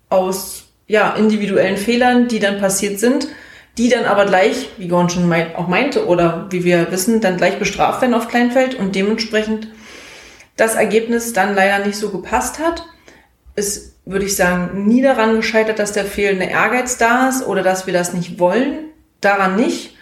aus 0.09 0.63
ja, 0.87 1.13
individuellen 1.13 1.77
Fehlern, 1.77 2.27
die 2.27 2.39
dann 2.39 2.59
passiert 2.59 2.99
sind, 2.99 3.27
die 3.77 3.89
dann 3.89 4.05
aber 4.05 4.25
gleich, 4.25 4.69
wie 4.77 4.87
Gorn 4.87 5.09
schon 5.09 5.31
auch 5.55 5.67
meinte, 5.67 6.07
oder 6.07 6.47
wie 6.49 6.63
wir 6.63 6.91
wissen, 6.91 7.21
dann 7.21 7.37
gleich 7.37 7.59
bestraft 7.59 8.01
werden 8.01 8.15
auf 8.15 8.27
Kleinfeld 8.27 8.75
und 8.75 8.95
dementsprechend 8.95 9.67
das 10.59 10.75
Ergebnis 10.75 11.33
dann 11.33 11.55
leider 11.55 11.85
nicht 11.85 11.97
so 11.97 12.09
gepasst 12.09 12.59
hat. 12.59 12.85
Es 13.55 13.95
würde 14.05 14.25
ich 14.25 14.35
sagen, 14.35 14.87
nie 14.87 15.01
daran 15.01 15.37
gescheitert, 15.37 15.79
dass 15.79 15.93
der 15.93 16.05
fehlende 16.05 16.45
Ehrgeiz 16.45 16.97
da 16.97 17.29
ist 17.29 17.45
oder 17.45 17.63
dass 17.63 17.85
wir 17.85 17.93
das 17.93 18.13
nicht 18.13 18.39
wollen. 18.39 18.89
Daran 19.21 19.55
nicht. 19.55 19.95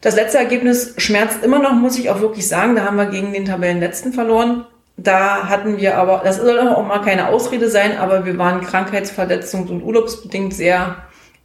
Das 0.00 0.14
letzte 0.14 0.38
Ergebnis 0.38 0.94
schmerzt 0.96 1.42
immer 1.42 1.58
noch, 1.58 1.72
muss 1.72 1.98
ich 1.98 2.10
auch 2.10 2.20
wirklich 2.20 2.46
sagen. 2.46 2.76
Da 2.76 2.84
haben 2.84 2.96
wir 2.96 3.06
gegen 3.06 3.32
den 3.32 3.44
Tabellenletzten 3.44 4.12
verloren. 4.12 4.64
Da 4.96 5.48
hatten 5.48 5.78
wir 5.78 5.96
aber, 5.96 6.22
das 6.24 6.38
soll 6.38 6.58
auch 6.58 6.84
mal 6.84 7.00
keine 7.00 7.28
Ausrede 7.28 7.68
sein, 7.68 7.96
aber 7.98 8.24
wir 8.24 8.36
waren 8.38 8.60
krankheitsverletzungs- 8.64 9.70
und 9.70 9.82
urlaubsbedingt 9.82 10.54
sehr 10.54 10.96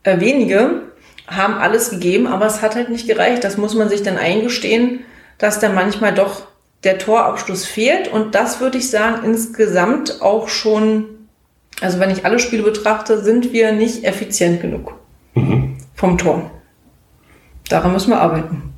äh, 0.04 0.20
wenige, 0.20 0.82
haben 1.28 1.56
alles 1.56 1.92
gegeben, 1.92 2.28
aber 2.28 2.48
es 2.48 2.62
hat 2.62 2.76
halt 2.76 2.90
nicht 2.90 3.08
gereicht. 3.08 3.44
Das 3.44 3.58
muss 3.58 3.76
man 3.76 3.90
sich 3.90 4.02
dann 4.02 4.18
eingestehen, 4.18 5.02
dass 5.38 5.60
da 5.60 5.70
manchmal 5.70 6.14
doch 6.14 6.48
der 6.84 6.98
Torabschluss 6.98 7.66
fehlt. 7.66 8.08
Und 8.08 8.36
das 8.36 8.60
würde 8.62 8.78
ich 8.78 8.90
sagen, 8.90 9.26
insgesamt 9.26 10.22
auch 10.22 10.48
schon 10.48 11.14
also 11.82 12.00
wenn 12.00 12.12
ich 12.12 12.26
alle 12.26 12.40
Spiele 12.40 12.64
betrachte, 12.64 13.22
sind 13.24 13.52
wir 13.54 13.72
nicht 13.72 14.04
effizient 14.04 14.62
genug 14.62 14.94
mhm. 15.36 15.76
vom 15.96 16.18
Tor. 16.18 16.52
Daran 17.70 17.94
müssen 17.94 18.12
wir 18.12 18.22
arbeiten. 18.22 18.74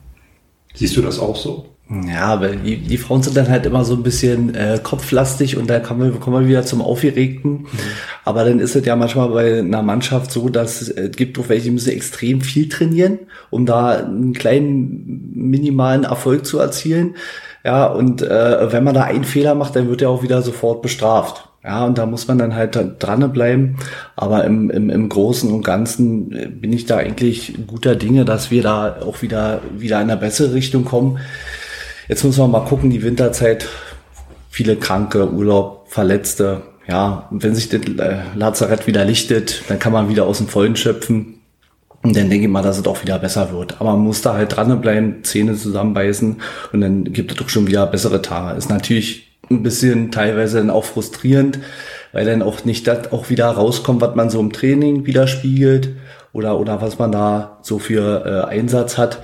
Siehst 0.74 0.96
du 0.98 1.02
das 1.02 1.20
auch 1.20 1.36
so? 1.36 1.68
Ja, 2.08 2.42
weil 2.42 2.56
die, 2.56 2.78
die 2.78 2.98
Frauen 2.98 3.22
sind 3.22 3.38
dann 3.38 3.48
halt 3.48 3.68
immer 3.68 3.86
so 3.86 3.94
ein 3.94 4.02
bisschen 4.02 4.56
äh, 4.56 4.80
kopflastig 4.82 5.56
und 5.56 5.70
da 5.70 5.80
kommen 5.80 6.12
wir, 6.12 6.20
kommen 6.20 6.42
wir 6.42 6.50
wieder 6.50 6.66
zum 6.66 6.82
Aufgeregten. 6.82 7.52
Mhm. 7.52 7.68
Aber 8.24 8.44
dann 8.44 8.60
ist 8.60 8.76
es 8.76 8.84
ja 8.86 8.96
manchmal 8.96 9.30
bei 9.30 9.60
einer 9.60 9.84
Mannschaft 9.84 10.32
so, 10.32 10.50
dass 10.50 10.82
es 10.82 10.90
äh, 10.90 11.12
gibt 11.16 11.38
auch 11.38 11.48
welche, 11.48 11.66
die 11.66 11.72
müssen 11.72 11.92
extrem 11.92 12.42
viel 12.42 12.70
trainieren, 12.70 13.20
um 13.52 13.68
da 13.68 14.00
einen 14.00 14.34
kleinen 14.34 15.32
minimalen 15.36 16.06
Erfolg 16.06 16.48
zu 16.48 16.58
erzielen. 16.58 17.16
Ja, 17.66 17.88
und 17.88 18.22
äh, 18.22 18.72
wenn 18.72 18.84
man 18.84 18.94
da 18.94 19.06
einen 19.06 19.24
Fehler 19.24 19.56
macht, 19.56 19.76
dann 19.76 19.90
wird 19.90 20.04
er 20.04 20.12
auch 20.12 20.22
wieder 20.22 20.44
sofort 20.44 20.84
bestraft. 20.84 21.50
Ja, 21.64 21.84
und 21.84 21.98
da 21.98 22.06
muss 22.06 22.28
man 22.28 22.38
dann 22.38 22.54
halt 22.54 22.78
dranbleiben. 23.00 23.78
Aber 24.16 24.44
im, 24.44 24.70
im, 24.70 24.92
im 24.92 25.10
Großen 25.10 25.52
und 25.52 25.64
Ganzen 25.64 26.32
äh, 26.32 26.46
bin 26.46 26.72
ich 26.72 26.86
da 26.86 26.98
eigentlich 26.98 27.58
guter 27.66 27.96
Dinge, 27.96 28.24
dass 28.24 28.52
wir 28.52 28.62
da 28.62 28.98
auch 29.02 29.24
wieder, 29.24 29.62
wieder 29.76 30.00
in 30.00 30.12
eine 30.12 30.18
bessere 30.18 30.54
Richtung 30.54 30.86
kommen. 30.86 31.18
Jetzt 32.08 32.24
muss 32.24 32.38
man 32.38 32.52
mal 32.52 32.66
gucken, 32.66 32.92
die 32.92 33.02
Winterzeit, 33.02 33.68
viele 34.52 34.76
Kranke, 34.76 35.32
Urlaub, 35.32 35.88
Verletzte. 35.90 36.62
Ja, 36.88 37.28
und 37.32 37.42
wenn 37.42 37.56
sich 37.56 37.70
das 37.70 37.82
äh, 37.82 38.18
Lazarett 38.36 38.86
wieder 38.86 39.06
lichtet, 39.06 39.64
dann 39.70 39.80
kann 39.80 39.92
man 39.92 40.08
wieder 40.08 40.28
aus 40.28 40.38
dem 40.38 40.50
Vollen 40.50 40.76
schöpfen. 40.76 41.35
Und 42.06 42.16
dann 42.16 42.30
denke 42.30 42.46
ich 42.46 42.52
mal, 42.52 42.62
dass 42.62 42.78
es 42.78 42.86
auch 42.86 43.02
wieder 43.02 43.18
besser 43.18 43.52
wird. 43.52 43.82
Aber 43.82 43.94
man 43.94 44.02
muss 44.02 44.22
da 44.22 44.36
halt 44.36 44.56
dranbleiben, 44.56 45.24
Zähne 45.24 45.56
zusammenbeißen 45.56 46.36
und 46.72 46.82
dann 46.82 47.06
gibt 47.06 47.32
es 47.32 47.38
doch 47.38 47.50
schon 47.50 47.66
wieder 47.66 47.88
bessere 47.88 48.22
Tage. 48.22 48.56
Ist 48.56 48.70
natürlich 48.70 49.32
ein 49.50 49.64
bisschen 49.64 50.12
teilweise 50.12 50.60
dann 50.60 50.70
auch 50.70 50.86
frustrierend, 50.86 51.58
weil 52.12 52.28
dann 52.28 52.44
auch 52.44 52.64
nicht 52.64 52.86
das 52.86 53.12
auch 53.12 53.32
wieder 53.32 53.48
rauskommt, 53.48 54.02
was 54.02 54.16
man 54.16 54.30
so 54.30 54.40
im 54.40 54.54
Training 54.54 55.08
widerspiegelt 55.08 55.90
oder, 56.32 56.60
oder 56.60 56.80
was 56.80 57.00
man 57.00 57.12
da 57.12 57.58
so 57.64 57.80
für 57.80 58.24
äh, 58.24 58.52
Einsatz 58.52 59.00
hat. 59.00 59.24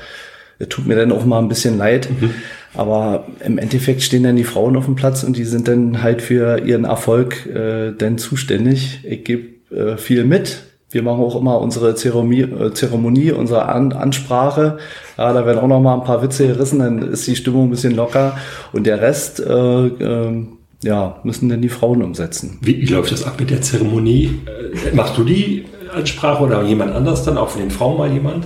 Das 0.57 0.69
tut 0.69 0.87
mir 0.87 0.95
dann 0.95 1.11
auch 1.11 1.23
mal 1.23 1.37
ein 1.37 1.49
bisschen 1.49 1.77
leid. 1.77 2.09
Mhm. 2.09 2.31
Aber 2.73 3.27
im 3.45 3.59
Endeffekt 3.59 4.01
stehen 4.01 4.23
dann 4.23 4.37
die 4.37 4.43
Frauen 4.43 4.75
auf 4.75 4.85
dem 4.85 4.95
Platz 4.95 5.23
und 5.23 5.37
die 5.37 5.45
sind 5.45 5.67
dann 5.67 6.01
halt 6.01 6.23
für 6.23 6.59
ihren 6.59 6.85
Erfolg 6.85 7.45
äh, 7.45 7.91
dann 7.95 8.17
zuständig. 8.17 9.01
Ich 9.03 9.23
gebe 9.23 9.75
äh, 9.75 9.97
viel 9.97 10.23
mit, 10.23 10.63
wir 10.91 11.03
machen 11.03 11.21
auch 11.21 11.35
immer 11.35 11.59
unsere 11.59 11.95
Zeremonie, 11.95 13.29
äh, 13.29 13.31
unsere 13.31 13.65
An 13.65 13.93
Ansprache. 13.93 14.77
Ja, 15.17 15.33
da 15.33 15.45
werden 15.45 15.59
auch 15.59 15.67
noch 15.67 15.79
mal 15.79 15.95
ein 15.95 16.03
paar 16.03 16.21
Witze 16.21 16.47
gerissen, 16.47 16.79
dann 16.79 16.99
ist 16.99 17.25
die 17.27 17.35
Stimmung 17.35 17.67
ein 17.67 17.69
bisschen 17.69 17.95
locker. 17.95 18.37
Und 18.73 18.85
der 18.85 19.01
Rest, 19.01 19.39
äh, 19.39 19.87
äh, 19.87 20.45
ja, 20.83 21.19
müssen 21.23 21.49
dann 21.49 21.61
die 21.61 21.69
Frauen 21.69 22.01
umsetzen. 22.03 22.57
Wie, 22.61 22.81
wie 22.81 22.87
läuft 22.87 23.11
das 23.11 23.23
ab 23.23 23.35
mit 23.39 23.49
der 23.49 23.61
Zeremonie? 23.61 24.41
Äh, 24.45 24.95
machst 24.95 25.17
du 25.17 25.23
die 25.23 25.65
Ansprache 25.93 26.43
oder 26.43 26.63
jemand 26.63 26.93
anders 26.93 27.23
dann, 27.23 27.37
auch 27.37 27.49
von 27.49 27.61
den 27.61 27.71
Frauen 27.71 27.97
mal 27.97 28.11
jemand? 28.11 28.45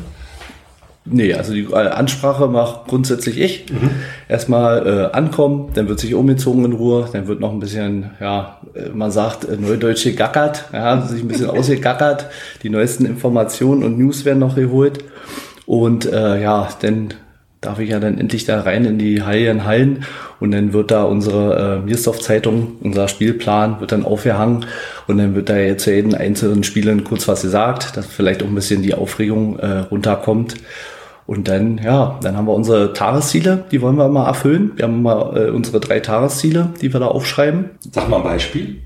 Nee, 1.08 1.36
also 1.36 1.54
die 1.54 1.66
äh, 1.66 1.76
Ansprache 1.76 2.48
macht 2.48 2.88
grundsätzlich 2.88 3.40
ich. 3.40 3.66
Mhm. 3.72 3.92
Erstmal 4.28 4.88
äh, 4.88 5.16
ankommen, 5.16 5.70
dann 5.76 5.88
wird 5.88 6.00
sich 6.00 6.16
umgezogen 6.16 6.66
in 6.66 6.74
Ruhe, 6.74 7.08
dann 7.14 7.28
wird 7.28 7.40
noch 7.40 7.52
ein 7.52 7.60
bisschen, 7.60 8.12
ja, 8.20 8.60
äh, 8.74 8.90
man 8.90 9.12
sagt 9.12 9.48
äh, 9.48 9.56
Neudeutsche 9.56 10.14
gackert, 10.14 10.66
ja, 10.74 11.00
sich 11.08 11.22
ein 11.22 11.28
bisschen 11.28 11.50
ausgegackert. 11.50 12.26
Die 12.64 12.72
neuesten 12.72 13.06
Informationen 13.06 13.84
und 13.84 14.00
News 14.00 14.26
werden 14.26 14.40
noch 14.40 14.56
geholt. 14.56 15.04
Und 15.68 16.12
äh, 16.12 16.42
ja, 16.42 16.70
dann 16.82 17.14
darf 17.66 17.80
ich 17.80 17.90
ja 17.90 18.00
dann 18.00 18.18
endlich 18.18 18.46
da 18.46 18.62
rein 18.62 18.86
in 18.86 18.98
die 18.98 19.24
Heiligen 19.24 19.66
Hallen 19.66 20.06
und 20.40 20.52
dann 20.52 20.74
wird 20.74 20.92
da 20.92 21.04
unsere 21.04 21.80
äh, 21.82 21.86
Mirstoff-Zeitung, 21.86 22.78
unser 22.82 23.08
Spielplan 23.08 23.80
wird 23.80 23.92
dann 23.92 24.06
aufgehangen 24.06 24.66
und 25.08 25.18
dann 25.18 25.36
wird 25.36 25.50
da 25.50 25.58
jetzt 25.58 25.84
zu 25.84 25.94
jedem 25.94 26.14
einzelnen 26.14 26.64
Spielern 26.64 27.04
kurz 27.04 27.28
was 27.28 27.42
gesagt, 27.42 27.98
dass 27.98 28.06
vielleicht 28.06 28.44
auch 28.44 28.48
ein 28.48 28.56
bisschen 28.56 28.82
die 28.82 28.94
Aufregung 28.94 29.60
äh, 29.60 29.80
runterkommt. 29.80 30.56
Und 31.28 31.48
dann, 31.48 31.80
ja, 31.80 32.20
dann 32.22 32.38
haben 32.38 32.46
wir 32.46 32.54
unsere 32.54 32.94
Tagesziele, 32.94 33.64
die 33.72 33.82
wollen 33.82 33.96
wir 33.96 34.08
mal 34.10 34.28
erfüllen. 34.28 34.74
Wir 34.76 34.86
haben 34.86 35.02
mal 35.02 35.36
äh, 35.36 35.50
unsere 35.50 35.80
drei 35.80 36.00
Tagesziele, 36.00 36.70
die 36.82 36.94
wir 36.94 37.00
da 37.00 37.08
aufschreiben. 37.08 37.72
Sag 37.92 38.10
mal 38.10 38.18
ein 38.18 38.24
Beispiel. 38.24 38.82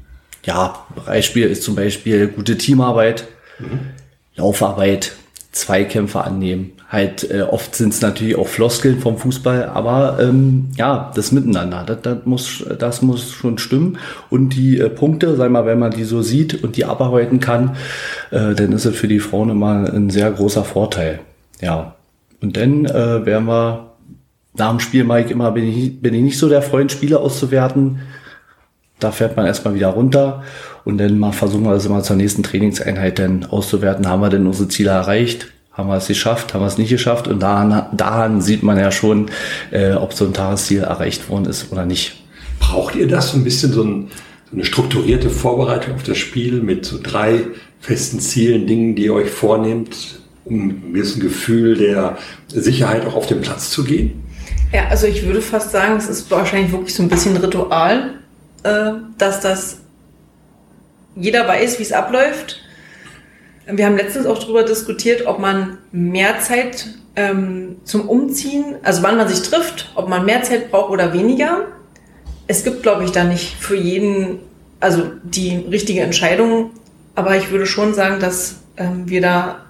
Ja, 0.46 0.86
Beispiel 1.06 1.48
ist 1.50 1.64
zum 1.64 1.76
Beispiel 1.76 2.28
gute 2.28 2.58
Teamarbeit, 2.58 3.26
mhm. 3.60 3.80
Laufarbeit, 4.36 5.12
Zweikämpfe 5.52 6.22
annehmen. 6.22 6.72
Halt 6.90 7.30
äh, 7.30 7.44
oft 7.44 7.76
sind 7.76 7.94
es 7.94 8.02
natürlich 8.02 8.36
auch 8.36 8.48
Floskeln 8.48 9.00
vom 9.00 9.18
Fußball, 9.18 9.66
aber 9.66 10.18
ähm, 10.20 10.70
ja, 10.76 11.12
das 11.14 11.32
Miteinander, 11.32 11.84
das, 11.86 12.02
das, 12.02 12.26
muss, 12.26 12.66
das 12.80 13.04
muss 13.04 13.32
schon 13.32 13.60
stimmen. 13.60 14.00
Und 14.32 14.56
die 14.56 14.80
äh, 14.80 14.90
Punkte, 14.90 15.36
sag 15.36 15.52
mal, 15.52 15.68
wenn 15.68 15.78
man 15.78 15.92
die 15.92 16.04
so 16.04 16.24
sieht 16.24 16.64
und 16.64 16.78
die 16.78 16.86
abarbeiten 16.86 17.40
kann, 17.40 17.76
äh, 18.32 18.56
dann 18.56 18.72
ist 18.72 18.86
es 18.86 18.96
für 18.96 19.08
die 19.08 19.20
Frauen 19.20 19.52
immer 19.52 19.94
ein 19.94 20.10
sehr 20.10 20.32
großer 20.32 20.64
Vorteil. 20.64 21.20
Ja, 21.62 21.94
und 22.42 22.58
dann 22.58 22.86
äh, 22.86 23.24
werden 23.24 23.46
wir 23.46 23.92
nach 24.56 24.72
dem 24.72 24.80
Spiel, 24.80 25.04
Mike, 25.04 25.32
immer 25.32 25.52
bin 25.52 25.66
ich, 25.66 26.02
bin 26.02 26.16
ich 26.16 26.24
nicht 26.24 26.40
so 26.40 26.50
der 26.50 26.64
Freund, 26.64 26.92
Spiele 26.92 27.20
auszuwerten. 27.20 28.00
Da 29.00 29.12
fährt 29.12 29.38
man 29.38 29.46
erstmal 29.46 29.76
wieder 29.76 29.90
runter 29.90 30.44
und 30.86 30.98
dann 30.98 31.20
mal 31.20 31.34
versuchen 31.34 31.66
wir 31.66 31.74
das 31.74 31.86
immer 31.86 32.02
zur 32.02 32.16
nächsten 32.16 32.42
Trainingseinheit 32.42 33.20
dann 33.20 33.46
auszuwerten. 33.46 34.08
Haben 34.08 34.22
wir 34.22 34.30
denn 34.30 34.48
unsere 34.48 34.70
Ziele 34.70 34.90
erreicht? 34.90 35.50
Haben 35.80 35.88
wir 35.88 35.96
es 35.96 36.08
geschafft? 36.08 36.54
Haben 36.54 36.60
wir 36.60 36.68
es 36.68 36.78
nicht 36.78 36.90
geschafft? 36.90 37.30
Und 37.30 37.40
daran, 37.40 37.86
daran 37.94 38.42
sieht 38.42 38.64
man 38.64 38.78
ja 38.78 38.92
schon, 38.92 39.32
äh, 39.72 39.94
ob 39.94 40.12
so 40.12 40.26
ein 40.26 40.34
Tagesziel 40.34 40.82
erreicht 40.82 41.30
worden 41.30 41.46
ist 41.46 41.72
oder 41.72 41.86
nicht. 41.86 42.22
Braucht 42.60 42.96
ihr 42.96 43.08
das 43.08 43.32
so 43.32 43.38
ein 43.38 43.46
bisschen 43.46 43.72
so, 43.72 43.84
ein, 43.84 44.10
so 44.50 44.58
eine 44.58 44.66
strukturierte 44.66 45.30
Vorbereitung 45.30 45.96
auf 45.96 46.04
das 46.04 46.18
Spiel 46.18 46.62
mit 46.62 46.86
so 46.86 47.00
drei 47.02 47.46
festen 47.80 48.20
Zielen, 48.20 48.68
Dingen, 48.68 48.98
die 48.98 49.06
ihr 49.06 49.14
euch 49.14 49.30
vornehmt, 49.30 50.20
um 50.44 50.68
ein 50.68 50.92
bisschen 50.92 51.22
Gefühl 51.22 51.78
der 51.78 52.18
Sicherheit 52.50 53.06
auch 53.06 53.16
auf 53.16 53.28
den 53.28 53.40
Platz 53.40 53.70
zu 53.70 53.86
gehen? 53.86 54.22
Ja, 54.74 54.90
also 54.90 55.08
ich 55.08 55.26
würde 55.26 55.42
fast 55.42 55.72
sagen, 55.72 55.96
es 55.96 56.10
ist 56.10 56.30
wahrscheinlich 56.30 56.74
wirklich 56.74 56.94
so 56.94 57.04
ein 57.04 57.08
bisschen 57.08 57.38
Ritual, 57.38 58.16
äh, 58.64 58.92
dass 59.18 59.40
das 59.40 59.78
jeder 61.16 61.48
weiß, 61.48 61.80
wie 61.80 61.84
es 61.84 61.94
abläuft. 61.94 62.60
Wir 63.72 63.86
haben 63.86 63.98
letztens 63.98 64.26
auch 64.26 64.40
darüber 64.40 64.64
diskutiert, 64.64 65.28
ob 65.28 65.40
man 65.40 65.78
mehr 65.92 66.40
Zeit 66.40 66.88
ähm, 67.16 67.78
zum 67.84 68.08
Umziehen, 68.10 68.76
also 68.84 69.04
wann 69.04 69.18
man 69.18 69.28
sich 69.28 69.42
trifft, 69.48 69.92
ob 69.96 70.10
man 70.10 70.26
mehr 70.26 70.42
Zeit 70.44 70.72
braucht 70.72 70.90
oder 70.90 71.14
weniger. 71.14 71.66
Es 72.48 72.64
gibt, 72.64 72.82
glaube 72.82 73.04
ich, 73.04 73.12
da 73.12 73.24
nicht 73.24 73.56
für 73.60 73.76
jeden, 73.76 74.40
also 74.80 75.04
die 75.24 75.58
richtige 75.70 76.02
Entscheidung. 76.02 76.72
Aber 77.16 77.36
ich 77.36 77.52
würde 77.52 77.66
schon 77.66 77.94
sagen, 77.94 78.20
dass 78.20 78.62
ähm, 78.78 79.08
wir 79.08 79.22
da 79.22 79.66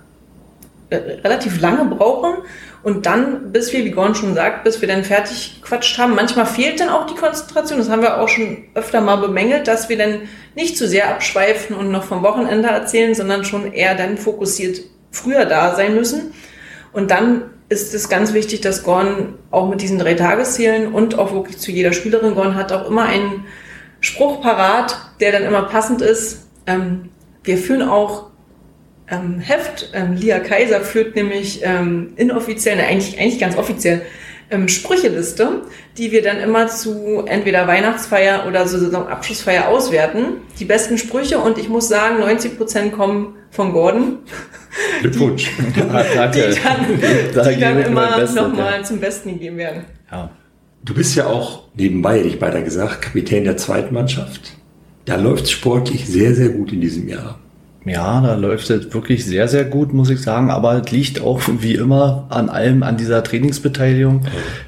relativ 0.92 1.62
lange 1.62 1.86
brauchen 1.86 2.38
und 2.82 3.06
dann, 3.06 3.52
bis 3.52 3.74
wir, 3.74 3.84
wie 3.84 3.92
Gorn 3.92 4.16
schon 4.16 4.36
sagt, 4.36 4.64
bis 4.64 4.82
wir 4.82 4.88
dann 4.88 5.04
fertig 5.04 5.60
gequatscht 5.62 5.98
haben, 5.98 6.16
manchmal 6.16 6.46
fehlt 6.46 6.80
dann 6.80 6.90
auch 6.90 7.06
die 7.06 7.16
Konzentration. 7.16 7.78
Das 7.78 7.90
haben 7.90 8.02
wir 8.02 8.20
auch 8.20 8.30
schon 8.30 8.66
öfter 8.74 9.02
mal 9.02 9.18
bemängelt, 9.18 9.68
dass 9.68 9.90
wir 9.90 9.98
dann 9.98 10.22
nicht 10.56 10.78
zu 10.78 10.88
sehr 10.88 11.10
abschweifen 11.10 11.76
und 11.76 11.92
noch 11.92 12.06
vom 12.06 12.24
Wochenende 12.24 12.70
erzählen, 12.70 13.14
sondern 13.14 13.44
schon 13.44 13.74
eher 13.74 13.96
dann 13.96 14.18
fokussiert 14.18 14.82
früher 15.12 15.46
da 15.46 15.76
sein 15.76 15.96
müssen. 15.96 16.34
Und 16.94 17.12
dann 17.12 17.44
ist 17.68 17.94
es 17.94 18.10
ganz 18.10 18.34
wichtig, 18.34 18.62
dass 18.62 18.84
Gorn 18.84 19.36
auch 19.52 19.70
mit 19.70 19.82
diesen 19.82 20.00
drei 20.00 20.16
Tageszielen 20.16 20.92
und 20.94 21.20
auch 21.20 21.34
wirklich 21.34 21.60
zu 21.60 21.72
jeder 21.72 21.94
Spielerin, 21.94 22.34
Gorn 22.34 22.56
hat 22.56 22.72
auch 22.72 22.90
immer 22.90 23.04
einen 23.04 23.46
Spruch 24.00 24.42
parat, 24.42 24.98
der 25.20 25.34
dann 25.34 25.44
immer 25.44 25.64
passend 25.64 26.02
ist. 26.02 26.48
Ähm, 26.66 27.10
wir 27.44 27.58
führen 27.58 27.88
auch 27.88 28.30
ähm, 29.12 29.40
Heft. 29.40 29.90
Ähm, 29.94 30.16
Lia 30.16 30.40
Kaiser 30.40 30.82
führt 30.82 31.16
nämlich 31.16 31.62
ähm, 31.64 32.14
inoffiziell, 32.16 32.78
ne, 32.78 32.86
eigentlich, 32.86 33.20
eigentlich 33.20 33.40
ganz 33.40 33.58
offiziell, 33.58 34.02
ähm, 34.52 34.68
Sprücheliste, 34.68 35.62
die 35.98 36.12
wir 36.12 36.24
dann 36.24 36.40
immer 36.40 36.68
zu 36.68 37.24
entweder 37.26 37.68
Weihnachtsfeier 37.68 38.46
oder 38.48 38.68
so 38.68 38.80
Saisonabschlussfeier 38.80 39.68
auswerten. 39.68 40.38
Die 40.60 40.66
besten 40.66 40.98
Sprüche 40.98 41.40
und 41.40 41.58
ich 41.58 41.70
muss 41.70 41.88
sagen, 41.88 42.20
90 42.20 42.58
Prozent 42.58 42.94
kommen 42.94 43.36
von 43.52 43.74
Gordon. 43.74 44.20
Glückwunsch. 45.02 45.52
Die, 45.76 45.80
ja, 45.80 46.04
danke. 46.16 46.50
die 46.56 47.34
dann, 47.34 47.54
die 47.54 47.60
dann 47.60 47.84
immer 47.84 48.26
nochmal 48.26 48.78
ja. 48.78 48.84
zum 48.84 49.00
Besten 49.00 49.34
gegeben 49.34 49.58
werden. 49.58 49.86
Ja. 50.12 50.32
Du 50.84 50.94
bist 50.94 51.16
ja 51.16 51.28
auch 51.28 51.64
nebenbei, 51.76 52.20
hätte 52.20 52.30
ich 52.30 52.40
beinahe 52.40 52.64
gesagt, 52.64 53.02
Kapitän 53.02 53.44
der 53.44 53.58
zweiten 53.58 53.94
Mannschaft. 53.94 54.54
Da 55.06 55.16
läuft 55.16 55.46
es 55.46 55.52
sportlich 55.52 56.08
sehr, 56.08 56.34
sehr 56.34 56.50
gut 56.50 56.72
in 56.72 56.82
diesem 56.82 57.08
Jahr. 57.08 57.40
Ja, 57.90 58.22
da 58.22 58.36
läuft 58.36 58.70
es 58.70 58.94
wirklich 58.94 59.26
sehr, 59.26 59.48
sehr 59.48 59.66
gut, 59.66 59.94
muss 59.94 60.10
ich 60.10 60.22
sagen. 60.22 60.52
Aber 60.52 60.82
es 60.84 60.92
liegt 60.92 61.22
auch 61.22 61.42
wie 61.60 61.76
immer 61.76 62.28
an 62.30 62.50
allem, 62.50 62.84
an 62.84 62.98
dieser 62.98 63.24
Trainingsbeteiligung. 63.24 64.22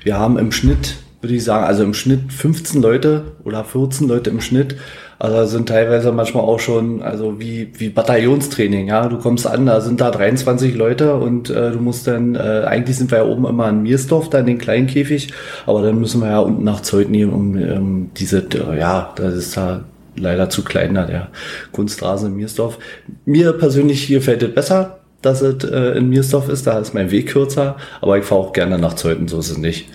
Wir 0.04 0.18
haben 0.18 0.38
im 0.38 0.52
Schnitt, 0.52 0.96
würde 1.22 1.36
ich 1.36 1.44
sagen, 1.44 1.66
also 1.66 1.84
im 1.84 1.94
Schnitt 1.94 2.34
15 2.34 2.82
Leute 2.82 3.24
oder 3.44 3.64
14 3.64 4.08
Leute 4.08 4.30
im 4.30 4.42
Schnitt. 4.42 4.76
Also 5.22 5.46
sind 5.46 5.70
teilweise 5.70 6.12
manchmal 6.12 6.44
auch 6.46 6.60
schon, 6.60 7.04
also 7.04 7.40
wie, 7.40 7.72
wie 7.78 7.90
Bataillonstraining, 7.90 8.88
ja. 8.88 9.08
Du 9.08 9.20
kommst 9.20 9.46
an, 9.46 9.68
da 9.68 9.80
sind 9.80 10.02
da 10.02 10.10
23 10.10 10.74
Leute 10.74 11.14
und 11.14 11.52
äh, 11.52 11.70
du 11.70 11.78
musst 11.78 12.08
dann, 12.08 12.34
äh, 12.34 12.64
eigentlich 12.66 12.98
sind 12.98 13.12
wir 13.12 13.20
ja 13.20 13.26
oben 13.26 13.46
immer 13.46 13.70
in 13.70 13.84
Miersdorf, 13.84 14.32
da 14.32 14.40
in 14.40 14.48
den 14.48 14.58
kleinen 14.58 14.88
Käfig, 14.88 15.32
aber 15.68 15.84
dann 15.84 16.00
müssen 16.00 16.22
wir 16.22 16.32
ja 16.32 16.40
unten 16.40 16.64
nach 16.64 16.82
Zeuthen 16.82 17.14
um 17.32 17.56
ähm, 17.56 18.10
diese, 18.18 18.40
äh, 18.40 18.80
ja, 18.80 19.14
das 19.16 19.36
ist 19.36 19.56
da 19.56 19.82
leider 20.16 20.50
zu 20.50 20.64
klein 20.64 20.96
da, 20.96 21.06
der 21.06 21.30
Kunstrasen 21.72 22.30
in 22.30 22.38
Miersdorf. 22.38 22.80
Mir 23.26 23.54
persönlich 23.54 24.04
hier 24.04 24.22
fällt 24.22 24.44
es 24.44 24.54
besser, 24.54 25.00
dass 25.22 25.42
es 25.42 25.64
äh, 25.64 25.98
in 25.98 26.10
Miersdorf 26.10 26.50
ist, 26.50 26.68
da 26.68 26.80
ist 26.80 26.94
mein 26.94 27.12
Weg 27.12 27.30
kürzer, 27.30 27.78
aber 28.02 28.18
ich 28.18 28.26
fahre 28.26 28.42
auch 28.42 28.54
gerne 28.54 28.78
nach 28.78 28.94
Zeuthen, 28.94 29.28
so 29.28 29.40
ist 29.40 29.50
es 29.50 29.58
nicht. 29.58 29.90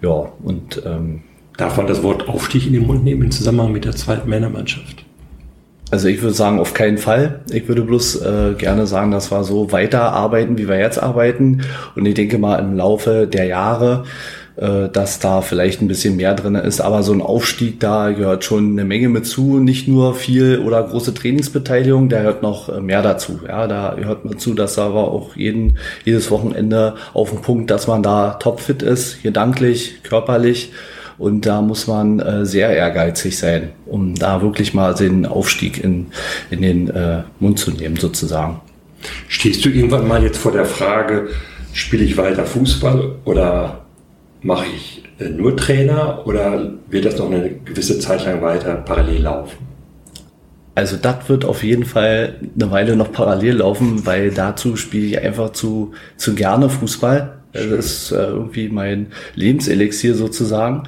Ja, 0.00 0.32
und 0.42 0.82
ähm, 0.84 1.22
Darf 1.56 1.76
man 1.76 1.86
das 1.86 2.02
Wort 2.02 2.28
Aufstieg 2.28 2.66
in 2.66 2.72
den 2.72 2.86
Mund 2.86 3.04
nehmen 3.04 3.22
im 3.22 3.30
Zusammenhang 3.30 3.72
mit 3.72 3.84
der 3.84 3.94
zweiten 3.94 4.28
Männermannschaft? 4.28 5.04
Also 5.90 6.08
ich 6.08 6.22
würde 6.22 6.34
sagen, 6.34 6.58
auf 6.58 6.72
keinen 6.72 6.96
Fall. 6.96 7.40
Ich 7.50 7.68
würde 7.68 7.82
bloß 7.82 8.22
äh, 8.22 8.54
gerne 8.56 8.86
sagen, 8.86 9.10
dass 9.10 9.30
wir 9.30 9.44
so 9.44 9.72
weiterarbeiten, 9.72 10.56
wie 10.56 10.66
wir 10.66 10.78
jetzt 10.78 11.02
arbeiten. 11.02 11.60
Und 11.94 12.06
ich 12.06 12.14
denke 12.14 12.38
mal, 12.38 12.56
im 12.56 12.74
Laufe 12.74 13.26
der 13.26 13.44
Jahre 13.44 14.04
äh, 14.56 14.88
dass 14.88 15.18
da 15.18 15.40
vielleicht 15.40 15.80
ein 15.80 15.88
bisschen 15.88 16.16
mehr 16.16 16.34
drin 16.34 16.54
ist. 16.54 16.80
Aber 16.80 17.02
so 17.02 17.12
ein 17.12 17.22
Aufstieg, 17.22 17.80
da 17.80 18.10
gehört 18.10 18.44
schon 18.44 18.72
eine 18.72 18.84
Menge 18.84 19.08
mit 19.08 19.26
zu. 19.26 19.58
Nicht 19.58 19.88
nur 19.88 20.14
viel 20.14 20.58
oder 20.58 20.82
große 20.82 21.14
Trainingsbeteiligung, 21.14 22.08
da 22.08 22.18
gehört 22.18 22.42
noch 22.42 22.68
äh, 22.68 22.80
mehr 22.80 23.02
dazu. 23.02 23.40
Ja, 23.46 23.66
da 23.66 23.94
gehört 23.94 24.24
man 24.24 24.38
zu, 24.38 24.54
dass 24.54 24.78
aber 24.78 25.10
auch 25.10 25.36
jeden, 25.36 25.78
jedes 26.04 26.30
Wochenende 26.30 26.96
auf 27.14 27.30
den 27.30 27.40
Punkt, 27.40 27.70
dass 27.70 27.86
man 27.86 28.02
da 28.02 28.32
topfit 28.34 28.82
ist, 28.82 29.22
gedanklich, 29.22 30.02
körperlich. 30.02 30.72
Und 31.18 31.46
da 31.46 31.62
muss 31.62 31.86
man 31.86 32.20
äh, 32.20 32.44
sehr 32.44 32.70
ehrgeizig 32.70 33.38
sein, 33.38 33.70
um 33.86 34.14
da 34.14 34.42
wirklich 34.42 34.74
mal 34.74 34.94
den 34.94 35.24
Aufstieg 35.24 35.82
in, 35.82 36.08
in 36.50 36.62
den 36.62 36.90
äh, 36.90 37.22
Mund 37.38 37.58
zu 37.58 37.70
nehmen, 37.70 37.96
sozusagen. 37.96 38.60
Stehst 39.28 39.64
du 39.64 39.68
irgendwann 39.68 40.08
mal 40.08 40.22
jetzt 40.22 40.38
vor 40.38 40.52
der 40.52 40.64
Frage, 40.64 41.28
spiele 41.72 42.04
ich 42.04 42.16
weiter 42.16 42.44
Fußball 42.44 43.16
oder 43.24 43.81
mache 44.42 44.66
ich 44.74 45.02
äh, 45.18 45.28
nur 45.28 45.56
Trainer 45.56 46.26
oder 46.26 46.72
wird 46.88 47.04
das 47.04 47.18
noch 47.18 47.30
eine 47.30 47.50
gewisse 47.50 47.98
Zeit 47.98 48.24
lang 48.24 48.42
weiter 48.42 48.74
parallel 48.74 49.22
laufen? 49.22 49.58
Also 50.74 50.96
das 50.96 51.28
wird 51.28 51.44
auf 51.44 51.62
jeden 51.62 51.84
Fall 51.84 52.36
eine 52.54 52.70
Weile 52.70 52.96
noch 52.96 53.12
parallel 53.12 53.56
laufen, 53.56 54.06
weil 54.06 54.30
dazu 54.30 54.76
spiele 54.76 55.06
ich 55.06 55.20
einfach 55.20 55.52
zu, 55.52 55.92
zu 56.16 56.34
gerne 56.34 56.70
Fußball. 56.70 57.34
Das 57.52 57.64
ist 57.64 58.12
äh, 58.12 58.24
irgendwie 58.24 58.68
mein 58.70 59.08
Lebenselixier 59.34 60.14
sozusagen. 60.14 60.84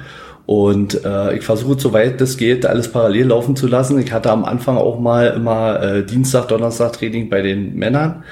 Und 0.47 1.03
äh, 1.03 1.35
ich 1.35 1.43
versuche, 1.43 1.79
soweit 1.79 2.21
das 2.21 2.37
geht, 2.37 2.65
alles 2.65 2.91
parallel 2.91 3.27
laufen 3.27 3.55
zu 3.55 3.67
lassen. 3.67 3.99
Ich 3.99 4.11
hatte 4.11 4.31
am 4.31 4.45
Anfang 4.45 4.77
auch 4.77 4.99
mal 4.99 5.27
immer 5.27 5.81
äh, 5.81 6.05
Dienstag, 6.05 6.47
Donnerstag 6.47 6.93
Training 6.93 7.29
bei 7.29 7.41
den 7.41 7.75
Männern, 7.75 8.23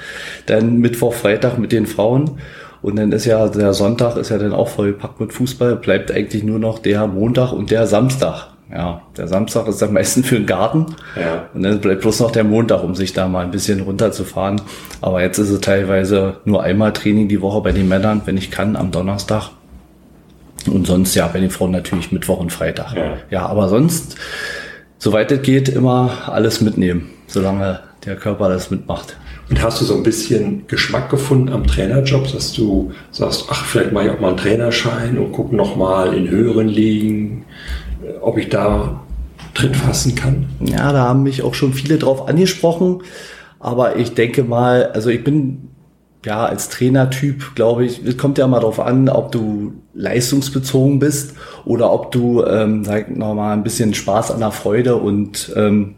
dann 0.46 0.78
Mittwoch, 0.78 1.12
Freitag 1.12 1.58
mit 1.58 1.72
den 1.72 1.86
Frauen. 1.86 2.38
Und 2.84 2.96
dann 2.96 3.12
ist 3.12 3.24
ja 3.24 3.48
der 3.48 3.72
Sonntag 3.72 4.18
ist 4.18 4.28
ja 4.28 4.36
dann 4.36 4.52
auch 4.52 4.68
vollgepackt 4.68 5.18
mit 5.18 5.32
Fußball, 5.32 5.76
bleibt 5.76 6.12
eigentlich 6.12 6.44
nur 6.44 6.58
noch 6.58 6.78
der 6.78 7.06
Montag 7.06 7.52
und 7.52 7.70
der 7.70 7.86
Samstag. 7.86 8.48
ja, 8.70 9.00
der 9.16 9.26
Samstag 9.26 9.66
ist 9.68 9.82
am 9.82 9.94
meisten 9.94 10.22
für 10.22 10.34
den 10.34 10.44
Garten. 10.44 10.84
Ja. 11.18 11.48
Und 11.54 11.62
dann 11.62 11.80
bleibt 11.80 12.02
bloß 12.02 12.20
noch 12.20 12.30
der 12.30 12.44
Montag, 12.44 12.84
um 12.84 12.94
sich 12.94 13.14
da 13.14 13.26
mal 13.26 13.42
ein 13.42 13.50
bisschen 13.50 13.80
runterzufahren. 13.80 14.60
Aber 15.00 15.22
jetzt 15.22 15.38
ist 15.38 15.48
es 15.48 15.62
teilweise 15.62 16.36
nur 16.44 16.62
einmal 16.62 16.92
Training 16.92 17.26
die 17.26 17.40
Woche 17.40 17.62
bei 17.62 17.72
den 17.72 17.88
Männern, 17.88 18.20
wenn 18.26 18.36
ich 18.36 18.50
kann, 18.50 18.76
am 18.76 18.90
Donnerstag. 18.90 19.48
Und 20.70 20.86
sonst 20.86 21.14
ja 21.14 21.26
bei 21.28 21.40
den 21.40 21.48
Frauen 21.48 21.70
natürlich 21.70 22.12
Mittwoch 22.12 22.38
und 22.38 22.52
Freitag. 22.52 22.94
Ja. 22.94 23.16
ja 23.30 23.46
aber 23.46 23.70
sonst, 23.70 24.16
soweit 24.98 25.32
es 25.32 25.40
geht, 25.40 25.70
immer 25.70 26.10
alles 26.26 26.60
mitnehmen, 26.60 27.08
solange 27.28 27.80
der 28.04 28.16
Körper 28.16 28.50
das 28.50 28.70
mitmacht. 28.70 29.16
Und 29.50 29.62
hast 29.62 29.80
du 29.80 29.84
so 29.84 29.94
ein 29.94 30.02
bisschen 30.02 30.66
Geschmack 30.66 31.10
gefunden 31.10 31.52
am 31.52 31.66
Trainerjob, 31.66 32.32
dass 32.32 32.52
du 32.52 32.92
sagst, 33.10 33.46
ach, 33.50 33.64
vielleicht 33.64 33.92
mache 33.92 34.06
ich 34.06 34.10
auch 34.10 34.20
mal 34.20 34.28
einen 34.28 34.36
Trainerschein 34.38 35.18
und 35.18 35.32
gucke 35.32 35.54
noch 35.54 35.76
mal 35.76 36.14
in 36.14 36.28
höheren 36.30 36.68
Ligen, 36.68 37.44
äh, 38.02 38.16
ob 38.20 38.38
ich 38.38 38.48
da 38.48 39.00
Tritt 39.54 39.76
fassen 39.76 40.14
kann? 40.14 40.46
Ja, 40.60 40.92
da 40.92 41.04
haben 41.04 41.22
mich 41.22 41.42
auch 41.42 41.54
schon 41.54 41.72
viele 41.72 41.98
drauf 41.98 42.28
angesprochen. 42.28 43.02
Aber 43.60 43.96
ich 43.96 44.14
denke 44.14 44.44
mal, 44.44 44.90
also 44.92 45.10
ich 45.10 45.24
bin 45.24 45.68
ja 46.24 46.44
als 46.44 46.68
Trainertyp, 46.68 47.54
glaube 47.54 47.84
ich, 47.84 48.04
es 48.04 48.16
kommt 48.18 48.38
ja 48.38 48.46
mal 48.46 48.60
drauf 48.60 48.80
an, 48.80 49.08
ob 49.08 49.32
du 49.32 49.74
leistungsbezogen 49.94 50.98
bist 50.98 51.34
oder 51.64 51.92
ob 51.92 52.10
du, 52.10 52.44
ähm, 52.44 52.84
sag 52.84 53.10
ich 53.10 53.16
noch 53.16 53.34
mal, 53.34 53.52
ein 53.52 53.62
bisschen 53.62 53.94
Spaß 53.94 54.32
an 54.32 54.40
der 54.40 54.50
Freude 54.50 54.96
und 54.96 55.52
ähm, 55.56 55.94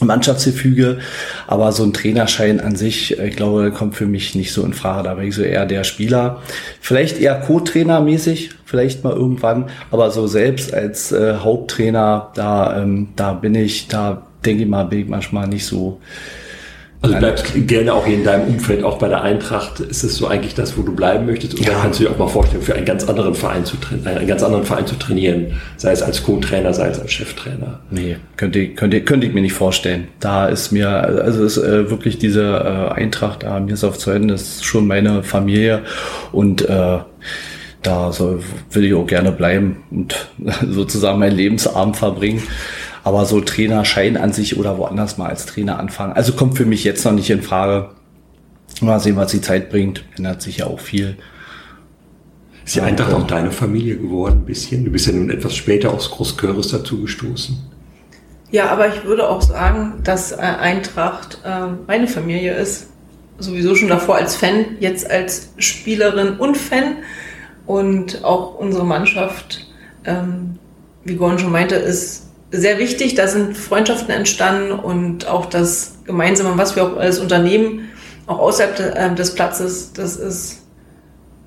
Mannschaftsgefüge, 0.00 0.98
aber 1.46 1.72
so 1.72 1.84
ein 1.84 1.92
Trainerschein 1.92 2.60
an 2.60 2.76
sich, 2.76 3.18
ich 3.18 3.36
glaube, 3.36 3.70
kommt 3.70 3.96
für 3.96 4.06
mich 4.06 4.34
nicht 4.34 4.52
so 4.52 4.64
in 4.64 4.72
Frage. 4.72 5.04
Da 5.04 5.14
bin 5.14 5.28
ich 5.28 5.34
so 5.34 5.42
eher 5.42 5.66
der 5.66 5.84
Spieler. 5.84 6.42
Vielleicht 6.80 7.20
eher 7.20 7.34
Co-Trainer 7.40 8.00
mäßig, 8.00 8.50
vielleicht 8.64 9.04
mal 9.04 9.14
irgendwann, 9.14 9.66
aber 9.90 10.10
so 10.10 10.26
selbst 10.26 10.72
als 10.74 11.12
äh, 11.12 11.36
Haupttrainer, 11.36 12.30
da, 12.34 12.82
ähm, 12.82 13.08
da 13.16 13.32
bin 13.32 13.54
ich, 13.54 13.88
da 13.88 14.22
denke 14.44 14.62
ich 14.64 14.68
mal, 14.68 14.84
bin 14.84 15.00
ich 15.00 15.08
manchmal 15.08 15.48
nicht 15.48 15.66
so. 15.66 16.00
Also 17.00 17.14
du 17.14 17.20
bleibst 17.20 17.44
gerne 17.68 17.94
auch 17.94 18.04
hier 18.06 18.16
in 18.16 18.24
deinem 18.24 18.48
Umfeld, 18.48 18.82
auch 18.82 18.98
bei 18.98 19.06
der 19.08 19.22
Eintracht. 19.22 19.78
Ist 19.78 20.02
es 20.02 20.16
so 20.16 20.26
eigentlich 20.26 20.54
das, 20.54 20.76
wo 20.76 20.82
du 20.82 20.94
bleiben 20.96 21.26
möchtest? 21.26 21.54
Oder 21.60 21.70
Ja. 21.70 21.78
kannst 21.80 22.00
du 22.00 22.04
dir 22.04 22.10
auch 22.10 22.18
mal 22.18 22.26
vorstellen, 22.26 22.60
für 22.62 22.74
einen 22.74 22.84
ganz 22.86 23.04
anderen 23.08 23.34
Verein 23.36 23.64
zu 23.64 23.76
trainieren, 23.76 24.16
einen 24.18 24.26
ganz 24.26 24.42
anderen 24.42 24.64
Verein 24.64 24.84
zu 24.86 24.96
trainieren, 24.96 25.52
sei 25.76 25.92
es 25.92 26.02
als 26.02 26.24
Co-Trainer, 26.24 26.74
sei 26.74 26.88
es 26.88 26.98
als 26.98 27.12
Cheftrainer? 27.12 27.78
Nee, 27.90 28.16
könnte, 28.36 28.58
ich- 28.58 28.74
könnte, 28.74 29.00
könnte 29.02 29.28
ich 29.28 29.32
mir 29.32 29.42
nicht 29.42 29.52
vorstellen. 29.52 30.08
Da 30.18 30.46
ist 30.48 30.72
mir, 30.72 30.88
also 30.88 31.44
ist 31.44 31.56
äh, 31.58 31.88
wirklich 31.88 32.18
diese 32.18 32.42
äh, 32.42 32.92
Eintracht 32.94 33.44
da, 33.44 33.60
mir 33.60 33.74
ist 33.74 33.84
auf 33.84 33.96
Zeiten, 33.98 34.26
das 34.26 34.42
ist 34.42 34.64
schon 34.64 34.88
meine 34.88 35.22
Familie 35.22 35.82
und 36.32 36.62
äh, 36.68 36.98
da 37.84 38.10
soll, 38.12 38.40
will 38.72 38.84
ich 38.84 38.94
auch 38.94 39.06
gerne 39.06 39.30
bleiben 39.30 39.84
und 39.92 40.28
sozusagen 40.68 41.20
meinen 41.20 41.36
Lebensabend 41.36 41.96
verbringen. 41.96 42.42
Aber 43.08 43.24
so 43.24 43.40
Trainerschein 43.40 44.18
an 44.18 44.34
sich 44.34 44.58
oder 44.58 44.76
woanders 44.76 45.16
mal 45.16 45.30
als 45.30 45.46
Trainer 45.46 45.78
anfangen, 45.78 46.12
also 46.12 46.34
kommt 46.34 46.58
für 46.58 46.66
mich 46.66 46.84
jetzt 46.84 47.06
noch 47.06 47.12
nicht 47.12 47.30
in 47.30 47.40
Frage. 47.40 47.88
Mal 48.82 49.00
sehen, 49.00 49.16
was 49.16 49.30
die 49.30 49.40
Zeit 49.40 49.70
bringt. 49.70 50.04
Ändert 50.18 50.42
sich 50.42 50.58
ja 50.58 50.66
auch 50.66 50.78
viel. 50.78 51.16
Ist 52.66 52.74
die 52.74 52.82
Eintracht 52.82 53.14
auch 53.14 53.26
deine 53.26 53.50
Familie 53.50 53.96
geworden, 53.96 54.40
ein 54.40 54.44
bisschen? 54.44 54.84
Du 54.84 54.90
bist 54.90 55.06
ja 55.06 55.14
nun 55.14 55.30
etwas 55.30 55.56
später 55.56 55.90
aus 55.90 56.10
Großköris 56.10 56.68
dazu 56.68 57.00
gestoßen. 57.00 57.56
Ja, 58.50 58.68
aber 58.68 58.88
ich 58.88 59.02
würde 59.04 59.26
auch 59.26 59.40
sagen, 59.40 60.02
dass 60.04 60.32
äh, 60.32 60.36
Eintracht 60.36 61.38
äh, 61.46 61.68
meine 61.86 62.08
Familie 62.08 62.56
ist. 62.56 62.90
Sowieso 63.38 63.74
schon 63.74 63.88
davor 63.88 64.16
als 64.16 64.36
Fan, 64.36 64.76
jetzt 64.80 65.10
als 65.10 65.54
Spielerin 65.56 66.36
und 66.36 66.58
Fan. 66.58 66.96
Und 67.64 68.22
auch 68.22 68.56
unsere 68.56 68.84
Mannschaft, 68.84 69.66
ähm, 70.04 70.58
wie 71.04 71.16
Gordon 71.16 71.38
schon 71.38 71.52
meinte, 71.52 71.76
ist 71.76 72.27
sehr 72.50 72.78
wichtig. 72.78 73.14
Da 73.14 73.28
sind 73.28 73.56
Freundschaften 73.56 74.10
entstanden 74.10 74.72
und 74.72 75.26
auch 75.26 75.46
das 75.46 75.98
Gemeinsame, 76.04 76.56
was 76.56 76.76
wir 76.76 76.84
auch 76.84 76.96
alles 76.96 77.18
unternehmen, 77.18 77.88
auch 78.26 78.38
außerhalb 78.38 78.76
de, 78.76 78.86
äh, 78.94 79.14
des 79.14 79.34
Platzes, 79.34 79.92
das 79.92 80.16
ist 80.16 80.62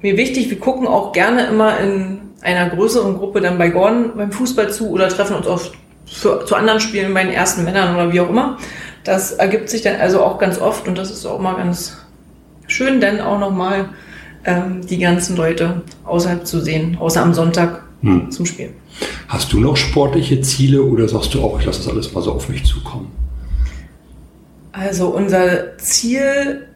mir 0.02 0.18
wichtig. 0.18 0.50
Wir 0.50 0.60
gucken 0.60 0.88
auch 0.88 1.12
gerne 1.12 1.46
immer 1.48 1.80
in 1.80 2.20
einer 2.42 2.70
größeren 2.70 3.18
Gruppe 3.18 3.42
dann 3.42 3.58
bei 3.58 3.70
Gordon 3.70 4.12
beim 4.16 4.32
Fußball 4.32 4.72
zu 4.72 4.90
oder 4.90 5.10
treffen 5.10 5.36
uns 5.36 5.48
oft 5.48 5.74
für, 6.06 6.46
zu 6.46 6.56
anderen 6.56 6.80
Spielen 6.80 7.14
bei 7.14 7.24
den 7.24 7.34
ersten 7.34 7.64
Männern 7.64 7.94
oder 7.94 8.12
wie 8.12 8.20
auch 8.20 8.30
immer. 8.30 8.58
Das 9.04 9.34
ergibt 9.34 9.70
sich 9.70 9.82
dann 9.82 10.00
also 10.00 10.24
auch 10.24 10.40
ganz 10.40 10.60
oft 10.60 10.88
und 10.88 10.98
das 10.98 11.12
ist 11.12 11.26
auch 11.26 11.40
mal 11.40 11.56
ganz 11.56 11.98
schön, 12.68 13.00
dann 13.00 13.22
auch 13.22 13.40
nochmal 13.40 13.90
ähm, 14.46 14.82
die 14.88 14.98
ganzen 14.98 15.36
Leute 15.36 15.82
außerhalb 16.04 16.46
zu 16.48 16.62
sehen, 16.62 16.98
außer 17.00 17.22
am 17.22 17.34
Sonntag 17.34 17.84
Hm. 18.02 18.32
zum 18.32 18.46
Spiel. 18.46 18.72
Hast 19.28 19.54
du 19.54 19.60
noch 19.60 19.78
sportliche 19.78 20.42
Ziele 20.42 20.84
oder 20.84 21.08
sagst 21.08 21.34
du 21.34 21.42
auch, 21.42 21.60
ich 21.60 21.66
lasse 21.66 21.80
das 21.80 21.88
alles 21.88 22.14
mal 22.14 22.22
so 22.22 22.34
auf 22.34 22.50
mich 22.50 22.66
zukommen? 22.66 23.12
Also 24.74 25.08
unser 25.08 25.78
Ziel, 25.78 26.68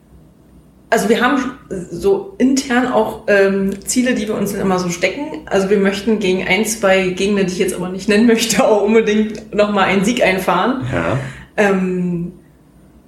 also 0.89 1.09
wir 1.09 1.21
haben 1.21 1.57
so 1.91 2.35
intern 2.37 2.91
auch 2.91 3.23
ähm, 3.27 3.73
Ziele, 3.85 4.15
die 4.15 4.27
wir 4.27 4.35
uns 4.35 4.53
immer 4.53 4.79
so 4.79 4.89
stecken. 4.89 5.41
Also 5.45 5.69
wir 5.69 5.77
möchten 5.77 6.19
gegen 6.19 6.47
ein, 6.47 6.65
zwei 6.65 7.07
Gegner, 7.09 7.43
die 7.43 7.53
ich 7.53 7.59
jetzt 7.59 7.75
aber 7.75 7.89
nicht 7.89 8.09
nennen 8.09 8.27
möchte, 8.27 8.63
auch 8.67 8.81
unbedingt 8.81 9.53
nochmal 9.53 9.85
einen 9.85 10.03
Sieg 10.03 10.23
einfahren. 10.23 10.85
Ja. 10.93 11.17
Ähm, 11.57 12.33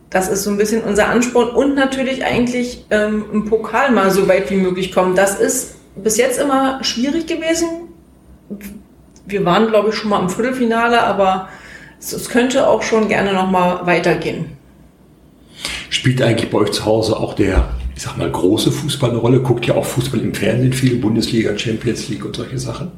das 0.09 0.29
ist 0.29 0.43
so 0.43 0.51
ein 0.51 0.57
bisschen 0.57 0.83
unser 0.83 1.09
Ansporn 1.09 1.49
und 1.49 1.75
natürlich 1.75 2.23
eigentlich 2.23 2.85
ähm, 2.91 3.25
im 3.33 3.45
Pokal 3.45 3.91
mal 3.91 4.09
so 4.09 4.27
weit 4.27 4.49
wie 4.49 4.55
möglich 4.55 4.93
kommen. 4.93 5.15
Das 5.15 5.39
ist 5.39 5.75
bis 5.95 6.17
jetzt 6.17 6.39
immer 6.39 6.83
schwierig 6.83 7.27
gewesen. 7.27 7.67
Wir 9.27 9.43
waren, 9.43 9.67
glaube 9.67 9.89
ich, 9.89 9.95
schon 9.95 10.09
mal 10.09 10.21
im 10.21 10.29
Viertelfinale, 10.29 11.03
aber 11.03 11.49
es, 11.99 12.13
es 12.13 12.29
könnte 12.29 12.67
auch 12.67 12.81
schon 12.81 13.09
gerne 13.09 13.33
noch 13.33 13.51
mal 13.51 13.85
weitergehen. 13.85 14.45
Spielt 15.89 16.21
eigentlich 16.21 16.49
bei 16.49 16.59
euch 16.59 16.71
zu 16.71 16.85
Hause 16.85 17.17
auch 17.17 17.33
der, 17.33 17.69
ich 17.93 18.03
sag 18.03 18.17
mal, 18.17 18.31
große 18.31 18.71
Fußball 18.71 19.09
eine 19.09 19.19
Rolle? 19.19 19.41
Guckt 19.41 19.67
ihr 19.67 19.75
auch 19.75 19.85
Fußball 19.85 20.21
im 20.21 20.33
Fernsehen 20.33 20.71
viel, 20.71 20.97
Bundesliga, 20.97 21.57
Champions 21.57 22.07
League 22.07 22.23
und 22.23 22.37
solche 22.37 22.57
Sachen? 22.57 22.91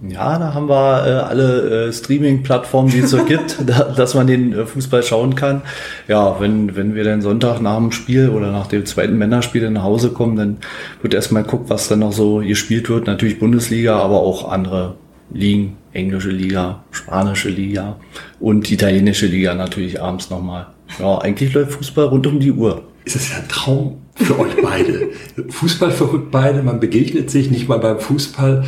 Ja, 0.00 0.38
da 0.38 0.54
haben 0.54 0.68
wir 0.68 1.06
äh, 1.06 1.10
alle 1.10 1.88
äh, 1.88 1.92
Streaming-Plattformen, 1.92 2.88
die 2.88 3.00
es 3.00 3.10
so 3.10 3.24
gibt, 3.24 3.58
da, 3.66 3.92
dass 3.94 4.14
man 4.14 4.26
den 4.26 4.52
äh, 4.52 4.64
Fußball 4.64 5.02
schauen 5.02 5.34
kann. 5.34 5.62
Ja, 6.06 6.40
wenn, 6.40 6.76
wenn 6.76 6.94
wir 6.94 7.04
dann 7.04 7.20
Sonntag 7.20 7.60
nach 7.60 7.76
dem 7.76 7.90
Spiel 7.90 8.30
oder 8.30 8.52
nach 8.52 8.68
dem 8.68 8.86
zweiten 8.86 9.18
Männerspiel 9.18 9.68
nach 9.70 9.82
Hause 9.82 10.10
kommen, 10.10 10.36
dann 10.36 10.58
wird 11.02 11.14
erstmal 11.14 11.42
guckt, 11.42 11.68
was 11.68 11.88
dann 11.88 11.98
noch 11.98 12.12
so 12.12 12.36
gespielt 12.36 12.88
wird. 12.88 13.06
Natürlich 13.06 13.40
Bundesliga, 13.40 13.98
aber 13.98 14.20
auch 14.20 14.50
andere 14.50 14.94
Ligen, 15.30 15.76
englische 15.92 16.30
Liga, 16.30 16.84
spanische 16.90 17.48
Liga 17.48 17.96
und 18.40 18.70
italienische 18.70 19.26
Liga 19.26 19.54
natürlich 19.54 20.00
abends 20.00 20.30
nochmal. 20.30 20.68
Ja, 20.98 21.18
eigentlich 21.18 21.52
läuft 21.52 21.72
Fußball 21.72 22.06
rund 22.06 22.26
um 22.26 22.40
die 22.40 22.52
Uhr. 22.52 22.82
Ist 23.04 23.16
das 23.16 23.30
ja 23.30 23.36
ein 23.36 23.48
Traum 23.48 23.98
für 24.14 24.38
euch 24.38 24.54
beide. 24.62 25.10
Fußball 25.48 25.90
verrückt 25.90 26.30
beide, 26.30 26.62
man 26.62 26.80
begegnet 26.80 27.30
sich 27.30 27.50
nicht 27.50 27.68
mal 27.68 27.78
beim 27.78 27.98
Fußball 27.98 28.64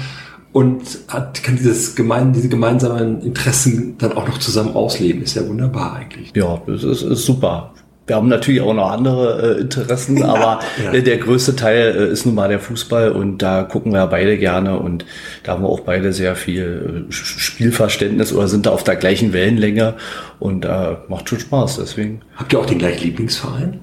und 0.53 0.83
hat, 1.09 1.43
kann 1.43 1.57
dieses 1.57 1.95
gemein, 1.95 2.33
diese 2.33 2.49
gemeinsamen 2.49 3.23
Interessen 3.23 3.97
dann 3.99 4.13
auch 4.13 4.27
noch 4.27 4.39
zusammen 4.39 4.75
ausleben. 4.75 5.23
Ist 5.23 5.37
ja 5.37 5.47
wunderbar 5.47 5.95
eigentlich. 5.95 6.33
Ja, 6.35 6.61
das 6.67 6.83
ist, 6.83 7.03
ist 7.03 7.25
super. 7.25 7.73
Wir 8.11 8.17
haben 8.17 8.27
natürlich 8.27 8.61
auch 8.61 8.75
noch 8.75 8.91
andere 8.91 9.59
äh, 9.59 9.61
Interessen, 9.61 10.25
aber 10.25 10.59
ja. 10.85 10.93
äh, 10.93 11.01
der 11.01 11.19
größte 11.19 11.55
Teil 11.55 11.95
äh, 11.97 12.13
ist 12.13 12.27
nun 12.27 12.35
mal 12.35 12.49
der 12.49 12.59
Fußball 12.59 13.13
und 13.13 13.39
da 13.39 13.63
gucken 13.63 13.93
wir 13.93 14.05
beide 14.09 14.37
gerne 14.37 14.81
und 14.81 15.05
da 15.45 15.53
haben 15.53 15.63
wir 15.63 15.69
auch 15.69 15.79
beide 15.79 16.13
sehr 16.13 16.35
viel 16.35 17.07
äh, 17.09 17.13
Spielverständnis 17.13 18.33
oder 18.33 18.49
sind 18.49 18.67
da 18.67 18.73
auf 18.73 18.83
der 18.83 18.97
gleichen 18.97 19.33
Wellenlänge 19.33 19.95
und 20.41 20.65
äh, 20.65 20.97
macht 21.07 21.29
schon 21.29 21.39
Spaß. 21.39 21.77
Deswegen, 21.77 22.23
Habt 22.35 22.53
ihr 22.53 22.59
auch 22.59 22.67
den 22.67 22.79
gleichen 22.79 23.05
Lieblingsverein? 23.05 23.79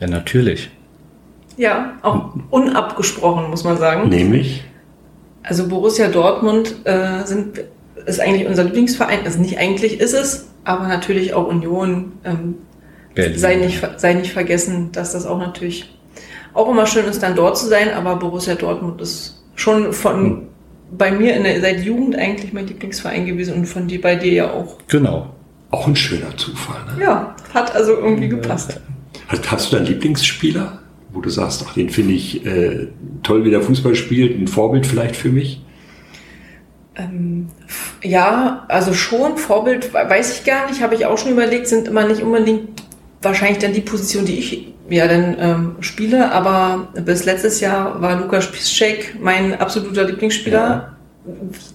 ja, 0.00 0.06
natürlich. 0.06 0.70
Ja, 1.58 1.98
auch 2.00 2.36
unabgesprochen, 2.48 3.50
muss 3.50 3.64
man 3.64 3.76
sagen. 3.76 4.08
Nämlich? 4.08 4.64
Also 5.42 5.68
Borussia 5.68 6.08
Dortmund 6.08 6.74
äh, 6.84 7.22
sind, 7.26 7.60
ist 8.06 8.18
eigentlich 8.18 8.48
unser 8.48 8.64
Lieblingsverein. 8.64 9.26
Also 9.26 9.38
nicht 9.42 9.58
eigentlich 9.58 10.00
ist 10.00 10.14
es, 10.14 10.46
aber 10.64 10.88
natürlich 10.88 11.34
auch 11.34 11.46
Union. 11.46 12.12
Ähm, 12.24 12.54
Berlin. 13.22 13.38
sei, 13.38 13.54
nicht, 13.56 13.86
sei 13.96 14.14
nicht 14.14 14.32
vergessen, 14.32 14.90
dass 14.92 15.12
das 15.12 15.26
auch 15.26 15.38
natürlich 15.38 15.94
auch 16.54 16.70
immer 16.70 16.86
schön 16.86 17.04
ist, 17.06 17.22
dann 17.22 17.34
dort 17.36 17.58
zu 17.58 17.66
sein. 17.66 17.90
Aber 17.92 18.16
Borussia 18.16 18.54
Dortmund 18.54 19.00
ist 19.00 19.42
schon 19.54 19.92
von 19.92 20.16
Hm. 20.24 20.42
bei 20.96 21.10
mir 21.10 21.36
in 21.36 21.44
der, 21.44 21.60
seit 21.60 21.84
Jugend 21.84 22.16
eigentlich 22.16 22.52
mein 22.52 22.66
Lieblingsverein 22.66 23.26
gewesen 23.26 23.54
und 23.54 23.66
von 23.66 23.86
dir 23.88 24.00
bei 24.00 24.16
dir 24.16 24.32
ja 24.32 24.50
auch. 24.52 24.78
Genau. 24.88 25.30
Auch 25.70 25.86
ein 25.86 25.96
schöner 25.96 26.34
Zufall. 26.36 26.80
Ne? 26.96 27.02
Ja, 27.04 27.36
hat 27.52 27.74
also 27.74 27.92
irgendwie 27.92 28.28
gepasst. 28.28 28.80
Hast, 29.28 29.50
hast 29.50 29.66
du 29.70 29.76
da 29.76 29.82
einen 29.82 29.86
Lieblingsspieler, 29.92 30.78
wo 31.12 31.20
du 31.20 31.28
sagst, 31.28 31.62
ach, 31.68 31.74
den 31.74 31.90
finde 31.90 32.14
ich 32.14 32.46
äh, 32.46 32.88
toll, 33.22 33.44
wie 33.44 33.50
der 33.50 33.60
Fußball 33.60 33.94
spielt, 33.94 34.40
ein 34.40 34.48
Vorbild 34.48 34.86
vielleicht 34.86 35.14
für 35.16 35.28
mich? 35.28 35.60
Ähm, 36.96 37.48
ja, 38.02 38.64
also 38.68 38.92
schon, 38.94 39.36
Vorbild 39.36 39.92
we- 39.92 39.98
weiß 40.08 40.38
ich 40.38 40.44
gar 40.46 40.68
nicht, 40.68 40.82
habe 40.82 40.94
ich 40.94 41.06
auch 41.06 41.18
schon 41.18 41.32
überlegt, 41.32 41.68
sind 41.68 41.86
immer 41.86 42.06
nicht 42.08 42.22
unbedingt 42.22 42.77
wahrscheinlich 43.22 43.58
dann 43.58 43.72
die 43.72 43.80
Position, 43.80 44.24
die 44.24 44.38
ich 44.38 44.74
ja 44.88 45.06
dann 45.06 45.36
ähm, 45.38 45.76
spiele, 45.80 46.32
aber 46.32 46.88
bis 46.94 47.24
letztes 47.24 47.60
Jahr 47.60 48.00
war 48.00 48.16
Lukas 48.20 48.50
Piszczek 48.50 49.16
mein 49.20 49.60
absoluter 49.60 50.04
Lieblingsspieler. 50.04 50.96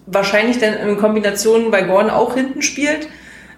wahrscheinlich 0.07 0.57
dann 0.57 0.73
in 0.73 0.97
Kombination 0.97 1.69
bei 1.69 1.83
Gordon 1.83 2.09
auch 2.09 2.33
hinten 2.33 2.61
spielt. 2.61 3.07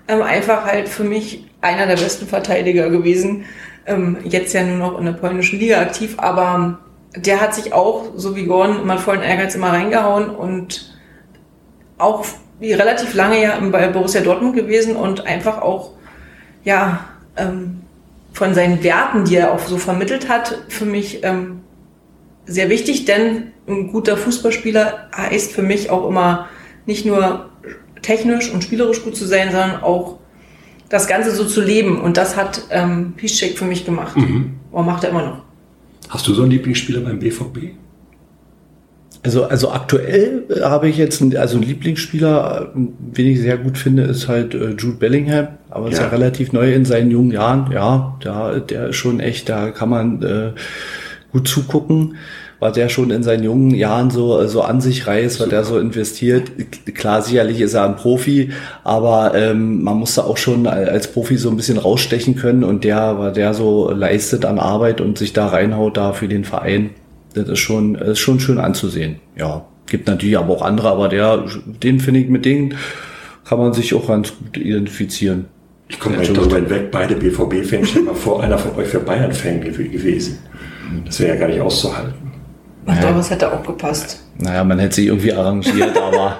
Ähm, 0.08 0.22
einfach 0.22 0.66
halt 0.66 0.90
für 0.90 1.04
mich 1.04 1.46
einer 1.62 1.88
der 1.88 1.96
besten 1.96 2.28
Verteidiger 2.28 2.90
gewesen. 2.90 3.46
Ähm, 3.86 4.18
jetzt 4.24 4.54
ja 4.54 4.64
nur 4.64 4.78
noch 4.78 5.00
in 5.00 5.06
der 5.06 5.14
polnischen 5.14 5.60
Liga 5.60 5.80
aktiv, 5.80 6.16
aber 6.18 6.80
der 7.16 7.40
hat 7.40 7.56
sich 7.56 7.72
auch, 7.74 8.12
so 8.16 8.36
wie 8.36 8.46
Gordon, 8.46 8.82
immer 8.82 8.98
vollen 8.98 9.22
Ehrgeiz 9.22 9.56
immer 9.56 9.70
reingehauen 9.70 10.30
und 10.30 10.98
auch 11.98 12.26
wie 12.60 12.74
relativ 12.74 13.14
lange 13.14 13.42
ja 13.42 13.58
bei 13.72 13.88
Borussia 13.88 14.22
Dortmund 14.22 14.56
gewesen 14.56 14.96
und 14.96 15.26
einfach 15.26 15.62
auch, 15.62 15.92
ja, 16.64 17.06
ähm, 17.38 17.82
von 18.34 18.54
seinen 18.54 18.84
Werten, 18.84 19.26
die 19.26 19.36
er 19.36 19.54
auch 19.54 19.60
so 19.60 19.78
vermittelt 19.78 20.28
hat, 20.30 20.64
für 20.68 20.86
mich 20.86 21.24
ähm, 21.24 21.62
sehr 22.46 22.70
wichtig, 22.70 23.06
denn 23.06 23.52
ein 23.68 23.92
guter 23.92 24.18
Fußballspieler 24.18 25.10
heißt 25.16 25.52
für 25.52 25.64
mich 25.64 25.90
auch 25.90 26.08
immer 26.08 26.48
nicht 26.86 27.06
nur 27.06 27.50
technisch 28.02 28.52
und 28.52 28.64
spielerisch 28.64 29.04
gut 29.04 29.16
zu 29.16 29.26
sein, 29.26 29.52
sondern 29.52 29.82
auch 29.82 30.20
das 30.90 31.08
Ganze 31.08 31.32
so 31.32 31.46
zu 31.46 31.62
leben. 31.62 32.00
Und 32.00 32.18
das 32.18 32.38
hat 32.38 32.64
ähm, 32.70 33.14
Piszczek 33.16 33.58
für 33.58 33.66
mich 33.66 33.86
gemacht. 33.86 34.16
Mhm. 34.16 34.54
Und 34.72 34.86
macht 34.86 35.04
er 35.04 35.10
immer 35.10 35.24
noch. 35.24 35.42
Hast 36.10 36.28
du 36.28 36.34
so 36.34 36.44
einen 36.44 36.52
Lieblingsspieler 36.52 37.02
beim 37.02 37.18
BVB? 37.18 37.74
Also, 39.26 39.46
also 39.46 39.72
aktuell 39.72 40.46
habe 40.62 40.88
ich 40.88 40.98
jetzt 40.98 41.22
einen, 41.22 41.36
also 41.36 41.58
einen 41.58 41.66
Lieblingsspieler, 41.66 42.72
den 42.76 43.28
ich 43.28 43.42
sehr 43.42 43.58
gut 43.58 43.78
finde, 43.78 44.04
ist 44.04 44.28
halt 44.28 44.54
äh, 44.54 44.70
Jude 44.78 44.98
Bellingham, 44.98 45.48
aber 45.70 45.88
ja. 45.88 45.94
ist 45.94 46.00
ja 46.00 46.08
relativ 46.08 46.54
neu 46.54 46.74
in 46.74 46.86
seinen 46.86 47.12
jungen 47.12 47.32
Jahren. 47.32 47.72
Ja, 47.72 48.18
der, 48.24 48.60
der 48.60 48.90
ist 48.90 48.98
schon 48.98 49.20
echt, 49.20 49.50
da 49.50 49.72
kann 49.72 49.90
man 49.90 50.22
äh, 50.22 50.52
gut 51.32 51.48
zugucken 51.48 52.16
was 52.60 52.74
der 52.74 52.90
schon 52.90 53.12
in 53.12 53.24
seinen 53.24 53.44
jungen 53.44 53.72
Jahren 53.72 54.10
so, 54.10 54.46
so 54.48 54.62
an 54.62 54.82
sich 54.82 55.06
reißt, 55.06 55.40
was 55.40 55.50
der 55.50 55.64
so 55.64 55.78
investiert. 55.78 56.52
Klar, 56.96 57.22
sicherlich 57.22 57.62
ist 57.62 57.74
er 57.74 57.86
ein 57.86 57.96
Profi, 57.96 58.52
aber 58.84 59.34
ähm, 59.36 59.84
man 59.84 59.98
musste 59.98 60.24
auch 60.24 60.38
schon 60.38 60.66
als 60.66 61.12
Profi 61.12 61.38
so 61.38 61.50
ein 61.50 61.58
bisschen 61.58 61.78
rausstechen 61.78 62.36
können 62.36 62.64
und 62.64 62.84
der, 62.84 63.20
was 63.20 63.34
der 63.34 63.54
so 63.54 63.92
leistet 63.92 64.46
an 64.46 64.60
Arbeit 64.60 65.02
und 65.02 65.18
sich 65.18 65.34
da 65.34 65.48
reinhaut 65.48 65.98
da 65.98 66.14
für 66.14 66.28
den 66.28 66.46
Verein, 66.46 66.92
das 67.36 67.50
ist 67.50 67.60
schon, 67.60 67.96
ist 67.96 68.20
schon 68.20 68.40
schön 68.40 68.58
anzusehen. 68.60 69.18
Ja, 69.38 69.66
gibt 69.86 70.08
natürlich 70.08 70.38
aber 70.38 70.54
auch 70.54 70.62
andere, 70.62 70.90
aber 70.90 71.10
der, 71.10 71.46
den 71.66 72.00
finde 72.00 72.22
ich 72.22 72.30
mit 72.30 72.46
denen 72.46 72.76
kann 73.44 73.60
man 73.60 73.74
sich 73.74 73.94
auch 73.94 74.08
ganz 74.08 74.34
gut 74.36 74.58
identifizieren. 74.58 75.46
Ich 75.88 76.00
komme 76.00 76.18
nicht 76.18 76.36
darüber 76.36 76.56
hinweg, 76.56 76.90
beide 76.90 77.16
BVB-Fans, 77.16 77.90
stell 77.90 78.02
mal 78.02 78.16
vor, 78.16 78.42
einer 78.42 78.58
von 78.58 78.76
euch 78.76 78.92
wäre 78.92 79.04
Bayern-Fan 79.04 79.62
gewesen. 79.62 80.40
Das 81.06 81.20
wäre 81.20 81.36
ja 81.36 81.40
gar 81.40 81.48
nicht 81.48 81.62
auszuhalten. 81.62 82.14
Ach 82.88 82.96
naja. 82.96 83.10
doch, 83.10 83.18
das 83.18 83.30
hätte 83.30 83.52
auch 83.52 83.64
gepasst. 83.64 84.24
Naja, 84.40 84.64
man 84.64 84.80
hätte 84.80 84.96
sich 84.96 85.08
irgendwie 85.08 85.34
arrangiert, 85.34 85.96
aber 85.96 86.40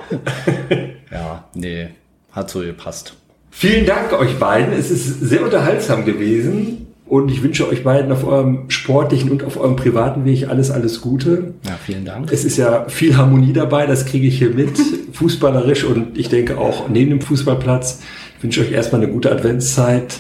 ja, 1.12 1.44
nee, 1.54 1.90
hat 2.32 2.50
so 2.50 2.60
gepasst. 2.62 3.16
Vielen 3.52 3.86
Dank 3.86 4.12
euch 4.14 4.38
beiden. 4.38 4.74
Es 4.74 4.92
ist 4.92 5.22
sehr 5.22 5.44
unterhaltsam 5.44 6.06
gewesen. 6.06 6.85
Und 7.08 7.30
ich 7.30 7.44
wünsche 7.44 7.68
euch 7.70 7.84
beiden 7.84 8.12
auf 8.12 8.26
eurem 8.26 8.70
sportlichen 8.70 9.30
und 9.30 9.44
auf 9.44 9.60
eurem 9.60 9.76
privaten 9.76 10.26
Weg 10.26 10.50
alles, 10.50 10.72
alles 10.72 11.02
Gute. 11.02 11.54
Ja, 11.64 11.78
vielen 11.84 12.04
Dank. 12.04 12.32
Es 12.32 12.44
ist 12.44 12.58
ja 12.58 12.86
viel 12.90 13.16
Harmonie 13.16 13.54
dabei, 13.54 13.86
das 13.86 14.06
kriege 14.06 14.28
ich 14.28 14.40
hier 14.40 14.50
mit, 14.50 14.72
fußballerisch 15.14 15.84
und 15.84 16.18
ich 16.18 16.30
denke 16.30 16.58
auch 16.58 16.90
neben 16.90 17.12
dem 17.12 17.22
Fußballplatz. 17.22 18.02
Ich 18.38 18.44
wünsche 18.44 18.62
euch 18.62 18.72
erstmal 18.72 19.04
eine 19.04 19.12
gute 19.12 19.32
Adventszeit, 19.32 20.16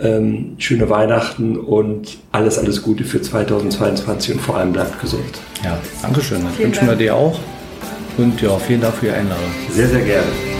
ähm, 0.00 0.56
schöne 0.58 0.90
Weihnachten 0.90 1.56
und 1.56 2.18
alles, 2.32 2.58
alles 2.58 2.82
Gute 2.82 3.04
für 3.04 3.22
2022 3.22 4.34
und 4.34 4.40
vor 4.40 4.58
allem 4.58 4.72
bleibt 4.72 5.00
gesund. 5.00 5.40
Ja, 5.64 5.78
Dankeschön. 6.02 6.42
Das 6.44 6.58
wünschen 6.58 6.86
wir 6.86 6.96
dir 6.96 7.14
auch. 7.14 7.38
Und 8.18 8.40
ja, 8.42 8.58
vielen 8.58 8.82
Dank 8.82 8.94
für 8.94 9.06
die 9.06 9.12
Einladung. 9.12 9.44
Sehr, 9.70 9.88
sehr 9.88 10.02
gerne. 10.02 10.55